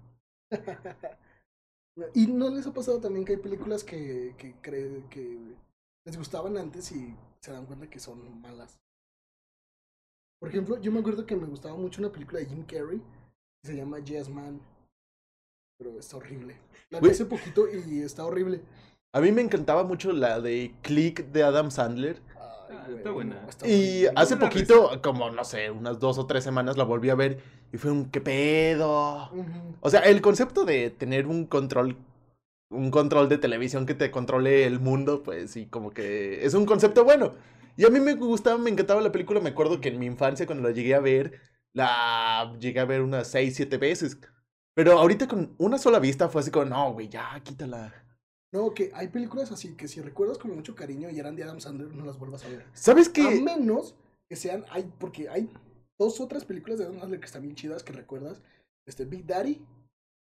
y 2.13 2.27
no 2.27 2.49
les 2.49 2.65
ha 2.67 2.73
pasado 2.73 2.99
también 2.99 3.25
que 3.25 3.33
hay 3.33 3.39
películas 3.39 3.83
que, 3.83 4.35
que, 4.37 4.55
cre- 4.61 5.07
que 5.09 5.37
les 6.05 6.17
gustaban 6.17 6.57
antes 6.57 6.91
y 6.91 7.15
se 7.41 7.51
dan 7.51 7.65
cuenta 7.65 7.89
que 7.89 7.99
son 7.99 8.41
malas. 8.41 8.79
Por 10.39 10.49
ejemplo, 10.49 10.79
yo 10.81 10.91
me 10.91 10.99
acuerdo 10.99 11.25
que 11.25 11.35
me 11.35 11.47
gustaba 11.47 11.77
mucho 11.77 12.01
una 12.01 12.11
película 12.11 12.39
de 12.39 12.47
Jim 12.47 12.65
Carrey 12.65 12.99
que 13.61 13.71
se 13.71 13.75
llama 13.75 13.99
Yes 13.99 14.29
Man. 14.29 14.59
Pero 15.79 15.97
está 15.97 16.17
horrible. 16.17 16.57
La 16.89 16.99
vi 16.99 17.09
hace 17.09 17.25
poquito 17.25 17.65
y 17.69 18.01
está 18.01 18.25
horrible. 18.25 18.61
A 19.13 19.21
mí 19.21 19.31
me 19.31 19.41
encantaba 19.41 19.83
mucho 19.83 20.11
la 20.11 20.41
de 20.41 20.75
Click 20.81 21.31
de 21.31 21.43
Adam 21.43 21.71
Sandler. 21.71 22.21
Ah, 22.73 22.87
está 22.95 23.11
buena. 23.11 23.45
está 23.47 23.67
Y 23.67 24.05
hace 24.15 24.37
poquito, 24.37 25.01
como 25.01 25.29
no 25.29 25.43
sé, 25.43 25.69
unas 25.71 25.99
dos 25.99 26.17
o 26.17 26.25
tres 26.25 26.43
semanas 26.43 26.77
la 26.77 26.83
volví 26.83 27.09
a 27.09 27.15
ver 27.15 27.39
y 27.71 27.77
fue 27.77 27.91
un 27.91 28.09
qué 28.09 28.21
pedo. 28.21 29.29
O 29.81 29.89
sea, 29.89 30.01
el 30.01 30.21
concepto 30.21 30.65
de 30.65 30.89
tener 30.89 31.27
un 31.27 31.45
control, 31.45 31.97
un 32.69 32.91
control 32.91 33.29
de 33.29 33.37
televisión 33.37 33.85
que 33.85 33.93
te 33.93 34.11
controle 34.11 34.65
el 34.65 34.79
mundo, 34.79 35.23
pues 35.23 35.51
sí, 35.51 35.67
como 35.67 35.91
que 35.91 36.45
es 36.45 36.53
un 36.53 36.65
concepto 36.65 37.03
bueno. 37.03 37.35
Y 37.75 37.85
a 37.85 37.89
mí 37.89 37.99
me 37.99 38.13
gustaba, 38.15 38.57
me 38.57 38.69
encantaba 38.69 39.01
la 39.01 39.11
película. 39.11 39.39
Me 39.39 39.49
acuerdo 39.49 39.81
que 39.81 39.89
en 39.89 39.99
mi 39.99 40.05
infancia, 40.05 40.45
cuando 40.45 40.67
la 40.67 40.73
llegué 40.75 40.93
a 40.95 40.99
ver, 40.99 41.39
la 41.73 42.55
llegué 42.59 42.79
a 42.79 42.85
ver 42.85 43.01
unas 43.01 43.27
seis, 43.27 43.55
siete 43.55 43.77
veces. 43.77 44.19
Pero 44.75 44.99
ahorita 44.99 45.27
con 45.27 45.55
una 45.57 45.77
sola 45.77 45.99
vista 45.99 46.29
fue 46.29 46.41
así 46.41 46.51
como, 46.51 46.65
no, 46.65 46.93
güey, 46.93 47.09
ya, 47.09 47.39
quítala. 47.43 48.02
No, 48.53 48.73
que 48.73 48.91
hay 48.93 49.07
películas 49.09 49.51
así 49.51 49.73
que 49.75 49.87
si 49.87 49.99
recuerdas 49.99 50.37
con 50.37 50.51
mucho 50.55 50.75
cariño 50.75 51.09
y 51.09 51.19
eran 51.19 51.35
de 51.35 51.43
Adam 51.43 51.59
Sandler, 51.59 51.93
no 51.93 52.05
las 52.05 52.17
vuelvas 52.19 52.45
a 52.45 52.49
ver. 52.49 52.65
¿Sabes 52.73 53.09
A 53.09 53.13
qué? 53.13 53.41
menos 53.41 53.95
que 54.29 54.35
sean, 54.35 54.63
hay, 54.69 54.89
porque 54.99 55.27
hay 55.27 55.49
dos 55.99 56.21
otras 56.21 56.45
películas 56.45 56.77
de 56.79 56.85
Adam 56.85 56.99
Sandler 56.99 57.19
que 57.19 57.25
están 57.25 57.41
bien 57.41 57.55
chidas, 57.55 57.83
que 57.83 57.93
recuerdas. 57.93 58.41
Este, 58.87 59.05
Big 59.05 59.25
Daddy 59.25 59.65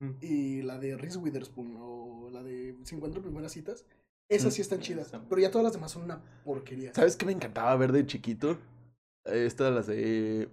Mm. 0.02 0.12
y 0.20 0.62
la 0.64 0.78
de 0.78 0.98
Reese 0.98 1.18
Witherspoon 1.20 1.78
o 1.80 2.30
la 2.30 2.44
de 2.44 2.76
50 2.84 3.22
primeras 3.22 3.54
citas. 3.54 3.86
Esas 4.30 4.54
sí 4.54 4.62
están 4.62 4.80
Mm, 4.80 4.82
chidas, 4.82 5.12
pero 5.30 5.40
ya 5.40 5.50
todas 5.52 5.64
las 5.64 5.74
demás 5.74 5.92
son 5.92 6.04
una 6.04 6.22
porquería. 6.44 6.94
¿Sabes 6.94 7.16
qué 7.16 7.26
me 7.26 7.32
encantaba 7.32 7.74
ver 7.78 7.92
de 7.94 8.06
chiquito? 8.06 8.58
Estas, 9.24 9.74
las 9.74 9.88
de... 9.88 10.50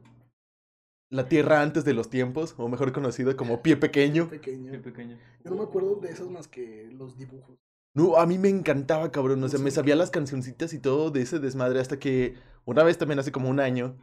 La 1.12 1.28
Tierra 1.28 1.60
antes 1.60 1.84
de 1.84 1.92
los 1.92 2.08
tiempos, 2.08 2.54
o 2.56 2.68
mejor 2.68 2.90
conocido 2.92 3.36
como 3.36 3.62
Pie 3.62 3.76
Pequeño. 3.76 4.30
Pequeño. 4.30 4.72
Qué 4.72 4.78
pequeño. 4.78 5.18
Yo 5.44 5.50
no 5.50 5.56
me 5.58 5.64
acuerdo 5.64 5.96
de 5.96 6.08
esas 6.08 6.30
más 6.30 6.48
que 6.48 6.88
los 6.90 7.18
dibujos. 7.18 7.58
No, 7.92 8.16
a 8.16 8.24
mí 8.24 8.38
me 8.38 8.48
encantaba, 8.48 9.12
cabrón. 9.12 9.44
O 9.44 9.48
sea, 9.50 9.60
me 9.60 9.70
sabía 9.70 9.94
las 9.94 10.10
cancioncitas 10.10 10.72
y 10.72 10.78
todo 10.78 11.10
de 11.10 11.20
ese 11.20 11.38
desmadre 11.38 11.80
hasta 11.80 11.98
que 11.98 12.36
una 12.64 12.82
vez 12.82 12.96
también 12.96 13.18
hace 13.18 13.30
como 13.30 13.50
un 13.50 13.60
año 13.60 13.94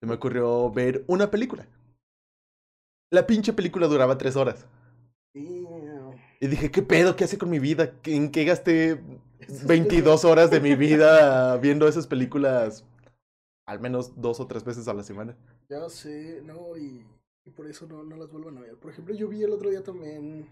se 0.00 0.06
me 0.06 0.14
ocurrió 0.14 0.70
ver 0.70 1.04
una 1.08 1.32
película. 1.32 1.66
La 3.10 3.26
pinche 3.26 3.52
película 3.52 3.88
duraba 3.88 4.16
tres 4.16 4.36
horas. 4.36 4.68
Y 5.34 6.46
dije, 6.46 6.70
¿qué 6.70 6.82
pedo? 6.82 7.16
¿Qué 7.16 7.24
hace 7.24 7.38
con 7.38 7.50
mi 7.50 7.58
vida? 7.58 7.92
¿En 8.04 8.30
qué 8.30 8.44
gasté 8.44 9.02
Esas 9.40 9.66
22 9.66 10.24
horas 10.24 10.52
de 10.52 10.60
mi 10.60 10.76
vida 10.76 11.56
viendo 11.56 11.88
esas 11.88 12.06
películas 12.06 12.86
al 13.66 13.80
menos 13.80 14.20
dos 14.20 14.38
o 14.38 14.46
tres 14.46 14.62
veces 14.62 14.86
a 14.86 14.94
la 14.94 15.02
semana? 15.02 15.36
Ya 15.70 15.88
sé, 15.88 16.42
no, 16.42 16.76
y, 16.76 17.06
y 17.46 17.50
por 17.50 17.66
eso 17.68 17.86
no, 17.86 18.02
no 18.02 18.16
las 18.16 18.30
vuelvan 18.30 18.58
a 18.58 18.62
ver. 18.62 18.76
Por 18.76 18.90
ejemplo, 18.90 19.14
yo 19.14 19.28
vi 19.28 19.42
el 19.42 19.52
otro 19.52 19.70
día 19.70 19.82
también 19.84 20.48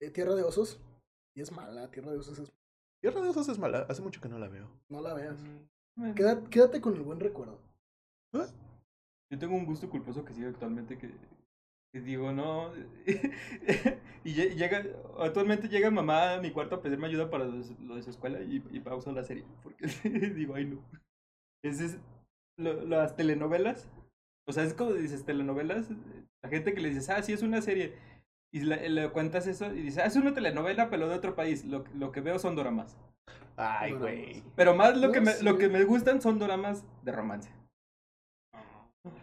eh, 0.00 0.10
Tierra 0.10 0.34
de 0.34 0.44
Osos. 0.44 0.80
Y 1.34 1.40
es 1.40 1.50
mala, 1.50 1.90
Tierra 1.90 2.12
de 2.12 2.18
Osos 2.18 2.38
es... 2.38 2.52
Tierra 3.02 3.20
de 3.20 3.28
Osos 3.30 3.48
es 3.48 3.58
mala. 3.58 3.80
Hace 3.88 4.00
mucho 4.02 4.20
que 4.20 4.28
no 4.28 4.38
la 4.38 4.48
veo. 4.48 4.68
No 4.88 5.00
la 5.02 5.14
veas. 5.14 5.42
Mm, 5.96 6.12
Quédate, 6.14 6.48
quédate 6.50 6.80
con 6.80 6.94
el 6.94 7.02
buen 7.02 7.18
recuerdo. 7.20 7.58
Yo 9.30 9.38
tengo 9.38 9.56
un 9.56 9.66
gusto 9.66 9.90
culposo 9.90 10.24
que 10.24 10.34
sigo 10.34 10.48
actualmente 10.48 10.96
que, 10.98 11.10
que 11.92 12.00
digo, 12.00 12.32
no. 12.32 12.72
y 14.24 14.34
lle- 14.34 14.54
llega, 14.54 14.84
actualmente 15.18 15.68
llega 15.68 15.90
mamá 15.90 16.34
a 16.34 16.40
mi 16.40 16.52
cuarto 16.52 16.76
a 16.76 16.82
pedirme 16.82 17.08
ayuda 17.08 17.28
para 17.28 17.44
lo 17.46 17.56
de 17.58 17.64
su- 17.64 17.76
lo 17.80 17.96
de 17.96 18.02
su 18.02 18.10
escuela 18.10 18.40
y, 18.40 18.62
y 18.70 18.80
pauso 18.80 19.10
la 19.12 19.24
serie. 19.24 19.44
Porque 19.62 19.86
digo, 20.36 20.54
ay 20.54 20.66
no. 20.66 20.82
Es 21.64 21.98
lo- 22.58 22.84
las 22.84 23.16
telenovelas. 23.16 23.88
O 24.48 24.52
sea, 24.52 24.64
es 24.64 24.74
como 24.74 24.92
dices, 24.92 25.24
telenovelas. 25.24 25.88
La 26.42 26.50
gente 26.50 26.74
que 26.74 26.80
le 26.80 26.88
dices, 26.90 27.08
ah, 27.10 27.22
sí, 27.22 27.32
es 27.32 27.42
una 27.42 27.62
serie. 27.62 27.94
Y 28.54 28.60
le, 28.60 28.88
le 28.90 29.08
cuentas 29.10 29.46
eso 29.46 29.72
y 29.72 29.80
dices, 29.82 30.02
ah, 30.02 30.06
es 30.06 30.16
una 30.16 30.34
telenovela, 30.34 30.90
pero 30.90 31.08
de 31.08 31.14
otro 31.14 31.34
país. 31.34 31.64
Lo, 31.64 31.84
lo 31.94 32.12
que 32.12 32.20
veo 32.20 32.38
son 32.38 32.56
doramas. 32.56 32.96
Ay, 33.56 33.92
güey. 33.92 34.42
Pero 34.56 34.74
más 34.74 34.96
lo, 34.96 35.08
No 35.08 35.12
que 35.12 35.20
me, 35.20 35.32
lo 35.42 35.58
que 35.58 35.68
me 35.68 35.84
gustan 35.84 36.20
son 36.20 36.38
doramas 36.38 36.84
de 37.02 37.12
romance. 37.12 37.50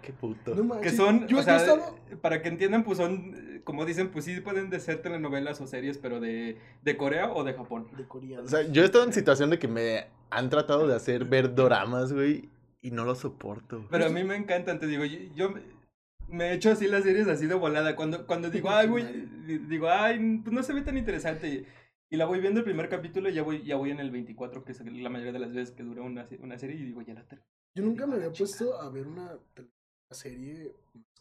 Qué 0.02 0.12
puto. 0.12 0.56
No 0.56 0.82
Que 0.82 0.90
son, 0.90 1.26
yo, 1.28 1.40
o 1.40 1.42
sea, 1.44 1.58
estado- 1.58 1.96
para 2.22 2.42
que 2.42 2.50
entiendan, 2.50 2.84
pues 2.84 2.98
son, 2.98 3.34
eh, 3.36 3.62
como 3.64 3.86
dicen, 3.86 4.10
pues 4.10 4.26
sí 4.26 4.40
pueden 4.42 4.70
de 4.70 4.80
ser 4.82 5.02
telenovelas 5.02 5.62
o 5.62 5.68
series, 5.68 5.98
pero 5.98 6.20
de, 6.20 6.58
de 6.82 6.98
Corea 6.98 7.32
o 7.32 7.44
de 7.46 7.54
Japón. 7.54 7.88
de 7.96 8.06
coreano. 8.06 8.44
O 8.44 8.48
sea, 8.48 8.64
yo 8.64 8.82
he 8.82 8.86
estado 8.86 9.06
en 9.06 9.14
situación 9.14 9.50
de 9.50 9.58
que 9.60 9.70
me 9.70 10.08
han 10.32 10.50
tratado 10.50 10.86
de 10.86 10.96
hacer 10.96 11.24
ver 11.26 11.56
doramas, 11.56 12.12
güey, 12.12 12.50
y 12.82 12.92
no 12.92 13.06
lo 13.06 13.16
soporto. 13.16 13.86
Pero 13.90 14.06
a 14.06 14.10
mí 14.10 14.24
me 14.24 14.36
encantan, 14.36 14.80
te 14.80 14.88
digo, 14.88 15.06
yo, 15.06 15.20
yo 15.36 15.54
me- 16.28 16.54
hecho 16.54 16.72
así 16.72 16.88
las 16.88 17.04
series 17.04 17.28
así 17.28 17.48
de 17.48 17.56
volada. 17.56 17.96
Cuando, 17.96 18.26
cuando 18.26 18.50
digo, 18.52 18.70
ay, 18.70 18.88
güey, 18.88 19.06
di- 19.46 19.58
digo, 19.60 19.90
ay, 19.90 20.40
pues 20.44 20.54
no 20.54 20.64
se 20.64 20.74
ve 20.74 20.82
tan 20.82 20.98
interesante. 20.98 21.66
Y, 22.10 22.18
la 22.18 22.26
voy 22.26 22.40
viendo 22.40 22.60
el 22.60 22.66
primer 22.66 22.90
capítulo 22.90 23.30
y 23.30 23.34
ya 23.34 23.44
voy, 23.44 23.64
ya 23.64 23.76
voy 23.76 23.92
en 23.92 24.00
el 24.00 24.10
24, 24.12 24.64
que 24.64 24.72
es 24.72 24.80
la 24.84 25.10
mayoría 25.10 25.34
de 25.34 25.40
las 25.40 25.54
veces 25.54 25.76
que 25.76 25.84
dura 25.84 26.02
una, 26.02 26.28
una 26.40 26.58
serie, 26.58 26.76
y 26.78 26.84
digo, 26.86 27.02
ya 27.02 27.14
la 27.14 27.24
termino. 27.28 27.48
Yo 27.76 27.84
nunca 27.84 28.08
me 28.08 28.16
había 28.16 28.32
puesto 28.32 28.82
a 28.82 28.90
ver 28.90 29.06
una, 29.08 29.34
una 29.34 30.12
serie 30.12 30.74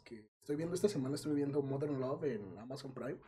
que 0.04 0.24
estoy 0.40 0.56
viendo 0.56 0.74
esta 0.74 0.88
semana, 0.88 1.14
estoy 1.16 1.34
viendo 1.34 1.62
Modern 1.62 2.00
Love 2.00 2.24
en 2.24 2.58
Amazon 2.58 2.94
Prime. 2.94 3.18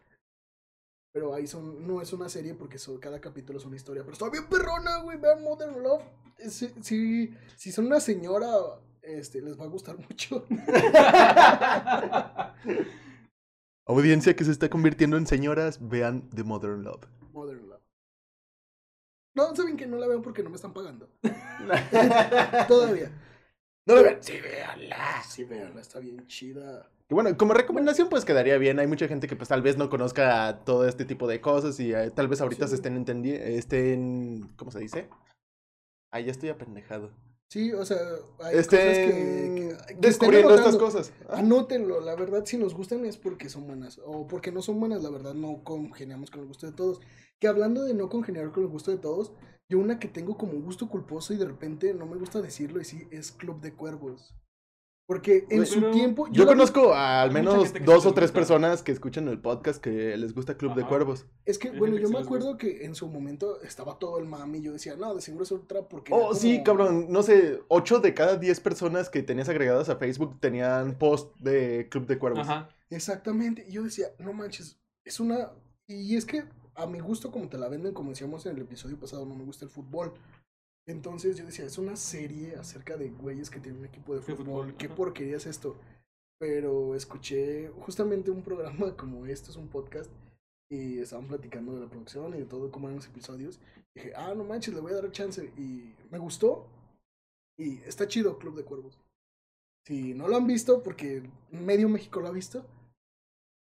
Pero 1.12 1.34
ahí 1.34 1.46
son, 1.46 1.86
no 1.86 2.00
es 2.00 2.12
una 2.12 2.28
serie 2.28 2.54
porque 2.54 2.78
son, 2.78 2.98
cada 2.98 3.20
capítulo 3.20 3.58
es 3.58 3.64
una 3.64 3.76
historia. 3.76 4.02
Pero 4.02 4.12
está 4.12 4.30
bien 4.30 4.48
perrona, 4.48 5.02
güey, 5.02 5.18
vean 5.18 5.42
Modern 5.42 5.82
Love. 5.82 6.02
Si, 6.48 6.68
si, 6.82 7.34
si 7.56 7.72
son 7.72 7.86
una 7.86 8.00
señora, 8.00 8.48
este, 9.02 9.42
les 9.42 9.58
va 9.58 9.64
a 9.64 9.68
gustar 9.68 9.98
mucho. 9.98 10.46
Audiencia 13.86 14.36
que 14.36 14.44
se 14.44 14.52
está 14.52 14.70
convirtiendo 14.70 15.16
en 15.16 15.26
señoras, 15.26 15.88
vean 15.88 16.30
The 16.30 16.44
Modern 16.44 16.84
Love. 16.84 17.08
Modern 17.32 17.68
Love. 17.68 17.82
No, 19.34 19.56
saben 19.56 19.76
que 19.76 19.88
no 19.88 19.96
la 19.96 20.06
veo 20.06 20.22
porque 20.22 20.44
no 20.44 20.50
me 20.50 20.56
están 20.56 20.72
pagando. 20.72 21.08
Todavía. 22.68 23.10
No 23.86 23.96
la 23.96 24.02
vean. 24.02 24.22
Sí, 24.22 24.40
véanla. 24.40 25.22
Sí, 25.28 25.44
veanla, 25.44 25.80
está 25.80 25.98
bien 25.98 26.24
chida. 26.28 26.88
Y 27.10 27.14
bueno, 27.14 27.36
como 27.36 27.54
recomendación, 27.54 28.08
pues 28.08 28.24
quedaría 28.24 28.56
bien. 28.56 28.78
Hay 28.78 28.86
mucha 28.86 29.08
gente 29.08 29.26
que 29.26 29.34
pues 29.36 29.48
tal 29.48 29.62
vez 29.62 29.76
no 29.76 29.90
conozca 29.90 30.60
todo 30.64 30.86
este 30.86 31.04
tipo 31.04 31.26
de 31.26 31.40
cosas 31.40 31.78
y 31.80 31.92
eh, 31.92 32.10
tal 32.10 32.28
vez 32.28 32.40
ahorita 32.40 32.66
Sí. 32.66 32.70
se 32.70 32.74
estén 32.76 32.96
entendiendo, 32.96 33.44
estén, 33.44 34.52
¿cómo 34.56 34.70
se 34.70 34.78
dice? 34.78 35.08
Ya 36.12 36.30
estoy 36.30 36.48
apendejado. 36.50 37.10
Sí, 37.52 37.72
o 37.72 37.84
sea, 37.84 37.98
hay 38.44 38.56
Estén 38.58 38.78
cosas 38.78 38.96
que, 38.96 39.76
que- 39.88 39.94
descubriendo 40.00 40.54
estas 40.54 40.76
cosas. 40.76 41.12
Anótenlo, 41.30 42.00
la 42.00 42.14
verdad, 42.14 42.44
si 42.46 42.56
nos 42.56 42.74
gustan 42.74 43.04
es 43.04 43.16
porque 43.16 43.48
son 43.48 43.66
buenas. 43.66 44.00
O 44.04 44.28
porque 44.28 44.52
no 44.52 44.62
son 44.62 44.78
buenas, 44.78 45.02
la 45.02 45.10
verdad, 45.10 45.34
no 45.34 45.64
congeniamos 45.64 46.30
con 46.30 46.42
el 46.42 46.46
gusto 46.46 46.66
de 46.66 46.72
todos. 46.72 47.00
Que 47.40 47.48
hablando 47.48 47.82
de 47.84 47.94
no 47.94 48.08
congeniar 48.08 48.52
con 48.52 48.62
el 48.62 48.68
gusto 48.68 48.92
de 48.92 48.98
todos, 48.98 49.32
yo 49.68 49.80
una 49.80 49.98
que 49.98 50.06
tengo 50.06 50.36
como 50.38 50.52
gusto 50.60 50.88
culposo 50.88 51.34
y 51.34 51.38
de 51.38 51.46
repente 51.46 51.92
no 51.92 52.06
me 52.06 52.16
gusta 52.18 52.40
decirlo 52.40 52.80
y 52.80 52.84
sí, 52.84 53.08
es 53.10 53.32
Club 53.32 53.60
de 53.60 53.74
Cuervos. 53.74 54.36
Porque 55.10 55.44
en 55.50 55.66
su 55.66 55.90
tiempo... 55.90 56.28
Yo 56.30 56.46
conozco 56.46 56.94
a 56.94 57.22
al 57.22 57.32
menos 57.32 57.72
dos 57.84 58.06
o 58.06 58.14
tres 58.14 58.30
personas 58.30 58.84
que 58.84 58.92
escuchan 58.92 59.26
el 59.26 59.40
podcast 59.40 59.82
que 59.82 60.16
les 60.16 60.32
gusta 60.32 60.56
Club 60.56 60.76
de. 60.76 60.86
Cuervos. 60.86 61.26
Es 61.44 61.58
que, 61.58 61.72
bueno, 61.72 61.96
yo 61.96 62.08
me 62.10 62.20
acuerdo 62.20 62.56
que 62.56 62.84
en 62.84 62.94
su 62.94 63.08
momento 63.08 63.60
estaba 63.62 63.98
todo 63.98 64.20
el 64.20 64.26
mami 64.26 64.60
yo 64.60 64.72
decía, 64.72 64.94
no, 64.94 65.12
de 65.12 65.20
seguro 65.20 65.42
es 65.42 65.50
otra 65.50 65.88
porque... 65.88 66.12
Oh, 66.14 66.32
sí, 66.32 66.62
cabrón. 66.62 67.06
No 67.10 67.24
sé, 67.24 67.60
ocho 67.66 67.98
de 67.98 68.14
cada 68.14 68.36
diez 68.36 68.60
personas 68.60 69.10
que 69.10 69.24
tenías 69.24 69.48
agregadas 69.48 69.88
a 69.88 69.96
Facebook 69.96 70.38
tenían 70.38 70.96
post 70.96 71.34
de 71.40 71.88
Club 71.90 72.06
de 72.06 72.16
Cuervos. 72.16 72.48
Ajá. 72.48 72.68
Exactamente. 72.88 73.66
Y 73.68 73.72
yo 73.72 73.82
decía, 73.82 74.06
no 74.20 74.32
manches, 74.32 74.78
es 75.04 75.18
una. 75.18 75.50
Y 75.88 76.14
es 76.14 76.24
que 76.24 76.44
a 76.76 76.86
mi 76.86 77.00
gusto, 77.00 77.32
como 77.32 77.48
te 77.48 77.58
la 77.58 77.68
venden, 77.68 77.94
como 77.94 78.10
decíamos 78.10 78.46
en 78.46 78.54
el 78.54 78.62
episodio 78.62 78.96
pasado, 78.96 79.26
no 79.26 79.34
me 79.34 79.42
gusta 79.42 79.64
el 79.64 79.72
fútbol. 79.72 80.12
Entonces 80.86 81.36
yo 81.36 81.44
decía, 81.44 81.66
es 81.66 81.78
una 81.78 81.96
serie 81.96 82.56
acerca 82.56 82.96
de 82.96 83.10
güeyes 83.10 83.50
que 83.50 83.60
tienen 83.60 83.80
un 83.80 83.86
equipo 83.86 84.14
de 84.14 84.22
fútbol. 84.22 84.36
fútbol, 84.36 84.76
¿Qué 84.76 84.86
ajá. 84.86 84.94
porquería 84.94 85.36
es 85.36 85.46
esto? 85.46 85.76
Pero 86.38 86.94
escuché 86.94 87.68
justamente 87.80 88.30
un 88.30 88.42
programa 88.42 88.94
como 88.96 89.26
este, 89.26 89.50
es 89.50 89.56
un 89.56 89.68
podcast, 89.68 90.10
y 90.70 91.00
estaban 91.00 91.26
platicando 91.26 91.74
de 91.74 91.80
la 91.80 91.88
producción 91.88 92.32
y 92.34 92.38
de 92.38 92.44
todo, 92.44 92.70
cómo 92.70 92.86
eran 92.86 92.96
los 92.96 93.06
episodios. 93.08 93.58
dije, 93.94 94.12
ah, 94.14 94.34
no 94.36 94.44
manches, 94.44 94.72
le 94.72 94.80
voy 94.80 94.92
a 94.92 94.96
dar 95.00 95.10
chance. 95.10 95.52
Y 95.56 95.94
me 96.10 96.18
gustó. 96.18 96.66
Y 97.58 97.78
está 97.80 98.06
chido 98.06 98.38
Club 98.38 98.56
de 98.56 98.64
Cuervos. 98.64 98.98
Si 99.84 100.14
no 100.14 100.28
lo 100.28 100.36
han 100.36 100.46
visto, 100.46 100.82
porque 100.82 101.22
medio 101.50 101.88
México 101.88 102.20
lo 102.20 102.28
ha 102.28 102.32
visto, 102.32 102.64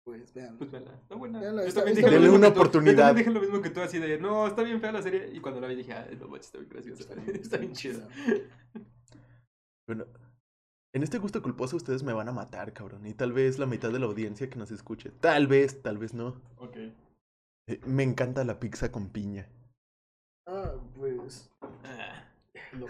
pues 0.06 0.34
vean. 0.34 0.58
Pues 0.58 0.72
vela, 0.72 0.94
está 0.94 1.16
buena. 1.16 1.40
Véanla, 1.42 1.64
Yo 1.64 1.68
está- 1.68 1.82
también 1.82 1.98
está 1.98 2.10
dije 2.10 2.22
Denle 2.22 2.38
una 2.38 2.48
tú. 2.50 2.54
Yo 2.56 2.62
oportunidad. 2.62 3.08
también 3.08 3.26
dije 3.28 3.34
lo 3.34 3.42
mismo 3.42 3.62
que 3.62 3.70
tú, 3.72 3.82
así 3.82 3.98
de, 4.00 4.18
no, 4.20 4.48
está 4.48 4.62
bien 4.64 4.80
fea 4.80 4.92
la 4.94 5.02
serie. 5.02 5.30
Y 5.34 5.42
cuando 5.42 5.60
la 5.60 5.68
vi 5.68 5.76
dije, 5.76 5.92
ay, 5.94 6.16
no 6.18 6.28
manches, 6.30 6.46
está 6.48 6.60
bien 6.60 6.70
graciosa. 6.70 7.14
Está 7.34 7.58
bien 7.58 7.74
chida. 7.74 8.08
Bueno, 9.88 10.06
en 10.94 11.04
este 11.04 11.18
gusto 11.18 11.42
culposo 11.42 11.76
ustedes 11.76 12.04
me 12.04 12.14
van 12.14 12.30
a 12.30 12.32
matar, 12.32 12.72
cabrón. 12.74 13.06
Y 13.06 13.14
tal 13.14 13.34
vez 13.34 13.60
la 13.60 13.66
mitad 13.66 13.92
de 13.92 14.00
la 14.00 14.06
audiencia 14.06 14.50
que 14.50 14.58
nos 14.58 14.72
escuche. 14.72 15.12
Tal 15.20 15.48
vez, 15.48 15.82
tal 15.82 15.98
vez 15.98 16.14
no. 16.14 16.42
Ok. 16.58 16.78
Eh, 17.68 17.82
me 17.86 18.04
encanta 18.04 18.44
la 18.46 18.60
pizza 18.60 18.92
con 18.92 19.10
piña. 19.10 19.50
Ah, 20.48 20.74
pues. 20.96 21.50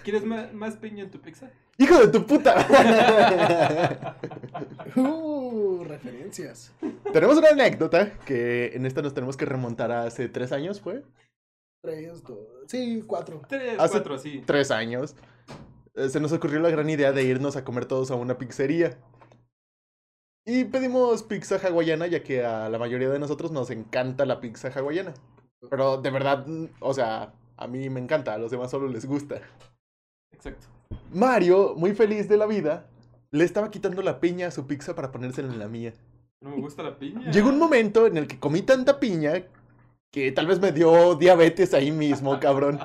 ¿Quieres 0.04 0.24
más, 0.26 0.54
más 0.54 0.76
piña 0.78 1.04
en 1.04 1.12
tu 1.12 1.20
pizza? 1.22 1.50
¡Hijo 1.78 1.98
de 2.00 2.08
tu 2.08 2.26
puta! 2.26 2.56
Uh, 4.96 5.84
referencias. 5.84 6.74
tenemos 7.12 7.38
una 7.38 7.50
anécdota 7.50 8.18
que 8.26 8.68
en 8.76 8.86
esta 8.86 9.02
nos 9.02 9.14
tenemos 9.14 9.36
que 9.36 9.46
remontar 9.46 9.92
a 9.92 10.04
hace 10.04 10.30
tres 10.30 10.52
años, 10.52 10.80
¿fue? 10.80 11.04
Tres, 11.82 12.24
dos. 12.24 12.38
Sí, 12.68 13.04
cuatro. 13.06 13.42
Tres, 13.50 13.78
Hace- 13.80 13.92
cuatro, 13.92 14.18
sí. 14.18 14.42
tres 14.46 14.72
años, 14.72 15.16
eh, 15.96 16.10
se 16.10 16.20
nos 16.20 16.32
ocurrió 16.32 16.60
la 16.60 16.70
gran 16.70 16.90
idea 16.90 17.12
de 17.12 17.24
irnos 17.24 17.56
a 17.58 17.66
comer 17.66 17.86
todos 17.86 18.10
a 18.12 18.16
una 18.16 18.38
pizzería. 18.38 18.98
Y 20.46 20.66
pedimos 20.66 21.24
pizza 21.24 21.58
hawaiana, 21.58 22.08
ya 22.08 22.24
que 22.24 22.46
a 22.46 22.70
la 22.70 22.78
mayoría 22.78 23.10
de 23.10 23.20
nosotros 23.20 23.52
nos 23.52 23.70
encanta 23.72 24.26
la 24.26 24.40
pizza 24.40 24.70
hawaiana. 24.74 25.14
Pero 25.70 25.98
de 25.98 26.12
verdad, 26.12 26.46
o 26.80 26.94
sea, 26.94 27.34
a 27.58 27.68
mí 27.68 27.90
me 27.90 28.00
encanta, 28.00 28.34
a 28.34 28.38
los 28.38 28.52
demás 28.52 28.72
solo 28.72 28.88
les 28.88 29.06
gusta. 29.06 29.42
Exacto. 30.36 30.68
Mario, 31.14 31.74
muy 31.78 31.94
feliz 31.96 32.28
de 32.28 32.38
la 32.38 32.46
vida, 32.46 32.88
le 33.32 33.44
estaba 33.44 33.72
quitando 33.72 34.02
la 34.02 34.20
piña 34.20 34.48
a 34.48 34.52
su 34.52 34.68
pizza 34.68 34.96
para 34.96 35.12
ponérsela 35.12 35.52
en 35.52 35.60
la 35.60 35.68
mía. 35.68 35.94
No 36.42 36.50
me 36.52 36.58
gusta 36.62 36.84
la 36.84 36.98
piña. 37.00 37.32
Llegó 37.32 37.50
un 37.50 37.58
momento 37.58 38.06
en 38.08 38.18
el 38.18 38.28
que 38.28 38.40
comí 38.40 38.62
tanta 38.62 39.00
piña 39.00 39.44
que 40.12 40.32
tal 40.32 40.48
vez 40.48 40.60
me 40.60 40.72
dio 40.72 41.16
diabetes 41.16 41.74
ahí 41.74 41.92
mismo, 41.92 42.40
cabrón. 42.40 42.80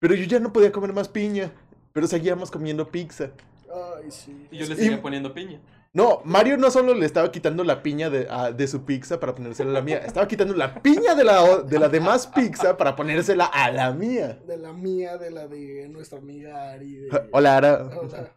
Pero 0.00 0.14
yo 0.14 0.24
ya 0.24 0.40
no 0.40 0.52
podía 0.52 0.72
comer 0.72 0.92
más 0.92 1.08
piña. 1.08 1.52
Pero 1.92 2.06
seguíamos 2.06 2.50
comiendo 2.50 2.88
pizza. 2.90 3.30
Ay, 3.72 4.10
sí. 4.10 4.48
Y 4.50 4.58
yo 4.58 4.66
le 4.66 4.74
Y- 4.74 4.76
seguía 4.76 5.00
poniendo 5.02 5.32
piña. 5.32 5.60
No, 5.96 6.20
Mario 6.26 6.58
no 6.58 6.70
solo 6.70 6.92
le 6.92 7.06
estaba 7.06 7.32
quitando 7.32 7.64
la 7.64 7.82
piña 7.82 8.10
de, 8.10 8.26
a- 8.28 8.52
de 8.52 8.68
su 8.68 8.84
pizza 8.84 9.18
para 9.18 9.34
ponérsela 9.34 9.70
a 9.70 9.72
la 9.72 9.80
mía, 9.80 9.96
estaba 9.96 10.28
quitando 10.28 10.54
la 10.54 10.82
piña 10.82 11.14
de 11.14 11.24
la, 11.24 11.62
de 11.62 11.78
la 11.78 11.88
demás 11.88 12.26
pizza 12.26 12.76
para 12.76 12.94
ponérsela 12.94 13.46
a 13.46 13.70
la 13.72 13.92
mía. 13.92 14.38
De 14.46 14.58
la 14.58 14.74
mía, 14.74 15.16
de 15.16 15.30
la 15.30 15.48
de 15.48 15.88
nuestra 15.88 16.18
amiga 16.18 16.70
Ari. 16.72 16.96
de- 16.96 17.08
Hola, 17.32 17.56
Ara. 17.56 17.88
Hola. 17.96 18.34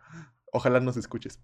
Ojalá 0.53 0.80
nos 0.80 0.95
escuches. 0.95 1.41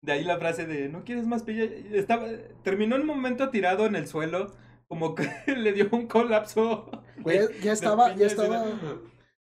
De 0.00 0.12
ahí 0.12 0.24
la 0.24 0.38
frase 0.38 0.64
de 0.64 0.88
no 0.88 1.04
quieres 1.04 1.26
más 1.26 1.42
piña. 1.42 1.64
Estaba, 1.64 2.26
terminó 2.62 2.94
en 2.96 3.02
un 3.02 3.06
momento 3.08 3.50
tirado 3.50 3.84
en 3.84 3.96
el 3.96 4.06
suelo. 4.06 4.46
Como 4.86 5.14
que 5.14 5.28
le 5.58 5.74
dio 5.74 5.90
un 5.92 6.06
colapso. 6.06 6.90
Ya 7.26 7.32
de 7.34 7.70
estaba, 7.72 8.14
ya 8.14 8.24
estaba. 8.26 8.64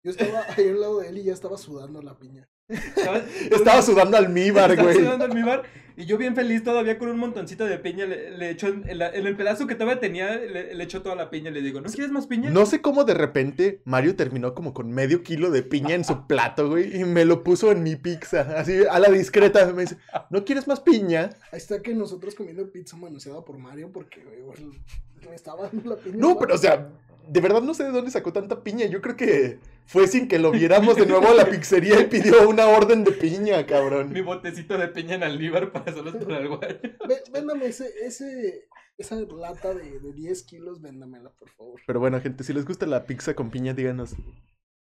Yo 0.02 0.10
estaba 0.10 0.40
ahí 0.56 0.68
al 0.70 0.80
lado 0.80 0.98
de 0.98 1.08
él 1.10 1.18
y 1.18 1.22
ya 1.24 1.34
estaba 1.34 1.56
sudando 1.56 2.02
la 2.02 2.18
piña. 2.18 2.48
Estaba, 2.68 3.18
Estaba 3.50 3.82
sudando 3.82 4.16
almíbar, 4.16 4.70
estaba 4.70 4.92
güey. 4.92 5.04
sudando 5.04 5.24
en 5.26 5.34
mi 5.34 5.42
bar. 5.42 5.62
Y 5.96 6.04
yo 6.06 6.16
bien 6.16 6.36
feliz 6.36 6.62
todavía 6.62 6.96
con 6.96 7.08
un 7.08 7.18
montoncito 7.18 7.64
de 7.64 7.76
piña. 7.78 8.06
Le, 8.06 8.30
le 8.38 8.50
echó 8.50 8.68
en, 8.68 8.88
en 8.88 8.98
la- 8.98 9.10
en 9.10 9.26
el 9.26 9.36
pedazo 9.36 9.66
que 9.66 9.74
todavía 9.74 9.98
tenía, 9.98 10.36
le, 10.36 10.72
le 10.72 10.84
echó 10.84 11.02
toda 11.02 11.16
la 11.16 11.28
piña. 11.28 11.50
Le 11.50 11.60
digo, 11.60 11.80
¿no 11.80 11.88
quieres 11.90 12.12
más 12.12 12.28
piña? 12.28 12.50
No 12.50 12.66
sé 12.66 12.80
cómo 12.80 13.02
de 13.02 13.14
repente 13.14 13.80
Mario 13.84 14.14
terminó 14.14 14.54
como 14.54 14.72
con 14.72 14.92
medio 14.92 15.24
kilo 15.24 15.50
de 15.50 15.62
piña 15.64 15.96
en 15.96 16.04
su 16.04 16.26
plato, 16.28 16.68
güey, 16.68 17.00
y 17.00 17.04
me 17.04 17.24
lo 17.24 17.42
puso 17.42 17.72
en 17.72 17.82
mi 17.82 17.96
pizza, 17.96 18.42
así 18.56 18.82
a 18.88 18.98
la 19.00 19.08
discreta. 19.10 19.72
Me 19.72 19.82
dice, 19.82 19.96
¿no 20.30 20.44
quieres 20.44 20.68
más 20.68 20.78
piña? 20.78 21.30
Ahí 21.50 21.58
está 21.58 21.82
que 21.82 21.92
nosotros 21.94 22.36
comiendo 22.36 22.70
pizza 22.70 22.96
manoseada 22.96 23.44
por 23.44 23.58
Mario 23.58 23.90
porque 23.92 24.22
güey, 24.22 24.40
güey, 24.42 24.80
me 25.28 25.34
estaba 25.34 25.64
dando 25.68 25.90
la 25.90 25.96
piña. 25.96 26.16
No, 26.16 26.38
pero 26.38 26.54
o 26.54 26.58
sea, 26.58 26.90
de 27.28 27.40
verdad 27.40 27.62
no 27.62 27.74
sé 27.74 27.84
de 27.84 27.90
dónde 27.90 28.10
sacó 28.10 28.32
tanta 28.32 28.62
piña. 28.62 28.86
Yo 28.86 29.00
creo 29.00 29.16
que 29.16 29.58
fue 29.86 30.06
sin 30.08 30.28
que 30.28 30.38
lo 30.38 30.50
viéramos 30.52 30.96
de 30.96 31.06
nuevo 31.06 31.28
a 31.28 31.34
la 31.34 31.46
pizzería 31.46 32.00
y 32.00 32.06
pidió 32.06 32.48
una 32.48 32.66
orden 32.66 33.04
de 33.04 33.12
piña, 33.12 33.58
Mi 33.58 33.64
cabrón. 33.64 34.14
botecito 34.24 34.76
de 34.78 34.88
piña 34.88 35.14
en 35.16 35.22
almíbar 35.22 35.72
para 35.72 35.92
solos 35.92 36.16
para 36.16 36.38
el 36.38 36.48
guay. 36.48 36.80
Vé- 37.06 37.30
Véndame 37.32 37.66
ese, 37.66 37.88
ese, 38.04 38.68
esa 38.96 39.16
lata 39.16 39.74
de, 39.74 40.00
de 40.00 40.12
10 40.12 40.42
kilos, 40.44 40.80
véndamela, 40.80 41.30
por 41.38 41.48
favor. 41.50 41.80
Pero 41.86 42.00
bueno, 42.00 42.20
gente, 42.20 42.44
si 42.44 42.52
les 42.52 42.64
gusta 42.64 42.86
la 42.86 43.04
pizza 43.06 43.34
con 43.34 43.50
piña, 43.50 43.74
díganos 43.74 44.14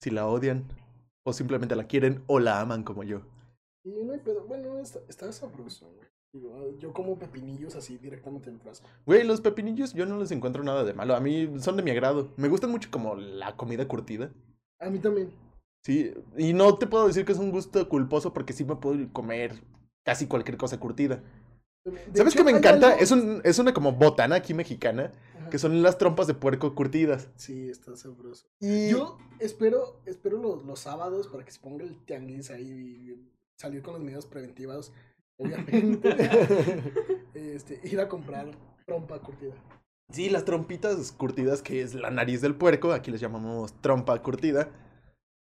si 0.00 0.10
la 0.10 0.26
odian 0.26 0.64
o 1.24 1.32
simplemente 1.32 1.76
la 1.76 1.86
quieren 1.86 2.22
o 2.26 2.40
la 2.40 2.60
aman 2.60 2.82
como 2.82 3.04
yo. 3.04 3.22
Y 3.84 3.90
no 4.04 4.12
hay 4.12 4.18
pedo. 4.20 4.44
Bueno, 4.46 4.78
está, 4.78 5.00
está 5.08 5.32
sabroso. 5.32 5.90
güey. 5.90 6.08
Digo, 6.32 6.78
yo 6.78 6.94
como 6.94 7.18
pepinillos 7.18 7.76
así 7.76 7.98
directamente 7.98 8.48
en 8.48 8.58
frasco. 8.58 8.88
Güey, 9.04 9.22
los 9.24 9.42
pepinillos 9.42 9.92
yo 9.92 10.06
no 10.06 10.18
les 10.18 10.30
encuentro 10.30 10.64
nada 10.64 10.82
de 10.82 10.94
malo. 10.94 11.14
A 11.14 11.20
mí 11.20 11.50
son 11.60 11.76
de 11.76 11.82
mi 11.82 11.90
agrado. 11.90 12.32
Me 12.38 12.48
gustan 12.48 12.70
mucho 12.70 12.90
como 12.90 13.16
la 13.16 13.54
comida 13.56 13.86
curtida. 13.86 14.32
A 14.80 14.88
mí 14.88 14.98
también. 14.98 15.30
Sí, 15.84 16.14
y 16.38 16.54
no 16.54 16.78
te 16.78 16.86
puedo 16.86 17.06
decir 17.06 17.26
que 17.26 17.32
es 17.32 17.38
un 17.38 17.50
gusto 17.50 17.86
culposo 17.88 18.32
porque 18.32 18.54
sí 18.54 18.64
me 18.64 18.76
puedo 18.76 19.12
comer 19.12 19.62
casi 20.04 20.26
cualquier 20.26 20.56
cosa 20.56 20.80
curtida. 20.80 21.22
De 21.84 22.00
¿Sabes 22.14 22.34
qué 22.34 22.44
me 22.44 22.52
encanta? 22.52 22.92
algo- 22.92 23.00
Es, 23.02 23.10
un, 23.10 23.40
es 23.44 23.58
una 23.58 23.74
como 23.74 23.92
botana 23.92 24.36
aquí 24.36 24.54
mexicana, 24.54 25.10
Ajá. 25.38 25.50
que 25.50 25.58
son 25.58 25.82
las 25.82 25.98
trompas 25.98 26.28
de 26.28 26.34
puerco 26.34 26.74
curtidas. 26.74 27.28
Sí, 27.34 27.68
está 27.68 27.94
sabroso. 27.96 28.46
Y 28.60 28.88
Yo 28.88 29.18
espero, 29.40 30.00
espero 30.06 30.38
los, 30.38 30.64
los 30.64 30.78
sábados 30.80 31.26
para 31.28 31.44
que 31.44 31.50
se 31.50 31.58
ponga 31.60 31.84
el 31.84 31.98
tianguis 32.06 32.50
ahí 32.52 32.70
y 32.70 33.28
salir 33.58 33.82
con 33.82 33.94
las 33.94 34.02
medidas 34.02 34.26
preventivas. 34.26 34.92
Obviamente. 35.42 36.16
este, 37.34 37.80
ir 37.84 38.00
a 38.00 38.08
comprar 38.08 38.50
trompa 38.86 39.18
curtida. 39.20 39.54
Sí, 40.10 40.28
las 40.28 40.44
trompitas 40.44 41.12
curtidas, 41.12 41.62
que 41.62 41.80
es 41.82 41.94
la 41.94 42.10
nariz 42.10 42.40
del 42.40 42.54
puerco, 42.54 42.92
aquí 42.92 43.10
les 43.10 43.20
llamamos 43.20 43.72
trompa 43.80 44.20
curtida. 44.22 44.68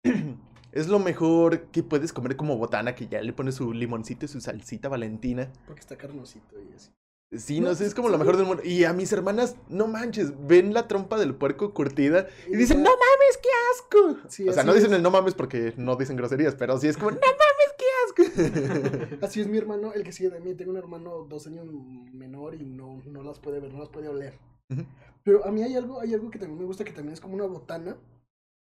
Es 0.70 0.86
lo 0.86 0.98
mejor 0.98 1.62
que 1.70 1.82
puedes 1.82 2.12
comer 2.12 2.36
como 2.36 2.58
botana, 2.58 2.94
que 2.94 3.08
ya 3.08 3.22
le 3.22 3.32
pones 3.32 3.54
su 3.54 3.72
limoncito 3.72 4.26
y 4.26 4.28
su 4.28 4.38
salsita 4.40 4.90
valentina. 4.90 5.50
Porque 5.66 5.80
está 5.80 5.96
carnosito 5.96 6.56
y 6.60 6.74
así. 6.74 6.90
Sí, 7.32 7.60
No, 7.60 7.68
no 7.70 7.74
sé, 7.74 7.86
es 7.86 7.94
como 7.94 8.08
sí. 8.08 8.12
lo 8.12 8.18
mejor 8.18 8.36
del 8.36 8.46
mundo. 8.46 8.62
Y 8.62 8.84
a 8.84 8.92
mis 8.92 9.10
hermanas, 9.12 9.56
no 9.68 9.86
manches, 9.86 10.32
ven 10.46 10.74
la 10.74 10.86
trompa 10.86 11.18
del 11.18 11.34
puerco 11.34 11.72
curtida 11.72 12.26
y 12.46 12.56
dicen, 12.56 12.82
no 12.82 12.90
mames, 12.90 13.38
qué 13.42 13.48
asco. 13.72 14.28
Sí, 14.28 14.46
o 14.48 14.52
sea, 14.52 14.62
no 14.62 14.74
dicen 14.74 14.90
es. 14.90 14.96
el 14.96 15.02
no 15.02 15.10
mames 15.10 15.34
porque 15.34 15.72
no 15.78 15.96
dicen 15.96 16.16
groserías, 16.16 16.54
pero 16.54 16.78
sí 16.78 16.86
es 16.88 16.96
como, 16.98 17.10
no 17.12 17.16
mames, 17.16 17.74
qué. 17.78 17.84
Así 19.22 19.40
es 19.40 19.46
mi 19.48 19.58
hermano, 19.58 19.92
el 19.92 20.02
que 20.04 20.12
sigue 20.12 20.30
de 20.30 20.40
mí. 20.40 20.54
Tengo 20.54 20.72
un 20.72 20.76
hermano 20.78 21.24
dos 21.28 21.46
años 21.46 21.66
menor 22.12 22.54
y 22.54 22.64
no, 22.64 23.00
no 23.06 23.22
las 23.22 23.38
puede 23.38 23.60
ver, 23.60 23.72
no 23.72 23.78
las 23.78 23.88
puede 23.88 24.08
oler. 24.08 24.38
Ujú. 24.70 24.82
Pero 25.24 25.44
a 25.46 25.50
mí 25.50 25.62
hay 25.62 25.74
algo, 25.76 26.00
hay 26.00 26.14
algo 26.14 26.30
que 26.30 26.38
también 26.38 26.58
me 26.58 26.64
gusta, 26.66 26.84
que 26.84 26.92
también 26.92 27.12
es 27.14 27.20
como 27.20 27.34
una 27.34 27.46
botana. 27.46 27.96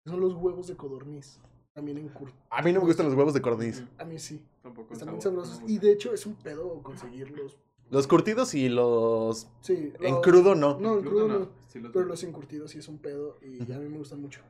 Son 0.06 0.20
los 0.20 0.34
huevos 0.34 0.66
de 0.68 0.76
codorniz. 0.76 1.38
También 1.74 1.98
en 1.98 2.08
curto. 2.08 2.34
A 2.50 2.62
mí 2.62 2.72
no 2.72 2.80
me 2.80 2.86
gustan 2.86 3.06
los 3.06 3.14
huevos 3.14 3.34
de 3.34 3.40
codorniz. 3.42 3.84
A 3.98 4.04
mí 4.04 4.18
sí. 4.18 4.42
Tampoco 4.62 4.92
Están 4.94 5.10
bien 5.10 5.22
sabrosos. 5.22 5.60
no 5.60 5.68
Y 5.68 5.78
de 5.78 5.92
hecho 5.92 6.12
es 6.12 6.26
un 6.26 6.34
pedo 6.34 6.82
conseguirlos. 6.82 7.56
Los 7.90 8.06
curtidos 8.06 8.54
y 8.54 8.68
los 8.68 9.48
Sí. 9.60 9.92
en 10.00 10.14
los- 10.14 10.22
crudo 10.22 10.54
no. 10.54 10.78
No, 10.80 10.98
en 10.98 11.04
Crudo 11.04 11.28
no, 11.28 11.38
no. 11.40 11.48
sí 11.68 11.78
los 11.80 11.92
Pero 11.92 12.04
los 12.06 12.22
encurtidos 12.24 12.70
sí 12.72 12.78
es 12.78 12.88
un 12.88 12.98
pedo 12.98 13.38
y 13.42 13.62
Ujú. 13.62 13.72
a 13.72 13.78
mí 13.78 13.88
me 13.88 13.98
gustan 13.98 14.20
mucho. 14.20 14.40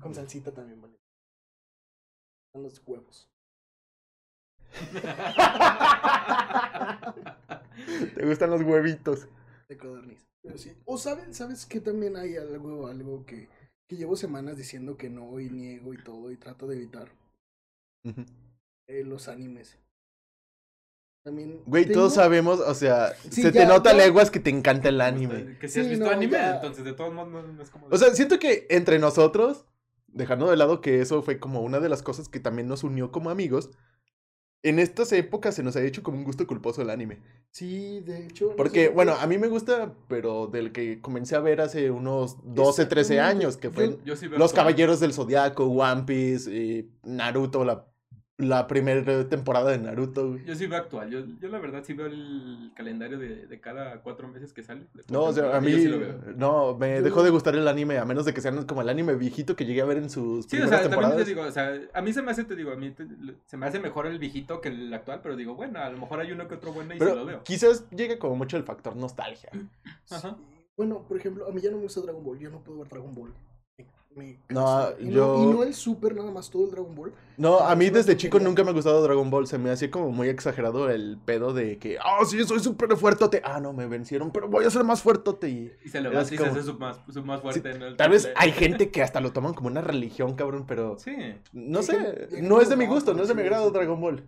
Con 0.00 0.14
salsita 0.14 0.52
también, 0.52 0.80
vale. 0.82 0.94
Son 2.54 2.62
los 2.62 2.80
huevos. 2.86 3.28
Te 8.14 8.24
gustan 8.26 8.50
los 8.50 8.62
huevitos. 8.62 9.26
de 9.68 9.76
codorniz. 9.76 10.24
Pero 10.40 10.56
sí. 10.58 10.72
O 10.84 10.96
sabes, 10.96 11.36
sabes 11.36 11.66
que 11.66 11.80
también 11.80 12.16
hay 12.16 12.36
algo, 12.36 12.86
algo 12.86 13.26
que, 13.26 13.48
que 13.88 13.96
llevo 13.96 14.14
semanas 14.14 14.56
diciendo 14.56 14.96
que 14.96 15.10
no 15.10 15.40
y 15.40 15.50
niego 15.50 15.92
y 15.94 16.02
todo 16.02 16.30
y 16.30 16.36
trato 16.36 16.68
de 16.68 16.76
evitar. 16.76 17.08
Eh, 18.86 19.02
los 19.04 19.26
animes. 19.26 19.76
También. 21.24 21.60
Güey, 21.66 21.84
tengo- 21.86 21.94
todos 22.00 22.14
sabemos, 22.14 22.60
o 22.60 22.74
sea, 22.74 23.14
Sí, 23.30 23.42
se 23.42 23.50
te 23.50 23.66
nota 23.66 23.90
ya. 23.92 23.98
leguas 23.98 24.30
que 24.30 24.38
te 24.38 24.50
encanta 24.50 24.90
el 24.90 25.00
anime. 25.00 25.58
Que 25.58 25.66
si 25.68 25.80
has 25.80 25.86
Sí, 25.86 25.90
visto 25.92 26.04
no, 26.04 26.10
anime, 26.12 26.32
ya. 26.34 26.54
entonces 26.56 26.84
de 26.84 26.92
todos 26.92 27.12
modos 27.12 27.32
no, 27.32 27.42
no 27.42 27.62
es 27.62 27.70
como. 27.70 27.86
O 27.88 27.96
sea, 27.98 28.14
siento 28.14 28.38
que 28.38 28.66
entre 28.70 28.98
nosotros, 29.00 29.64
dejando 30.14 30.48
de 30.50 30.56
lado 30.56 30.80
que 30.80 31.00
eso 31.00 31.22
fue 31.22 31.38
como 31.38 31.60
una 31.60 31.80
de 31.80 31.88
las 31.88 32.02
cosas 32.02 32.28
que 32.28 32.40
también 32.40 32.68
nos 32.68 32.84
unió 32.84 33.12
como 33.12 33.30
amigos, 33.30 33.70
en 34.62 34.78
estas 34.78 35.12
épocas 35.12 35.54
se 35.54 35.62
nos 35.62 35.76
ha 35.76 35.82
hecho 35.82 36.02
como 36.02 36.16
un 36.16 36.24
gusto 36.24 36.46
culposo 36.46 36.80
el 36.80 36.88
anime. 36.88 37.18
Sí, 37.50 38.00
de 38.00 38.24
hecho. 38.24 38.46
no 38.50 38.56
Porque, 38.56 38.86
sé 38.86 38.88
bueno, 38.88 39.12
a 39.12 39.26
mí 39.26 39.36
me 39.36 39.48
gusta, 39.48 39.92
pero 40.08 40.46
del 40.46 40.72
que 40.72 41.02
comencé 41.02 41.36
a 41.36 41.40
ver 41.40 41.60
hace 41.60 41.90
unos 41.90 42.38
12, 42.54 42.86
13 42.86 43.14
Exactamente. 43.14 43.20
años, 43.44 43.56
que 43.58 43.68
fue 43.70 43.90
Yo- 43.90 44.04
yo 44.04 44.16
sí 44.16 44.26
veo 44.26 44.38
Los. 44.38 44.54
Caballeros 44.54 45.00
del 45.00 45.12
Zodiaco, 45.12 45.66
One 45.66 46.04
Piece, 46.04 46.50
y 46.50 46.90
Naruto, 47.02 47.62
la, 47.64 47.86
la 48.36 48.66
primera 48.66 49.28
temporada 49.28 49.70
de 49.70 49.78
Naruto. 49.78 50.30
güey. 50.30 50.44
Yo 50.44 50.56
sí 50.56 50.66
veo 50.66 50.78
actual. 50.80 51.08
Yo, 51.08 51.20
yo 51.40 51.48
la 51.48 51.60
verdad 51.60 51.84
sí 51.84 51.92
veo 51.94 52.06
el 52.06 52.72
calendario 52.74 53.16
de, 53.18 53.46
de 53.46 53.60
cada 53.60 54.02
cuatro 54.02 54.26
meses 54.26 54.52
que 54.52 54.62
sale. 54.64 54.86
No, 55.08 55.22
o 55.24 55.32
sea, 55.32 55.56
a 55.56 55.60
mí 55.60 55.70
Yo 55.70 55.78
sí 55.78 55.86
lo 55.86 56.00
veo. 56.00 56.20
no, 56.36 56.76
me 56.76 57.00
dejó 57.00 57.22
de 57.22 57.30
gustar 57.30 57.54
el 57.54 57.68
anime, 57.68 57.98
a 57.98 58.04
menos 58.04 58.24
de 58.24 58.34
que 58.34 58.40
sean 58.40 58.66
como 58.66 58.82
el 58.82 58.88
anime 58.88 59.14
viejito 59.14 59.54
que 59.54 59.64
llegué 59.64 59.82
a 59.82 59.84
ver 59.84 59.98
en 59.98 60.10
sus 60.10 60.46
Sí, 60.46 60.56
o 60.56 60.60
sea, 60.66 60.68
también 60.70 60.90
temporadas. 60.90 61.16
te 61.18 61.24
digo, 61.24 61.42
o 61.42 61.50
sea, 61.52 61.78
a 61.92 62.02
mí 62.02 62.12
se 62.12 62.22
me 62.22 62.32
hace, 62.32 62.42
te 62.44 62.56
digo, 62.56 62.72
a 62.72 62.76
mí 62.76 62.90
te- 62.90 63.06
se 63.46 63.56
me 63.56 63.66
hace 63.66 63.78
mejor 63.78 64.06
el 64.06 64.18
viejito 64.18 64.60
que 64.60 64.68
el 64.70 64.92
actual, 64.92 65.20
pero 65.22 65.36
digo, 65.36 65.54
bueno, 65.54 65.78
a 65.78 65.88
lo 65.90 65.98
mejor 65.98 66.18
hay 66.18 66.32
uno 66.32 66.48
que 66.48 66.54
otro 66.56 66.72
bueno 66.72 66.92
y 66.94 66.98
sí 66.98 67.04
lo 67.04 67.10
Pero 67.12 67.24
veo. 67.26 67.42
quizás 67.44 67.88
llega 67.90 68.18
como 68.18 68.34
mucho 68.34 68.56
el 68.56 68.64
factor 68.64 68.96
nostalgia. 68.96 69.50
Ajá. 70.10 70.30
Sí. 70.36 70.44
Bueno, 70.76 71.04
por 71.06 71.16
ejemplo, 71.18 71.46
a 71.48 71.52
mí 71.52 71.60
ya 71.60 71.70
no 71.70 71.76
me 71.76 71.84
gusta 71.84 72.00
Dragon 72.00 72.24
Ball. 72.24 72.36
Yo 72.40 72.50
no 72.50 72.58
puedo 72.64 72.80
ver 72.80 72.88
Dragon 72.88 73.14
Ball. 73.14 73.32
Me, 74.16 74.38
No, 74.48 74.90
y 75.00 75.10
yo- 75.10 75.36
No, 75.38 75.42
y 75.42 75.52
no 75.54 75.62
el 75.64 75.74
Super, 75.74 76.14
nada 76.14 76.30
más 76.30 76.48
todo 76.48 76.64
el 76.66 76.70
Dragon 76.70 76.94
Ball. 76.94 77.12
No, 77.36 77.58
a 77.58 77.74
mí 77.74 77.90
desde 77.90 78.16
chico 78.16 78.38
nunca 78.38 78.62
me 78.62 78.70
ha 78.70 78.72
gustado 78.72 79.02
Dragon 79.02 79.28
Ball. 79.28 79.46
Se 79.48 79.58
me 79.58 79.70
hacía 79.70 79.90
como 79.90 80.10
muy 80.12 80.28
exagerado 80.28 80.88
el 80.88 81.18
pedo 81.24 81.52
de 81.52 81.78
que, 81.78 81.98
ah, 81.98 82.24
sí, 82.24 82.42
soy 82.44 82.60
súper 82.60 82.96
fuertote. 82.96 83.42
Ah, 83.44 83.60
no, 83.60 83.72
me 83.72 83.86
vencieron, 83.88 84.30
pero 84.30 84.48
voy 84.48 84.64
a 84.64 84.70
ser 84.70 84.84
más 84.84 85.02
fuertote. 85.02 85.48
Y 85.48 85.72
Y 85.84 85.88
se 85.88 86.00
le 86.00 86.10
Es 86.10 86.16
va 86.16 86.22
y 86.22 86.24
se 86.26 86.36
como- 86.36 86.50
hace 86.52 86.62
su 86.62 86.78
más, 86.78 87.00
su 87.12 87.24
más 87.24 87.40
fuerte 87.40 87.70
en 87.70 87.82
el 87.82 87.96
tal 87.96 88.10
vez 88.10 88.28
hay 88.36 88.52
gente 88.86 88.90
que 88.90 89.02
hasta 89.02 89.20
lo 89.20 89.32
toman 89.32 89.54
como 89.54 89.68
una 89.68 89.80
religión, 89.80 90.34
cabrón, 90.34 90.64
pero 90.66 90.96
Sí. 90.98 91.16
no 91.52 91.82
sé, 91.82 91.96
gente- 91.98 92.42
no 92.42 92.60
es 92.60 92.68
de 92.68 92.76
mi 92.76 92.84
como 92.84 92.94
gusto, 92.96 93.14
no 93.14 93.22
es 93.22 93.28
de 93.28 93.34
mi 93.34 93.42
sí. 93.42 93.48
Dragon 93.48 94.00
Ball. 94.00 94.22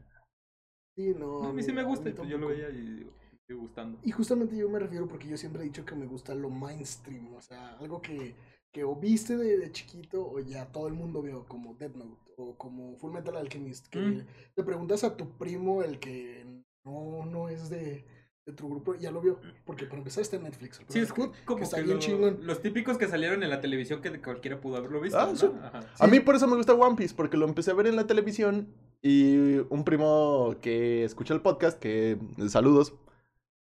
Sí, 0.97 1.15
no. 1.19 1.43
No, 1.43 1.49
a 1.51 1.53
mí 1.53 1.63
sí 1.63 1.73
me 1.73 1.85
gusta, 1.85 2.11
yo 2.11 2.39
lo 2.39 2.49
veía 2.49 2.71
y 2.71 2.81
digo. 2.81 3.11
gustando. 3.49 3.97
Y 4.03 4.11
justamente 4.11 4.57
yo 4.57 4.69
me 4.69 4.81
refiero 4.81 5.07
porque 5.07 5.29
yo 5.29 5.37
siempre 5.37 5.63
he 5.63 5.67
dicho 5.67 5.85
que 5.85 5.95
me 5.95 6.07
gusta 6.07 6.35
lo 6.35 6.51
mainstream, 6.51 7.33
o 7.35 7.41
sea, 7.41 7.77
algo 7.79 8.03
que, 8.03 8.35
que 8.77 8.85
o 8.85 8.95
viste 8.95 9.39
de, 9.39 9.57
de 9.57 9.73
chiquito 9.73 10.31
o 10.31 10.39
ya 10.39 10.67
todo 10.71 10.87
el 10.87 10.93
mundo 10.93 11.23
vio, 11.23 11.47
como 11.49 11.73
Dead 11.77 11.95
Note 11.95 12.21
o 12.37 12.55
como 12.59 12.95
Full 12.99 13.11
Metal 13.11 13.35
Alchemist, 13.35 13.87
que 13.89 13.99
Mm. 13.99 14.27
le 14.55 14.65
preguntas 14.65 15.03
a 15.03 15.17
tu 15.17 15.31
primo, 15.39 15.83
el 15.83 15.99
que 15.99 16.45
no, 16.85 17.25
no 17.25 17.49
es 17.49 17.71
de, 17.71 18.05
de 18.45 18.53
tu 18.53 18.69
grupo, 18.69 18.95
ya 18.95 19.11
lo 19.11 19.23
vio, 19.23 19.41
porque 19.65 19.87
para 19.87 19.97
empezar 19.97 20.21
está 20.21 20.37
en 20.37 20.43
Netflix. 20.43 20.83
Sí, 20.89 20.99
es 20.99 21.11
como 21.11 21.33
está 21.59 21.79
que 21.79 21.85
bien 21.85 21.97
lo- 21.97 22.03
chingón. 22.03 22.39
los 22.43 22.61
típicos 22.61 22.99
que 22.99 23.09
salieron 23.09 23.43
en 23.43 23.49
la 23.49 23.63
televisión 23.63 24.03
que 24.03 24.21
cualquiera 24.21 24.61
pudo 24.61 24.77
haberlo 24.77 25.01
visto. 25.01 25.19
Ah, 25.19 25.29
¿no? 25.31 25.37
sí. 25.37 25.47
Ajá. 25.63 25.81
A 25.99 26.07
mí 26.07 26.21
por 26.21 26.35
eso 26.37 26.47
me 26.47 26.57
gusta 26.57 26.75
One 26.75 26.97
Piece, 26.97 27.15
porque 27.15 27.39
lo 27.39 27.47
empecé 27.49 27.71
a 27.71 27.75
ver 27.75 27.87
en 27.87 27.97
la 27.97 28.07
televisión 28.07 28.69
y 29.01 29.57
un 29.71 29.85
primo 29.85 30.55
que 30.61 31.03
escucha 31.05 31.33
el 31.33 31.41
podcast, 31.41 31.79
que 31.81 32.19
saludos, 32.49 32.93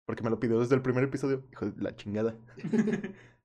porque 0.05 0.21
me 0.21 0.29
lo 0.29 0.39
pidió 0.39 0.59
desde 0.59 0.75
el 0.75 0.83
primer 0.83 1.03
episodio, 1.05 1.43
hijo 1.51 1.65
de 1.65 1.81
la 1.81 1.95
chingada. 1.95 2.35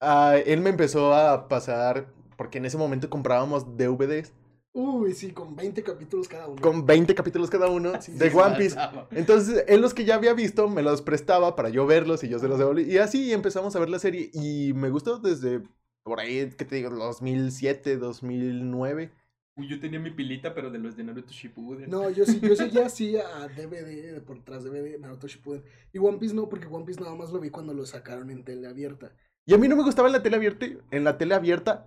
Ah, 0.00 0.36
él 0.44 0.60
me 0.60 0.70
empezó 0.70 1.12
a 1.14 1.48
pasar, 1.48 2.12
porque 2.36 2.58
en 2.58 2.66
ese 2.66 2.76
momento 2.78 3.10
comprábamos 3.10 3.76
DVDs 3.76 4.32
Uy, 4.72 5.12
sí, 5.14 5.32
con 5.32 5.56
20 5.56 5.82
capítulos 5.82 6.28
cada 6.28 6.46
uno. 6.46 6.60
con 6.60 6.86
20 6.86 7.14
capítulos 7.14 7.50
cada 7.50 7.68
uno 7.68 8.00
Sí, 8.00 8.12
de 8.12 8.30
sí, 8.30 8.36
One 8.36 8.56
Piece. 8.56 8.76
Entonces, 9.10 9.64
él 9.66 9.80
los 9.80 9.92
que 9.94 10.04
ya 10.04 10.14
había 10.14 10.34
visto 10.34 10.68
me 10.68 10.82
los 10.82 11.02
prestaba 11.02 11.56
para 11.56 11.68
yo 11.70 11.86
verlos 11.86 12.22
y 12.22 12.28
yo 12.28 12.38
se 12.38 12.48
los 12.48 12.58
devolví. 12.58 12.82
Y 12.82 12.98
así 12.98 13.32
empezamos 13.32 13.74
a 13.74 13.80
ver 13.80 13.88
la 13.88 13.98
serie 13.98 14.30
y 14.32 14.72
me 14.74 14.90
gustó 14.90 15.18
desde 15.18 15.62
por 16.04 16.20
ahí, 16.20 16.50
¿qué 16.56 16.64
te 16.64 16.76
digo? 16.76 16.90
2007, 16.90 17.96
2009. 17.96 19.10
Uy, 19.56 19.68
yo 19.68 19.80
tenía 19.80 19.98
mi 19.98 20.10
pilita, 20.12 20.54
pero 20.54 20.70
de 20.70 20.78
los 20.78 20.96
de 20.96 21.02
Naruto 21.02 21.32
Shippuden. 21.32 21.90
No, 21.90 22.08
yo 22.10 22.24
sí, 22.24 22.38
yo 22.40 22.54
sí 22.54 22.70
ya 22.70 22.86
hacía 22.86 23.22
a 23.42 23.48
DVD, 23.48 24.12
de 24.12 24.20
por 24.20 24.44
tras 24.44 24.62
DVD, 24.62 24.98
Naruto 25.00 25.26
Shippuden. 25.26 25.64
Y 25.92 25.98
One 25.98 26.18
Piece 26.18 26.34
no, 26.34 26.48
porque 26.48 26.68
One 26.68 26.84
Piece 26.84 27.00
nada 27.00 27.16
más 27.16 27.32
lo 27.32 27.40
vi 27.40 27.50
cuando 27.50 27.74
lo 27.74 27.84
sacaron 27.84 28.30
en 28.30 28.44
tele 28.44 28.68
abierta. 28.68 29.12
Y 29.48 29.54
a 29.54 29.56
mí 29.58 29.66
no 29.66 29.76
me 29.76 29.82
gustaba 29.82 30.08
en 30.08 30.12
la 30.12 30.22
tele 30.22 30.36
abierta, 30.36 30.66
en 30.90 31.04
la 31.04 31.16
tele 31.16 31.34
abierta 31.34 31.86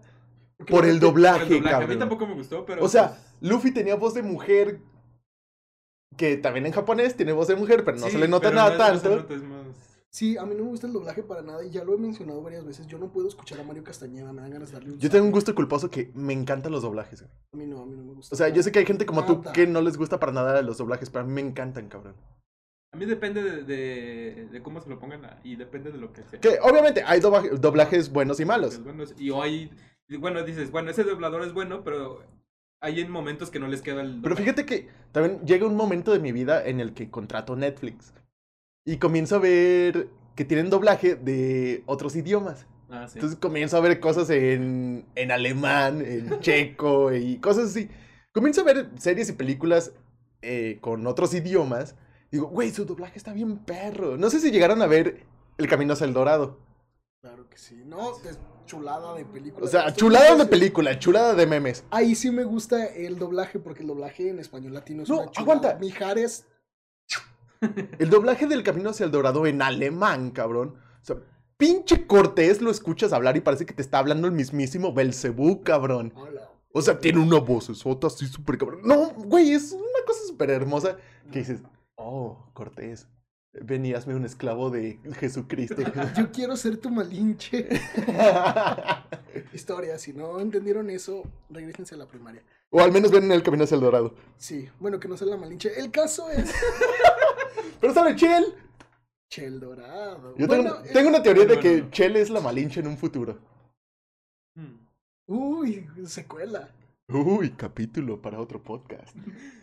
por 0.68 0.84
el 0.84 1.00
doblaje, 1.00 1.46
Por 1.46 1.54
el 1.54 1.62
doblaje, 1.62 1.84
A 1.84 1.88
mí 1.88 1.96
tampoco 1.96 2.26
me 2.26 2.34
gustó, 2.34 2.66
pero. 2.66 2.84
O 2.84 2.88
sea, 2.88 3.10
pues, 3.10 3.52
Luffy 3.52 3.72
tenía 3.72 3.96
voz 3.96 4.16
de 4.16 4.24
mujer, 4.24 4.80
que 6.18 6.38
también 6.38 6.66
en 6.66 6.72
japonés 6.72 7.16
tiene 7.16 7.34
voz 7.34 7.48
de 7.48 7.56
mujer, 7.56 7.84
pero 7.86 7.98
no 7.98 8.08
sí, 8.08 8.14
se 8.14 8.18
le 8.18 8.28
nota 8.28 8.50
nada 8.50 8.72
no 8.72 8.78
tanto. 8.78 9.16
nota, 9.16 9.34
es 9.36 9.44
más- 9.44 9.62
Sí, 10.10 10.38
a 10.38 10.46
mí 10.46 10.56
no 10.56 10.64
me 10.64 10.70
gusta 10.72 10.88
el 10.88 10.94
doblaje 10.94 11.22
para 11.22 11.44
nada 11.44 11.64
y 11.64 11.70
ya 11.70 11.84
lo 11.84 11.94
he 11.94 11.98
mencionado 12.00 12.42
varias 12.42 12.66
veces. 12.66 12.88
Yo 12.88 12.98
no 12.98 13.12
puedo 13.12 13.28
escuchar 13.28 13.60
a 13.60 13.64
Mario 13.64 13.84
Castañeda, 13.84 14.34
me 14.34 14.42
dan 14.42 14.50
ganas 14.50 14.70
de 14.70 14.74
darle 14.74 14.94
un 14.94 15.00
Yo 15.00 15.12
tengo 15.12 15.24
un 15.26 15.32
gusto 15.32 15.54
culposo 15.54 15.92
que 15.92 16.12
me 16.16 16.34
encantan 16.34 16.72
los 16.72 16.82
doblajes. 16.82 17.22
güey. 17.22 17.32
A 17.54 17.58
mí 17.58 17.68
no, 17.68 17.84
a 17.84 17.86
mí 17.86 17.96
no 17.96 18.04
me 18.04 18.14
gusta. 18.16 18.34
O 18.34 18.38
sea, 18.38 18.50
yo 18.50 18.64
sé 18.64 18.72
que 18.72 18.80
hay 18.80 18.86
gente 18.88 19.06
como 19.06 19.24
tú 19.24 19.44
que 19.54 19.68
no 19.68 19.82
les 19.82 19.98
gusta 19.98 20.20
para 20.20 20.32
nada 20.32 20.64
los 20.64 20.80
doblajes, 20.80 21.12
pero 21.12 21.24
a 21.24 21.28
mí 21.28 21.32
me 21.32 21.42
encantan, 21.42 21.90
cabrón. 21.90 22.16
A 22.94 22.98
mí 22.98 23.06
depende 23.06 23.42
de, 23.42 23.64
de, 23.64 24.48
de 24.52 24.62
cómo 24.62 24.82
se 24.82 24.90
lo 24.90 25.00
pongan 25.00 25.22
y 25.44 25.56
depende 25.56 25.92
de 25.92 25.98
lo 25.98 26.12
que 26.12 26.24
sea. 26.24 26.40
Que 26.42 26.60
obviamente 26.62 27.04
hay 27.06 27.22
doblaje- 27.22 27.52
doblajes 27.58 28.12
buenos 28.12 28.40
y 28.42 28.46
malos. 28.46 28.82
Y 29.18 29.30
o 29.30 29.42
hay. 29.42 29.72
y 30.10 30.18
Bueno, 30.18 30.44
dices, 30.44 30.72
bueno, 30.72 30.92
ese 30.92 31.04
doblador 31.06 31.44
es 31.44 31.54
bueno, 31.54 31.84
pero 31.86 32.22
hay 32.82 33.00
en 33.00 33.10
momentos 33.10 33.50
que 33.50 33.60
no 33.60 33.68
les 33.68 33.82
queda 33.82 34.02
el. 34.02 34.22
Pero 34.22 34.36
doblaje. 34.36 34.42
fíjate 34.44 34.66
que 34.66 34.90
también 35.14 35.40
llega 35.46 35.66
un 35.66 35.76
momento 35.76 36.12
de 36.12 36.20
mi 36.20 36.34
vida 36.34 36.66
en 36.66 36.82
el 36.82 36.94
que 36.94 37.10
contrato 37.10 37.56
Netflix 37.56 38.14
y 38.86 38.98
comienzo 38.98 39.38
a 39.38 39.40
ver 39.40 40.10
que 40.36 40.44
tienen 40.44 40.70
doblaje 40.70 41.16
de 41.16 41.84
otros 41.86 42.16
idiomas. 42.18 42.68
Ah, 42.90 43.08
sí. 43.08 43.20
Entonces 43.20 43.40
comienzo 43.40 43.78
a 43.78 43.82
ver 43.82 44.02
cosas 44.02 44.30
en, 44.32 45.06
en 45.16 45.32
alemán, 45.32 46.02
en 46.06 46.40
checo 46.42 47.14
y 47.14 47.38
cosas 47.38 47.70
así. 47.70 47.88
Comienzo 48.34 48.62
a 48.62 48.66
ver 48.66 48.90
series 48.98 49.30
y 49.30 49.34
películas 49.34 49.94
eh, 50.42 50.78
con 50.82 51.08
otros 51.08 51.34
idiomas. 51.34 51.96
Digo, 52.32 52.48
güey, 52.48 52.72
su 52.72 52.86
doblaje 52.86 53.18
está 53.18 53.34
bien 53.34 53.58
perro. 53.60 54.18
No 54.18 54.30
sé 54.30 54.40
si 54.40 54.52
llegaron 54.52 54.82
a 54.82 54.88
ver 54.88 55.26
El 55.58 55.68
Camino 55.68 55.94
hacia 55.94 56.06
el 56.06 56.14
Dorado. 56.14 56.60
Claro 57.22 57.48
que 57.50 57.58
sí. 57.58 57.84
No, 57.86 58.12
es 58.24 58.40
chulada 58.66 59.14
de 59.16 59.26
película. 59.26 59.66
O 59.66 59.70
sea, 59.70 59.94
chulada 59.94 60.36
de 60.36 60.46
película, 60.46 60.98
chulada 60.98 61.34
de 61.36 61.46
memes. 61.46 61.84
Ahí 61.92 62.16
sí 62.16 62.32
me 62.32 62.44
gusta 62.46 62.86
el 62.86 63.20
doblaje, 63.20 63.60
porque 63.60 63.82
el 63.82 63.88
doblaje 63.88 64.30
en 64.30 64.40
español 64.40 64.74
latino 64.74 65.04
es 65.04 65.10
No, 65.10 65.22
una 65.22 65.32
chulada. 65.32 65.42
aguanta. 65.42 65.80
Mijares, 65.80 66.48
El 68.00 68.10
doblaje 68.10 68.48
del 68.48 68.64
Camino 68.64 68.90
hacia 68.90 69.06
el 69.06 69.12
Dorado 69.12 69.46
en 69.46 69.62
alemán, 69.62 70.32
cabrón. 70.32 70.76
O 71.02 71.06
sea, 71.06 71.18
pinche 71.58 72.08
Cortés 72.08 72.60
lo 72.62 72.72
escuchas 72.72 73.14
hablar 73.14 73.38
y 73.38 73.42
parece 73.42 73.66
que 73.68 73.74
te 73.74 73.84
está 73.84 74.00
hablando 74.00 74.28
el 74.28 74.34
mismísimo 74.34 74.94
Belcebú, 74.94 75.62
cabrón. 75.62 76.12
hola. 76.16 76.48
O 76.74 76.82
sea, 76.82 76.98
tiene 76.98 77.20
una 77.20 77.38
vocesota 77.40 78.08
así 78.08 78.26
súper 78.26 78.58
cabrón. 78.58 78.80
No, 78.86 79.10
güey, 79.14 79.52
es 79.52 79.74
una 79.74 80.06
cosa 80.08 80.22
súper 80.26 80.50
hermosa 80.52 80.96
que 81.32 81.40
dices, 81.40 81.62
oh, 81.96 82.50
Cortés, 82.54 83.08
ven 83.54 83.86
y 83.86 83.94
hazme 83.94 84.16
un 84.16 84.26
esclavo 84.26 84.70
de 84.70 85.00
Jesucristo. 85.20 85.82
Yo 86.18 86.32
quiero 86.32 86.56
ser 86.56 86.78
tu 86.78 86.90
malinche. 86.90 87.68
Historia, 89.54 89.98
si 89.98 90.14
no 90.14 90.40
entendieron 90.40 90.90
eso, 90.90 91.24
regresense 91.50 91.96
a 91.96 91.98
la 91.98 92.08
primaria. 92.08 92.44
o 92.70 92.80
al 92.82 92.92
menos 92.92 93.12
ven 93.12 93.26
en 93.26 93.32
el 93.34 93.44
Camino 93.44 93.64
hacia 93.66 93.76
el 93.76 93.82
Dorado. 93.82 94.16
Sí, 94.38 94.70
bueno, 94.80 95.00
que 95.00 95.08
no 95.08 95.18
sea 95.18 95.28
la 95.28 95.38
malinche. 95.38 95.78
El 95.80 95.92
caso 95.92 96.30
es 96.30 96.54
Pero 97.82 97.94
sale 97.94 98.16
Chel. 98.16 98.46
Chel 99.30 99.60
Dorado. 99.60 100.36
Yo 100.38 100.48
Bueno, 100.48 100.76
tengo, 100.76 100.94
tengo 100.94 101.10
una 101.10 101.24
teoría 101.24 101.46
de 101.46 101.60
que. 101.60 101.90
Chel 101.90 102.16
es 102.18 102.30
la 102.30 102.42
malinche 102.42 102.80
en 102.82 102.88
un 102.88 102.98
futuro. 102.98 103.40
Hmm. 104.56 104.86
Uy, 105.28 105.88
secuela. 106.06 106.70
Uy, 107.14 107.52
capítulo 107.52 108.22
para 108.22 108.40
otro 108.40 108.64
podcast. 108.64 109.16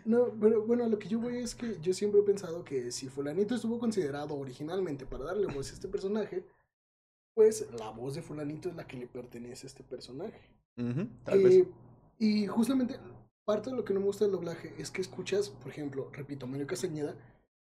No, 0.04 0.28
pero 0.40 0.66
bueno, 0.66 0.88
lo 0.88 0.98
que 0.98 1.08
yo 1.08 1.18
voy 1.18 1.36
es 1.38 1.54
que 1.54 1.78
yo 1.80 1.92
siempre 1.94 2.20
he 2.20 2.24
pensado 2.24 2.64
que 2.64 2.90
si 2.92 3.08
fulanito 3.08 3.54
estuvo 3.54 3.78
considerado 3.78 4.34
originalmente 4.36 5.06
para 5.06 5.24
darle 5.24 5.46
voz 5.46 5.70
a 5.70 5.74
este 5.74 5.88
personaje, 5.88 6.44
pues 7.34 7.66
la 7.78 7.90
voz 7.90 8.14
de 8.14 8.22
fulanito 8.22 8.68
es 8.68 8.74
la 8.76 8.86
que 8.86 8.96
le 8.96 9.06
pertenece 9.06 9.66
a 9.66 9.68
este 9.68 9.82
personaje. 9.84 10.40
Tal 11.24 11.42
vez. 11.42 11.54
Eh, 11.54 11.68
y 12.18 12.46
justamente 12.46 12.96
parte 13.44 13.70
de 13.70 13.76
lo 13.76 13.84
que 13.84 13.94
no 13.94 14.00
me 14.00 14.06
gusta 14.06 14.24
del 14.24 14.32
doblaje 14.32 14.74
es 14.78 14.90
que 14.90 15.00
escuchas, 15.00 15.48
por 15.48 15.70
ejemplo, 15.70 16.10
repito, 16.12 16.46
Mario 16.46 16.66
Castañeda 16.66 17.14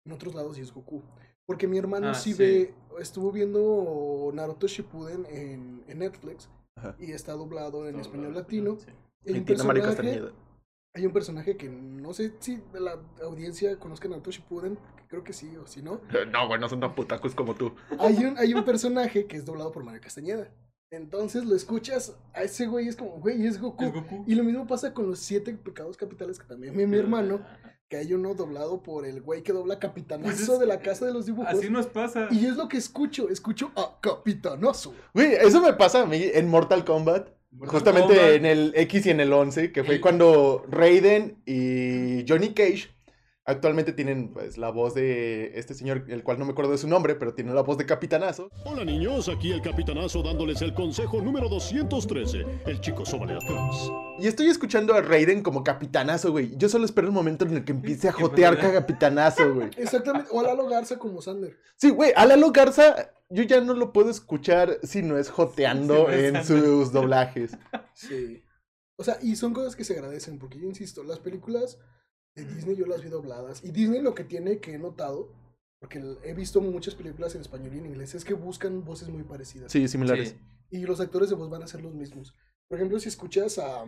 en 0.06 0.12
otros 0.12 0.34
lados 0.36 0.58
y 0.58 0.62
es 0.62 0.74
Goku. 0.74 1.02
Porque 1.46 1.68
mi 1.68 1.78
hermano 1.78 2.10
Ah, 2.10 2.14
sí, 2.14 2.32
sí. 2.34 2.38
ve, 2.40 2.74
estuvo 3.00 3.32
viendo 3.32 4.32
Naruto 4.34 4.68
Shippuden 4.68 5.26
en, 5.26 5.84
en 5.88 6.00
Netflix 6.00 6.48
Ajá. 6.76 6.96
y 7.00 7.12
está 7.12 7.34
doblado 7.34 7.86
en 7.88 7.94
Todo 7.94 8.02
español 8.02 8.34
latino. 8.34 8.78
sí. 8.80 8.92
Hay 9.26 9.32
un, 9.34 9.38
Entiendo 9.39 9.63
a 9.63 9.67
Mario 9.67 9.84
personaje, 9.84 10.09
Castañeda. 10.19 10.34
hay 10.95 11.05
un 11.05 11.13
personaje 11.13 11.57
que 11.57 11.69
no 11.69 12.13
sé 12.13 12.34
si 12.39 12.57
de 12.74 12.80
la 12.80 12.99
audiencia 13.24 13.78
conozca 13.80 14.07
Naruto 14.09 14.32
Shippuden, 14.32 14.78
creo 15.07 15.24
que 15.24 15.34
sí 15.34 15.55
o 15.57 15.65
si 15.67 15.82
no. 15.82 16.01
No, 16.32 16.47
güey, 16.47 16.59
no 16.59 16.67
son 16.69 16.80
tan 16.80 16.93
putacos 16.95 17.34
como 17.36 17.55
tú. 17.55 17.74
Hay 17.99 18.15
un, 18.26 18.38
hay 18.38 18.53
un 18.53 18.63
personaje 18.65 19.26
que 19.28 19.38
es 19.38 19.45
doblado 19.45 19.71
por 19.71 19.84
Mario 19.84 20.01
Castañeda. 20.01 20.49
Entonces 20.91 21.45
lo 21.45 21.55
escuchas 21.55 22.15
a 22.34 22.43
ese 22.43 22.67
güey, 22.67 22.88
es 22.88 22.95
como, 22.95 23.11
güey, 23.19 23.47
es 23.47 23.59
Goku. 23.59 23.84
Es 23.84 23.93
Goku. 23.93 24.24
Y 24.28 24.36
lo 24.36 24.43
mismo 24.43 24.67
pasa 24.67 24.93
con 24.93 25.07
los 25.07 25.17
siete 25.19 25.51
pecados 25.53 25.97
capitales 25.97 26.38
que 26.38 26.45
también 26.45 26.78
vi 26.78 26.86
mi 26.86 26.97
hermano, 26.97 27.41
que 27.89 27.97
hay 27.97 28.13
uno 28.13 28.36
doblado 28.36 28.84
por 28.84 29.05
el 29.07 29.19
güey 29.21 29.41
que 29.41 29.53
dobla 29.53 29.80
capitanazo 29.80 30.36
Pues 30.36 30.47
es- 30.49 30.59
de 30.59 30.67
la 30.67 30.82
casa 30.82 31.07
de 31.07 31.13
los 31.13 31.26
dibujos. 31.26 31.51
Así 31.51 31.67
nos 31.71 31.88
pasa. 31.88 32.28
Y 32.30 32.45
es 32.45 32.57
lo 32.57 32.67
que 32.67 32.78
escucho, 32.78 33.28
escucho 33.30 33.71
a 33.76 33.97
capitanazo. 34.01 34.93
Güey, 35.15 35.34
eso 35.34 35.61
me 35.61 35.74
pasa 35.74 36.03
a 36.03 36.05
mí 36.05 36.21
en 36.32 36.47
Mortal 36.49 36.86
Kombat. 36.86 37.30
Justamente 37.60 38.36
en 38.36 38.45
el 38.45 38.74
X 38.76 39.06
y 39.06 39.10
en 39.12 39.20
el 39.20 39.32
11, 39.32 39.72
que 39.72 39.84
fue 39.84 40.01
cuando 40.01 40.66
Raiden 40.70 41.38
y 41.45 42.26
Johnny 42.28 42.54
Cage 42.54 42.89
actualmente 43.46 43.91
tienen 43.94 44.32
pues 44.32 44.58
la 44.58 44.70
voz 44.70 44.94
de 44.94 45.52
este 45.58 45.74
señor, 45.74 46.06
el 46.08 46.24
cual 46.24 46.39
no 46.39 46.46
me 46.46 46.52
acuerdo 46.52 46.72
de 46.72 46.78
su 46.78 46.88
nombre, 46.88 47.16
pero 47.16 47.34
tiene 47.34 47.54
la 47.54 47.62
voz 47.62 47.78
de 47.78 47.86
Capitanazo. 47.86 48.50
Hola 48.66 48.86
niños, 48.86 49.28
aquí 49.30 49.52
el 49.52 49.62
capitanazo 49.62 50.24
dándoles 50.24 50.62
el 50.62 50.74
consejo 50.74 51.22
número 51.22 51.50
213. 51.50 52.46
El 52.66 52.80
chico 52.82 53.06
sobre 53.06 53.36
atrás. 53.36 53.89
Y 54.20 54.28
estoy 54.28 54.48
escuchando 54.48 54.94
a 54.94 55.02
Raiden 55.02 55.44
como 55.44 55.64
Capitanazo, 55.64 56.32
güey. 56.32 56.56
Yo 56.58 56.70
solo 56.70 56.86
espero 56.86 57.08
el 57.08 57.14
momento 57.14 57.46
en 57.46 57.54
el 57.58 57.66
que 57.66 57.72
empiece 57.74 58.08
a 58.08 58.14
jotear 58.14 58.58
pueda- 58.58 58.74
Capitanazo, 58.74 59.54
güey. 59.54 59.70
Exactamente. 59.78 60.30
O 60.32 60.39
a 60.39 60.44
Lalo 60.44 60.68
Garza 60.68 60.98
como 60.98 61.22
Sander. 61.22 61.58
Sí, 61.78 61.89
güey, 61.89 62.14
a 62.16 62.26
Lalo 62.26 62.52
Garza 62.52 63.12
yo 63.30 63.44
ya 63.44 63.60
no 63.62 63.74
lo 63.74 63.91
puedo 63.94 64.10
escuchar 64.12 64.78
si 64.84 65.02
no 65.02 65.18
es 65.18 65.30
joteando 65.30 66.08
Sí, 66.08 66.14
en 66.16 66.34
Sander. 66.44 66.46
sus 66.46 66.91
doblajes. 66.91 67.58
Sí. 67.94 68.44
O 68.96 69.04
sea, 69.04 69.18
y 69.24 69.36
son 69.36 69.54
cosas 69.54 69.76
que 69.76 69.84
se 69.84 69.94
agradecen, 69.94 70.38
porque 70.38 70.60
yo 70.60 70.68
insisto, 70.68 71.04
las 71.04 71.18
películas 71.20 71.80
de 72.36 72.46
Disney 72.46 72.76
yo 72.76 72.86
las 72.86 73.04
vi 73.04 73.10
dobladas. 73.10 73.64
Y 73.64 73.72
Disney 73.72 74.02
lo 74.02 74.16
que 74.16 74.24
tiene 74.24 74.60
que 74.60 74.74
he 74.74 74.78
notado, 74.78 75.32
porque 75.80 76.02
he 76.24 76.34
visto 76.34 76.62
muchas 76.62 76.96
películas 76.96 77.36
en 77.36 77.42
español 77.42 77.76
y 77.76 77.80
en 77.80 77.86
inglés, 77.88 78.16
es 78.16 78.26
que 78.26 78.34
buscan 78.34 78.84
voces 78.84 79.10
muy 79.10 79.24
parecidas. 79.24 79.72
Sí, 79.72 79.88
similares. 79.88 80.30
Sí. 80.30 80.78
Y 80.78 80.86
los 80.86 81.00
actores 81.00 81.30
de 81.30 81.36
voz 81.36 81.50
van 81.50 81.64
a 81.64 81.68
ser 81.68 81.82
los 81.82 81.94
mismos. 81.94 82.34
Por 82.68 82.78
ejemplo, 82.78 83.00
si 83.00 83.10
escuchas 83.10 83.60
a, 83.60 83.86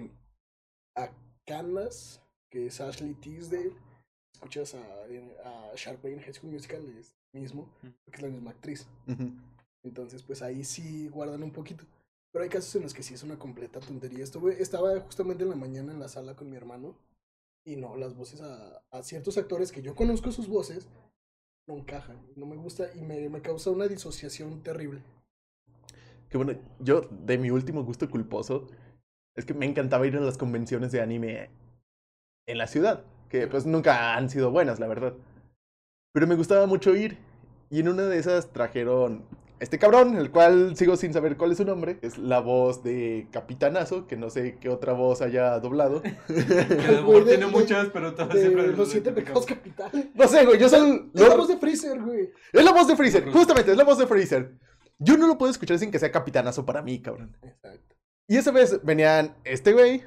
a 0.95 1.11
Candace, 1.45 2.19
que 2.51 2.67
es 2.67 2.79
Ashley 2.79 3.13
Tisdale, 3.15 3.73
escuchas 4.33 4.75
a, 4.75 4.83
a 5.43 5.75
Sharpay 5.75 6.13
en 6.13 6.19
High 6.19 6.33
School 6.33 6.51
Musical, 6.51 6.85
es 6.99 7.15
mismo, 7.33 7.69
porque 7.81 8.17
es 8.17 8.21
la 8.21 8.29
misma 8.29 8.51
actriz. 8.51 8.87
Entonces, 9.83 10.23
pues 10.23 10.41
ahí 10.41 10.63
sí 10.63 11.07
guardan 11.09 11.43
un 11.43 11.51
poquito. 11.51 11.85
Pero 12.31 12.43
hay 12.43 12.49
casos 12.49 12.75
en 12.75 12.83
los 12.83 12.93
que 12.93 13.03
sí 13.03 13.13
es 13.13 13.23
una 13.23 13.39
completa 13.39 13.79
tontería. 13.79 14.23
Estuve, 14.23 14.61
estaba 14.61 14.99
justamente 14.99 15.43
en 15.43 15.49
la 15.49 15.55
mañana 15.55 15.93
en 15.93 15.99
la 15.99 16.09
sala 16.09 16.35
con 16.35 16.49
mi 16.49 16.57
hermano. 16.57 16.97
Y 17.65 17.75
no, 17.77 17.97
las 17.97 18.15
voces 18.15 18.41
a, 18.41 19.03
ciertos 19.03 19.37
actores 19.37 19.71
que 19.71 19.81
yo 19.81 19.95
conozco 19.95 20.31
sus 20.31 20.47
voces. 20.47 20.87
no 21.67 21.75
encajan. 21.75 22.23
No 22.35 22.45
me 22.45 22.55
gusta 22.55 22.93
y 22.95 23.01
me, 23.01 23.27
me 23.29 23.41
causa 23.41 23.71
una 23.71 23.87
disociación 23.87 24.61
terrible. 24.61 25.01
Que 26.29 26.37
bueno, 26.37 26.53
yo 26.79 27.01
de 27.01 27.37
mi 27.37 27.49
último 27.49 27.83
gusto 27.83 28.09
culposo 28.09 28.67
es 29.35 29.45
que 29.45 29.53
me 29.53 29.65
encantaba 29.65 30.07
ir 30.07 30.15
a 30.15 30.21
las 30.21 30.37
convenciones 30.37 30.91
de 30.91 31.01
anime 31.01 31.49
en 32.47 32.57
la 32.57 32.67
ciudad, 32.67 33.03
que 33.29 33.47
pues 33.47 33.65
nunca 33.65 34.15
han 34.15 34.29
sido 34.29 34.51
buenas, 34.51 34.79
la 34.79 34.87
verdad. 34.87 35.13
Pero 36.13 36.27
me 36.27 36.35
gustaba 36.35 36.67
mucho 36.67 36.95
ir 36.95 37.17
y 37.69 37.79
en 37.79 37.89
una 37.89 38.03
de 38.03 38.19
esas 38.19 38.53
trajeron 38.53 39.25
este 39.59 39.79
cabrón, 39.79 40.17
el 40.17 40.31
cual 40.31 40.75
sigo 40.75 40.95
sin 40.97 41.13
saber 41.13 41.37
cuál 41.37 41.51
es 41.51 41.57
su 41.57 41.65
nombre, 41.65 41.97
es 42.01 42.17
la 42.17 42.39
voz 42.39 42.83
de 42.83 43.27
Capitanazo, 43.31 44.05
que 44.07 44.17
no 44.17 44.29
sé 44.29 44.57
qué 44.59 44.69
otra 44.69 44.93
voz 44.93 45.21
haya 45.21 45.59
doblado. 45.59 46.01
Que 46.27 46.85
a 46.87 46.91
lo 46.91 47.01
mejor 47.07 47.25
tiene 47.25 47.47
muchas, 47.47 47.87
pero 47.93 48.13
todas 48.13 48.33
De 48.33 48.41
siempre. 48.41 48.67
los 48.67 48.89
siete 48.89 49.11
pecados 49.11 49.45
capitales. 49.45 50.07
No 50.13 50.27
sé, 50.27 50.45
güey, 50.45 50.59
yo 50.59 50.67
soy... 50.69 51.09
Es 51.13 51.21
la 51.27 51.35
voz 51.35 51.47
de 51.47 51.57
Freezer, 51.57 52.01
güey. 52.01 52.29
Es 52.51 52.63
la 52.63 52.71
voz 52.71 52.87
de 52.87 52.95
Freezer, 52.95 53.31
justamente, 53.31 53.71
es 53.71 53.77
la 53.77 53.83
voz 53.83 53.97
de 53.97 54.07
Freezer. 54.07 54.53
Yo 54.99 55.17
no 55.17 55.27
lo 55.27 55.37
puedo 55.37 55.51
escuchar 55.51 55.77
sin 55.79 55.91
que 55.91 55.99
sea 55.99 56.11
Capitanazo 56.11 56.65
para 56.65 56.81
mí, 56.81 57.01
cabrón. 57.01 57.37
Exacto. 57.41 57.95
Y 58.27 58.37
esa 58.37 58.51
vez 58.51 58.79
venían 58.83 59.35
este 59.43 59.73
güey 59.73 60.03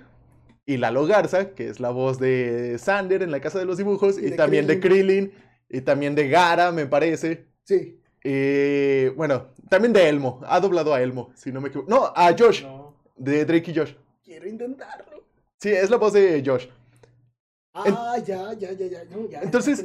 y 0.67 0.77
Lalo 0.77 1.07
Garza, 1.07 1.55
que 1.55 1.69
es 1.69 1.81
la 1.81 1.91
voz 1.91 2.19
de 2.19 2.77
Sander 2.79 3.23
en 3.23 3.31
la 3.31 3.41
casa 3.41 3.59
de 3.59 3.65
los 3.65 3.79
dibujos, 3.79 4.19
Y 4.19 4.27
y, 4.27 4.31
de 4.31 4.37
también 4.37 4.67
de 4.67 4.81
Krillin, 4.81 5.33
y 5.69 5.81
también 5.81 6.15
de 6.15 6.29
Gara, 6.29 6.73
me 6.73 6.87
parece. 6.87 7.47
Sí. 7.65 8.01
Y 8.31 9.09
bueno, 9.17 9.47
también 9.71 9.95
de 9.95 10.07
Elmo. 10.07 10.41
Ha 10.47 10.61
doblado 10.61 10.93
a 10.93 11.01
Elmo, 11.01 11.31
si 11.35 11.51
no 11.51 11.63
me 11.63 11.69
equivoco. 11.69 11.89
No, 11.89 12.13
a 12.15 12.35
Josh, 12.39 12.63
No. 12.63 12.95
de 13.17 13.47
Drake 13.47 13.71
y 13.71 13.75
Josh. 13.75 13.95
Quiero 14.23 14.47
intentarlo. 14.47 15.25
Sí, 15.59 15.71
es 15.71 15.89
la 15.89 15.97
voz 15.97 16.13
de 16.13 16.43
Josh. 16.45 16.67
Ah, 17.73 18.19
ya, 18.19 18.53
ya, 18.53 18.73
ya, 18.73 18.87
ya. 18.87 19.05
no, 19.07 19.27
ya 19.31 19.41
Entonces-. 19.41 19.83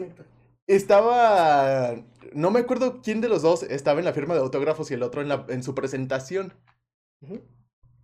Estaba. 0.67 1.95
No 2.33 2.51
me 2.51 2.59
acuerdo 2.59 3.01
quién 3.01 3.21
de 3.21 3.29
los 3.29 3.43
dos 3.43 3.63
estaba 3.63 3.99
en 3.99 4.05
la 4.05 4.13
firma 4.13 4.33
de 4.33 4.41
autógrafos 4.41 4.91
y 4.91 4.95
el 4.95 5.03
otro 5.03 5.21
en, 5.21 5.29
la- 5.29 5.45
en 5.47 5.63
su 5.63 5.73
presentación. 5.73 6.53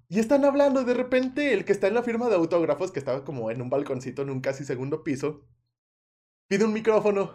Y 0.08 0.20
están 0.20 0.46
hablando, 0.46 0.86
de 0.86 0.94
repente 0.94 1.54
el 1.54 1.66
que 1.66 1.74
está 1.74 1.88
en 1.88 1.96
la 1.96 2.04
firma 2.04 2.30
de 2.30 2.36
autógrafos, 2.36 2.92
que 2.92 3.00
estaba 3.00 3.26
como 3.26 3.52
en 3.52 3.62
un 3.62 3.70
balconcito 3.70 4.22
en 4.22 4.30
un 4.30 4.40
casi 4.40 4.64
segundo 4.64 5.04
piso, 5.04 5.42
pide 6.48 6.64
un 6.64 6.72
micrófono. 6.74 7.34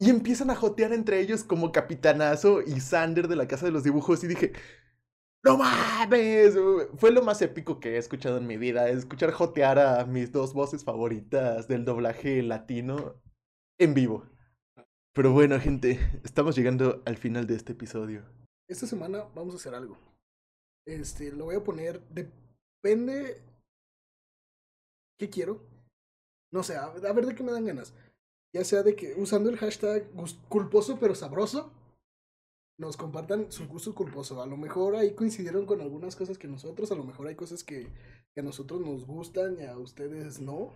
Y 0.00 0.10
empiezan 0.10 0.50
a 0.50 0.56
jotear 0.56 0.92
entre 0.92 1.20
ellos 1.20 1.44
como 1.44 1.72
Capitanazo 1.72 2.62
y 2.62 2.80
Sander 2.80 3.28
de 3.28 3.36
la 3.36 3.46
Casa 3.46 3.66
de 3.66 3.72
los 3.72 3.84
Dibujos. 3.84 4.24
Y 4.24 4.28
dije, 4.28 4.52
¡No 5.42 5.56
mames! 5.56 6.54
Fue 6.96 7.12
lo 7.12 7.22
más 7.22 7.40
épico 7.40 7.80
que 7.80 7.94
he 7.94 7.96
escuchado 7.98 8.36
en 8.38 8.46
mi 8.46 8.56
vida. 8.56 8.88
Escuchar 8.88 9.30
jotear 9.30 9.78
a 9.78 10.04
mis 10.04 10.32
dos 10.32 10.52
voces 10.52 10.84
favoritas 10.84 11.66
del 11.68 11.84
doblaje 11.84 12.42
latino 12.42 13.22
en 13.78 13.94
vivo. 13.94 14.26
Pero 15.14 15.32
bueno, 15.32 15.58
gente, 15.58 15.98
estamos 16.24 16.56
llegando 16.56 17.02
al 17.06 17.16
final 17.16 17.46
de 17.46 17.56
este 17.56 17.72
episodio. 17.72 18.22
Esta 18.68 18.86
semana 18.86 19.24
vamos 19.34 19.54
a 19.54 19.56
hacer 19.56 19.74
algo. 19.74 19.98
Este, 20.86 21.32
lo 21.32 21.46
voy 21.46 21.56
a 21.56 21.64
poner. 21.64 22.00
Depende. 22.08 23.42
¿Qué 25.18 25.30
quiero? 25.30 25.62
No 26.52 26.62
sé, 26.62 26.76
a, 26.76 26.90
ver 26.90 27.26
de 27.26 27.34
qué 27.34 27.42
me 27.42 27.52
dan 27.52 27.64
ganas. 27.64 27.94
Ya 28.52 28.64
sea 28.64 28.82
de 28.82 28.96
que 28.96 29.14
usando 29.14 29.48
el 29.48 29.56
hashtag 29.56 30.10
culposo 30.48 30.98
pero 31.00 31.14
sabroso, 31.14 31.72
nos 32.78 32.96
compartan 32.96 33.52
su 33.52 33.68
gusto 33.68 33.94
culposo. 33.94 34.42
A 34.42 34.46
lo 34.46 34.56
mejor 34.56 34.96
ahí 34.96 35.14
coincidieron 35.14 35.66
con 35.66 35.80
algunas 35.80 36.16
cosas 36.16 36.38
que 36.38 36.48
nosotros, 36.48 36.90
a 36.90 36.94
lo 36.94 37.04
mejor 37.04 37.28
hay 37.28 37.36
cosas 37.36 37.62
que, 37.62 37.88
que 38.34 38.40
a 38.40 38.42
nosotros 38.42 38.80
nos 38.80 39.06
gustan 39.06 39.58
y 39.60 39.66
a 39.66 39.78
ustedes 39.78 40.40
no. 40.40 40.72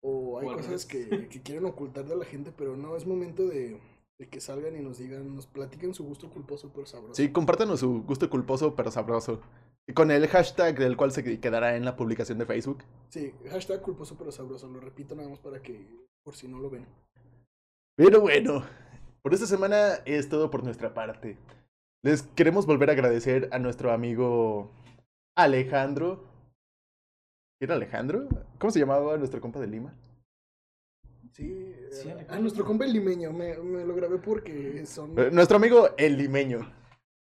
O 0.00 0.38
hay 0.38 0.46
cosas 0.46 0.86
que, 0.86 1.08
que 1.30 1.42
quieren 1.42 1.66
ocultar 1.66 2.06
de 2.06 2.16
la 2.16 2.24
gente, 2.24 2.52
pero 2.56 2.76
no, 2.76 2.96
es 2.96 3.06
momento 3.06 3.46
de, 3.46 3.80
de 4.18 4.28
que 4.28 4.40
salgan 4.40 4.76
y 4.76 4.80
nos 4.80 4.98
digan, 4.98 5.34
nos 5.34 5.46
platiquen 5.46 5.94
su 5.94 6.04
gusto 6.04 6.30
culposo 6.30 6.70
pero 6.72 6.86
sabroso. 6.86 7.14
Sí, 7.14 7.32
compártanos 7.32 7.80
su 7.80 8.02
gusto 8.02 8.30
culposo 8.30 8.74
pero 8.76 8.90
sabroso. 8.90 9.40
Con 9.94 10.10
el 10.10 10.26
hashtag 10.28 10.78
del 10.78 10.96
cual 10.96 11.12
se 11.12 11.40
quedará 11.40 11.76
en 11.76 11.84
la 11.84 11.96
publicación 11.96 12.38
de 12.38 12.46
Facebook. 12.46 12.84
Sí, 13.08 13.34
hashtag 13.50 13.82
culposo 13.82 14.16
pero 14.16 14.32
sabroso. 14.32 14.68
Lo 14.68 14.80
repito 14.80 15.14
nada 15.14 15.28
más 15.28 15.40
para 15.40 15.60
que, 15.60 15.86
por 16.24 16.34
si 16.34 16.48
no 16.48 16.58
lo 16.58 16.70
ven. 16.70 16.86
Pero 17.96 18.20
bueno, 18.20 18.64
por 19.22 19.34
esta 19.34 19.46
semana 19.46 19.94
es 20.06 20.28
todo 20.28 20.50
por 20.50 20.64
nuestra 20.64 20.92
parte. 20.94 21.36
Les 22.02 22.22
queremos 22.22 22.66
volver 22.66 22.90
a 22.90 22.94
agradecer 22.94 23.48
a 23.52 23.58
nuestro 23.58 23.92
amigo 23.92 24.70
Alejandro. 25.36 26.24
¿Era 27.60 27.74
Alejandro? 27.76 28.28
¿Cómo 28.58 28.70
se 28.70 28.80
llamaba 28.80 29.16
nuestro 29.16 29.40
compa 29.40 29.60
de 29.60 29.66
Lima? 29.68 29.94
Sí, 31.32 31.74
Sí, 31.90 32.08
a 32.08 32.12
Alejandro. 32.12 32.40
nuestro 32.40 32.64
compa 32.64 32.84
el 32.84 32.92
limeño, 32.92 33.32
me, 33.32 33.56
me 33.58 33.84
lo 33.84 33.94
grabé 33.94 34.18
porque 34.18 34.84
son... 34.86 35.18
Eh, 35.18 35.30
Nuestro 35.30 35.56
amigo 35.56 35.90
el 35.96 36.16
limeño. 36.16 36.72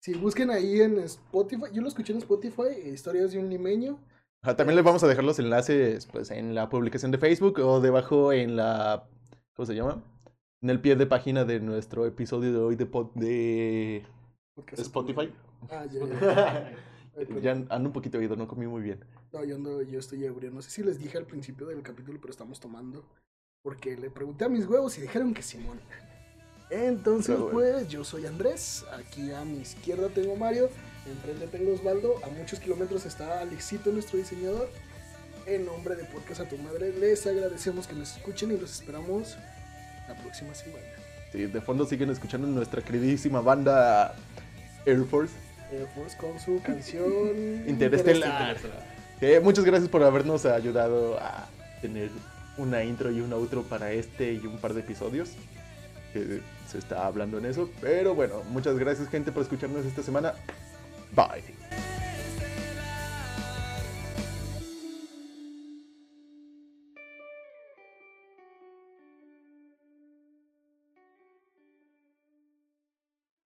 Si 0.01 0.13
busquen 0.15 0.49
ahí 0.49 0.81
en 0.81 0.99
Spotify, 0.99 1.65
yo 1.71 1.81
lo 1.81 1.87
escuché 1.87 2.11
en 2.13 2.19
Spotify, 2.19 2.69
historias 2.85 3.31
de 3.31 3.39
un 3.39 3.49
limeño. 3.49 3.99
Ajá, 4.43 4.55
También 4.57 4.75
les 4.75 4.83
vamos 4.85 5.01
a 5.03 5.07
dejar 5.07 5.23
los 5.23 5.39
enlaces 5.39 6.05
pues, 6.07 6.29
en 6.29 6.53
la 6.53 6.69
publicación 6.69 7.11
de 7.11 7.17
Facebook 7.17 7.59
o 7.59 7.79
debajo 7.79 8.33
en 8.33 8.55
la... 8.57 9.07
¿Cómo 9.55 9.65
se 9.65 9.73
llama? 9.73 10.03
En 10.61 10.69
el 10.69 10.81
pie 10.81 10.95
de 10.95 11.05
página 11.05 11.45
de 11.45 11.59
nuestro 11.59 12.05
episodio 12.05 12.51
de 12.51 12.59
hoy 12.59 12.75
de, 12.75 12.89
pod- 12.89 13.13
de. 13.13 14.05
Spotify. 14.73 15.31
Ah, 15.69 15.85
ya, 15.91 16.05
ya. 16.05 16.71
Ya 17.43 17.51
ando 17.51 17.89
un 17.89 17.93
poquito 17.93 18.17
oído, 18.17 18.35
no 18.35 18.47
comí 18.47 18.65
muy 18.65 18.81
bien. 18.81 19.05
No, 19.31 19.43
yo, 19.43 19.55
ando, 19.55 19.83
yo 19.83 19.99
estoy 19.99 20.25
ebrio. 20.25 20.49
No 20.49 20.63
sé 20.63 20.71
si 20.71 20.81
les 20.81 20.97
dije 20.97 21.15
al 21.19 21.27
principio 21.27 21.67
del 21.67 21.83
capítulo, 21.83 22.17
pero 22.19 22.31
estamos 22.31 22.59
tomando. 22.59 23.05
Porque 23.61 23.95
le 23.95 24.09
pregunté 24.09 24.45
a 24.45 24.49
mis 24.49 24.65
huevos 24.65 24.97
y 24.97 25.01
dijeron 25.01 25.31
que 25.33 25.43
Simón. 25.43 25.79
Entonces, 26.71 27.37
bueno. 27.37 27.51
pues, 27.53 27.87
yo 27.87 28.03
soy 28.03 28.25
Andrés. 28.25 28.83
Aquí 28.91 29.31
a 29.31 29.45
mi 29.45 29.59
izquierda 29.59 30.09
tengo 30.09 30.35
Mario. 30.35 30.69
Enfrente 31.05 31.47
tengo 31.47 31.73
Osvaldo. 31.73 32.19
A 32.23 32.29
muchos 32.29 32.59
kilómetros 32.59 33.05
está 33.05 33.41
Alexito, 33.41 33.91
nuestro 33.91 34.17
diseñador. 34.17 34.69
En 35.45 35.65
nombre 35.65 35.95
de 35.95 36.05
Podcast 36.05 36.41
a 36.41 36.45
tu 36.45 36.57
Madre, 36.57 36.93
les 36.97 37.27
agradecemos 37.27 37.87
que 37.87 37.95
nos 37.95 38.15
escuchen 38.15 38.51
y 38.51 38.57
los 38.57 38.71
esperamos 38.71 39.35
la 40.07 40.15
próxima 40.15 40.55
semana. 40.55 40.85
Sí, 41.31 41.45
de 41.45 41.61
fondo 41.61 41.85
siguen 41.85 42.09
escuchando 42.11 42.47
nuestra 42.47 42.81
queridísima 42.81 43.41
banda 43.41 44.15
Air 44.85 45.03
Force. 45.03 45.33
Air 45.71 45.87
Force 45.93 46.15
con 46.17 46.39
su 46.39 46.61
canción 46.61 47.63
Interestelar. 47.67 48.55
Eh, 49.19 49.39
muchas 49.41 49.65
gracias 49.65 49.89
por 49.89 50.03
habernos 50.03 50.45
ayudado 50.45 51.19
a 51.19 51.47
tener 51.81 52.09
una 52.57 52.83
intro 52.83 53.11
y 53.11 53.19
un 53.19 53.33
outro 53.33 53.63
para 53.63 53.91
este 53.91 54.33
y 54.33 54.45
un 54.45 54.59
par 54.59 54.73
de 54.73 54.81
episodios. 54.81 55.31
Que 56.13 56.41
se 56.69 56.77
está 56.77 57.05
hablando 57.05 57.37
en 57.37 57.45
eso. 57.45 57.69
Pero 57.81 58.15
bueno, 58.15 58.43
muchas 58.49 58.77
gracias 58.77 59.09
gente 59.09 59.31
por 59.31 59.43
escucharnos 59.43 59.85
esta 59.85 60.03
semana. 60.03 60.35
Bye. 61.13 61.52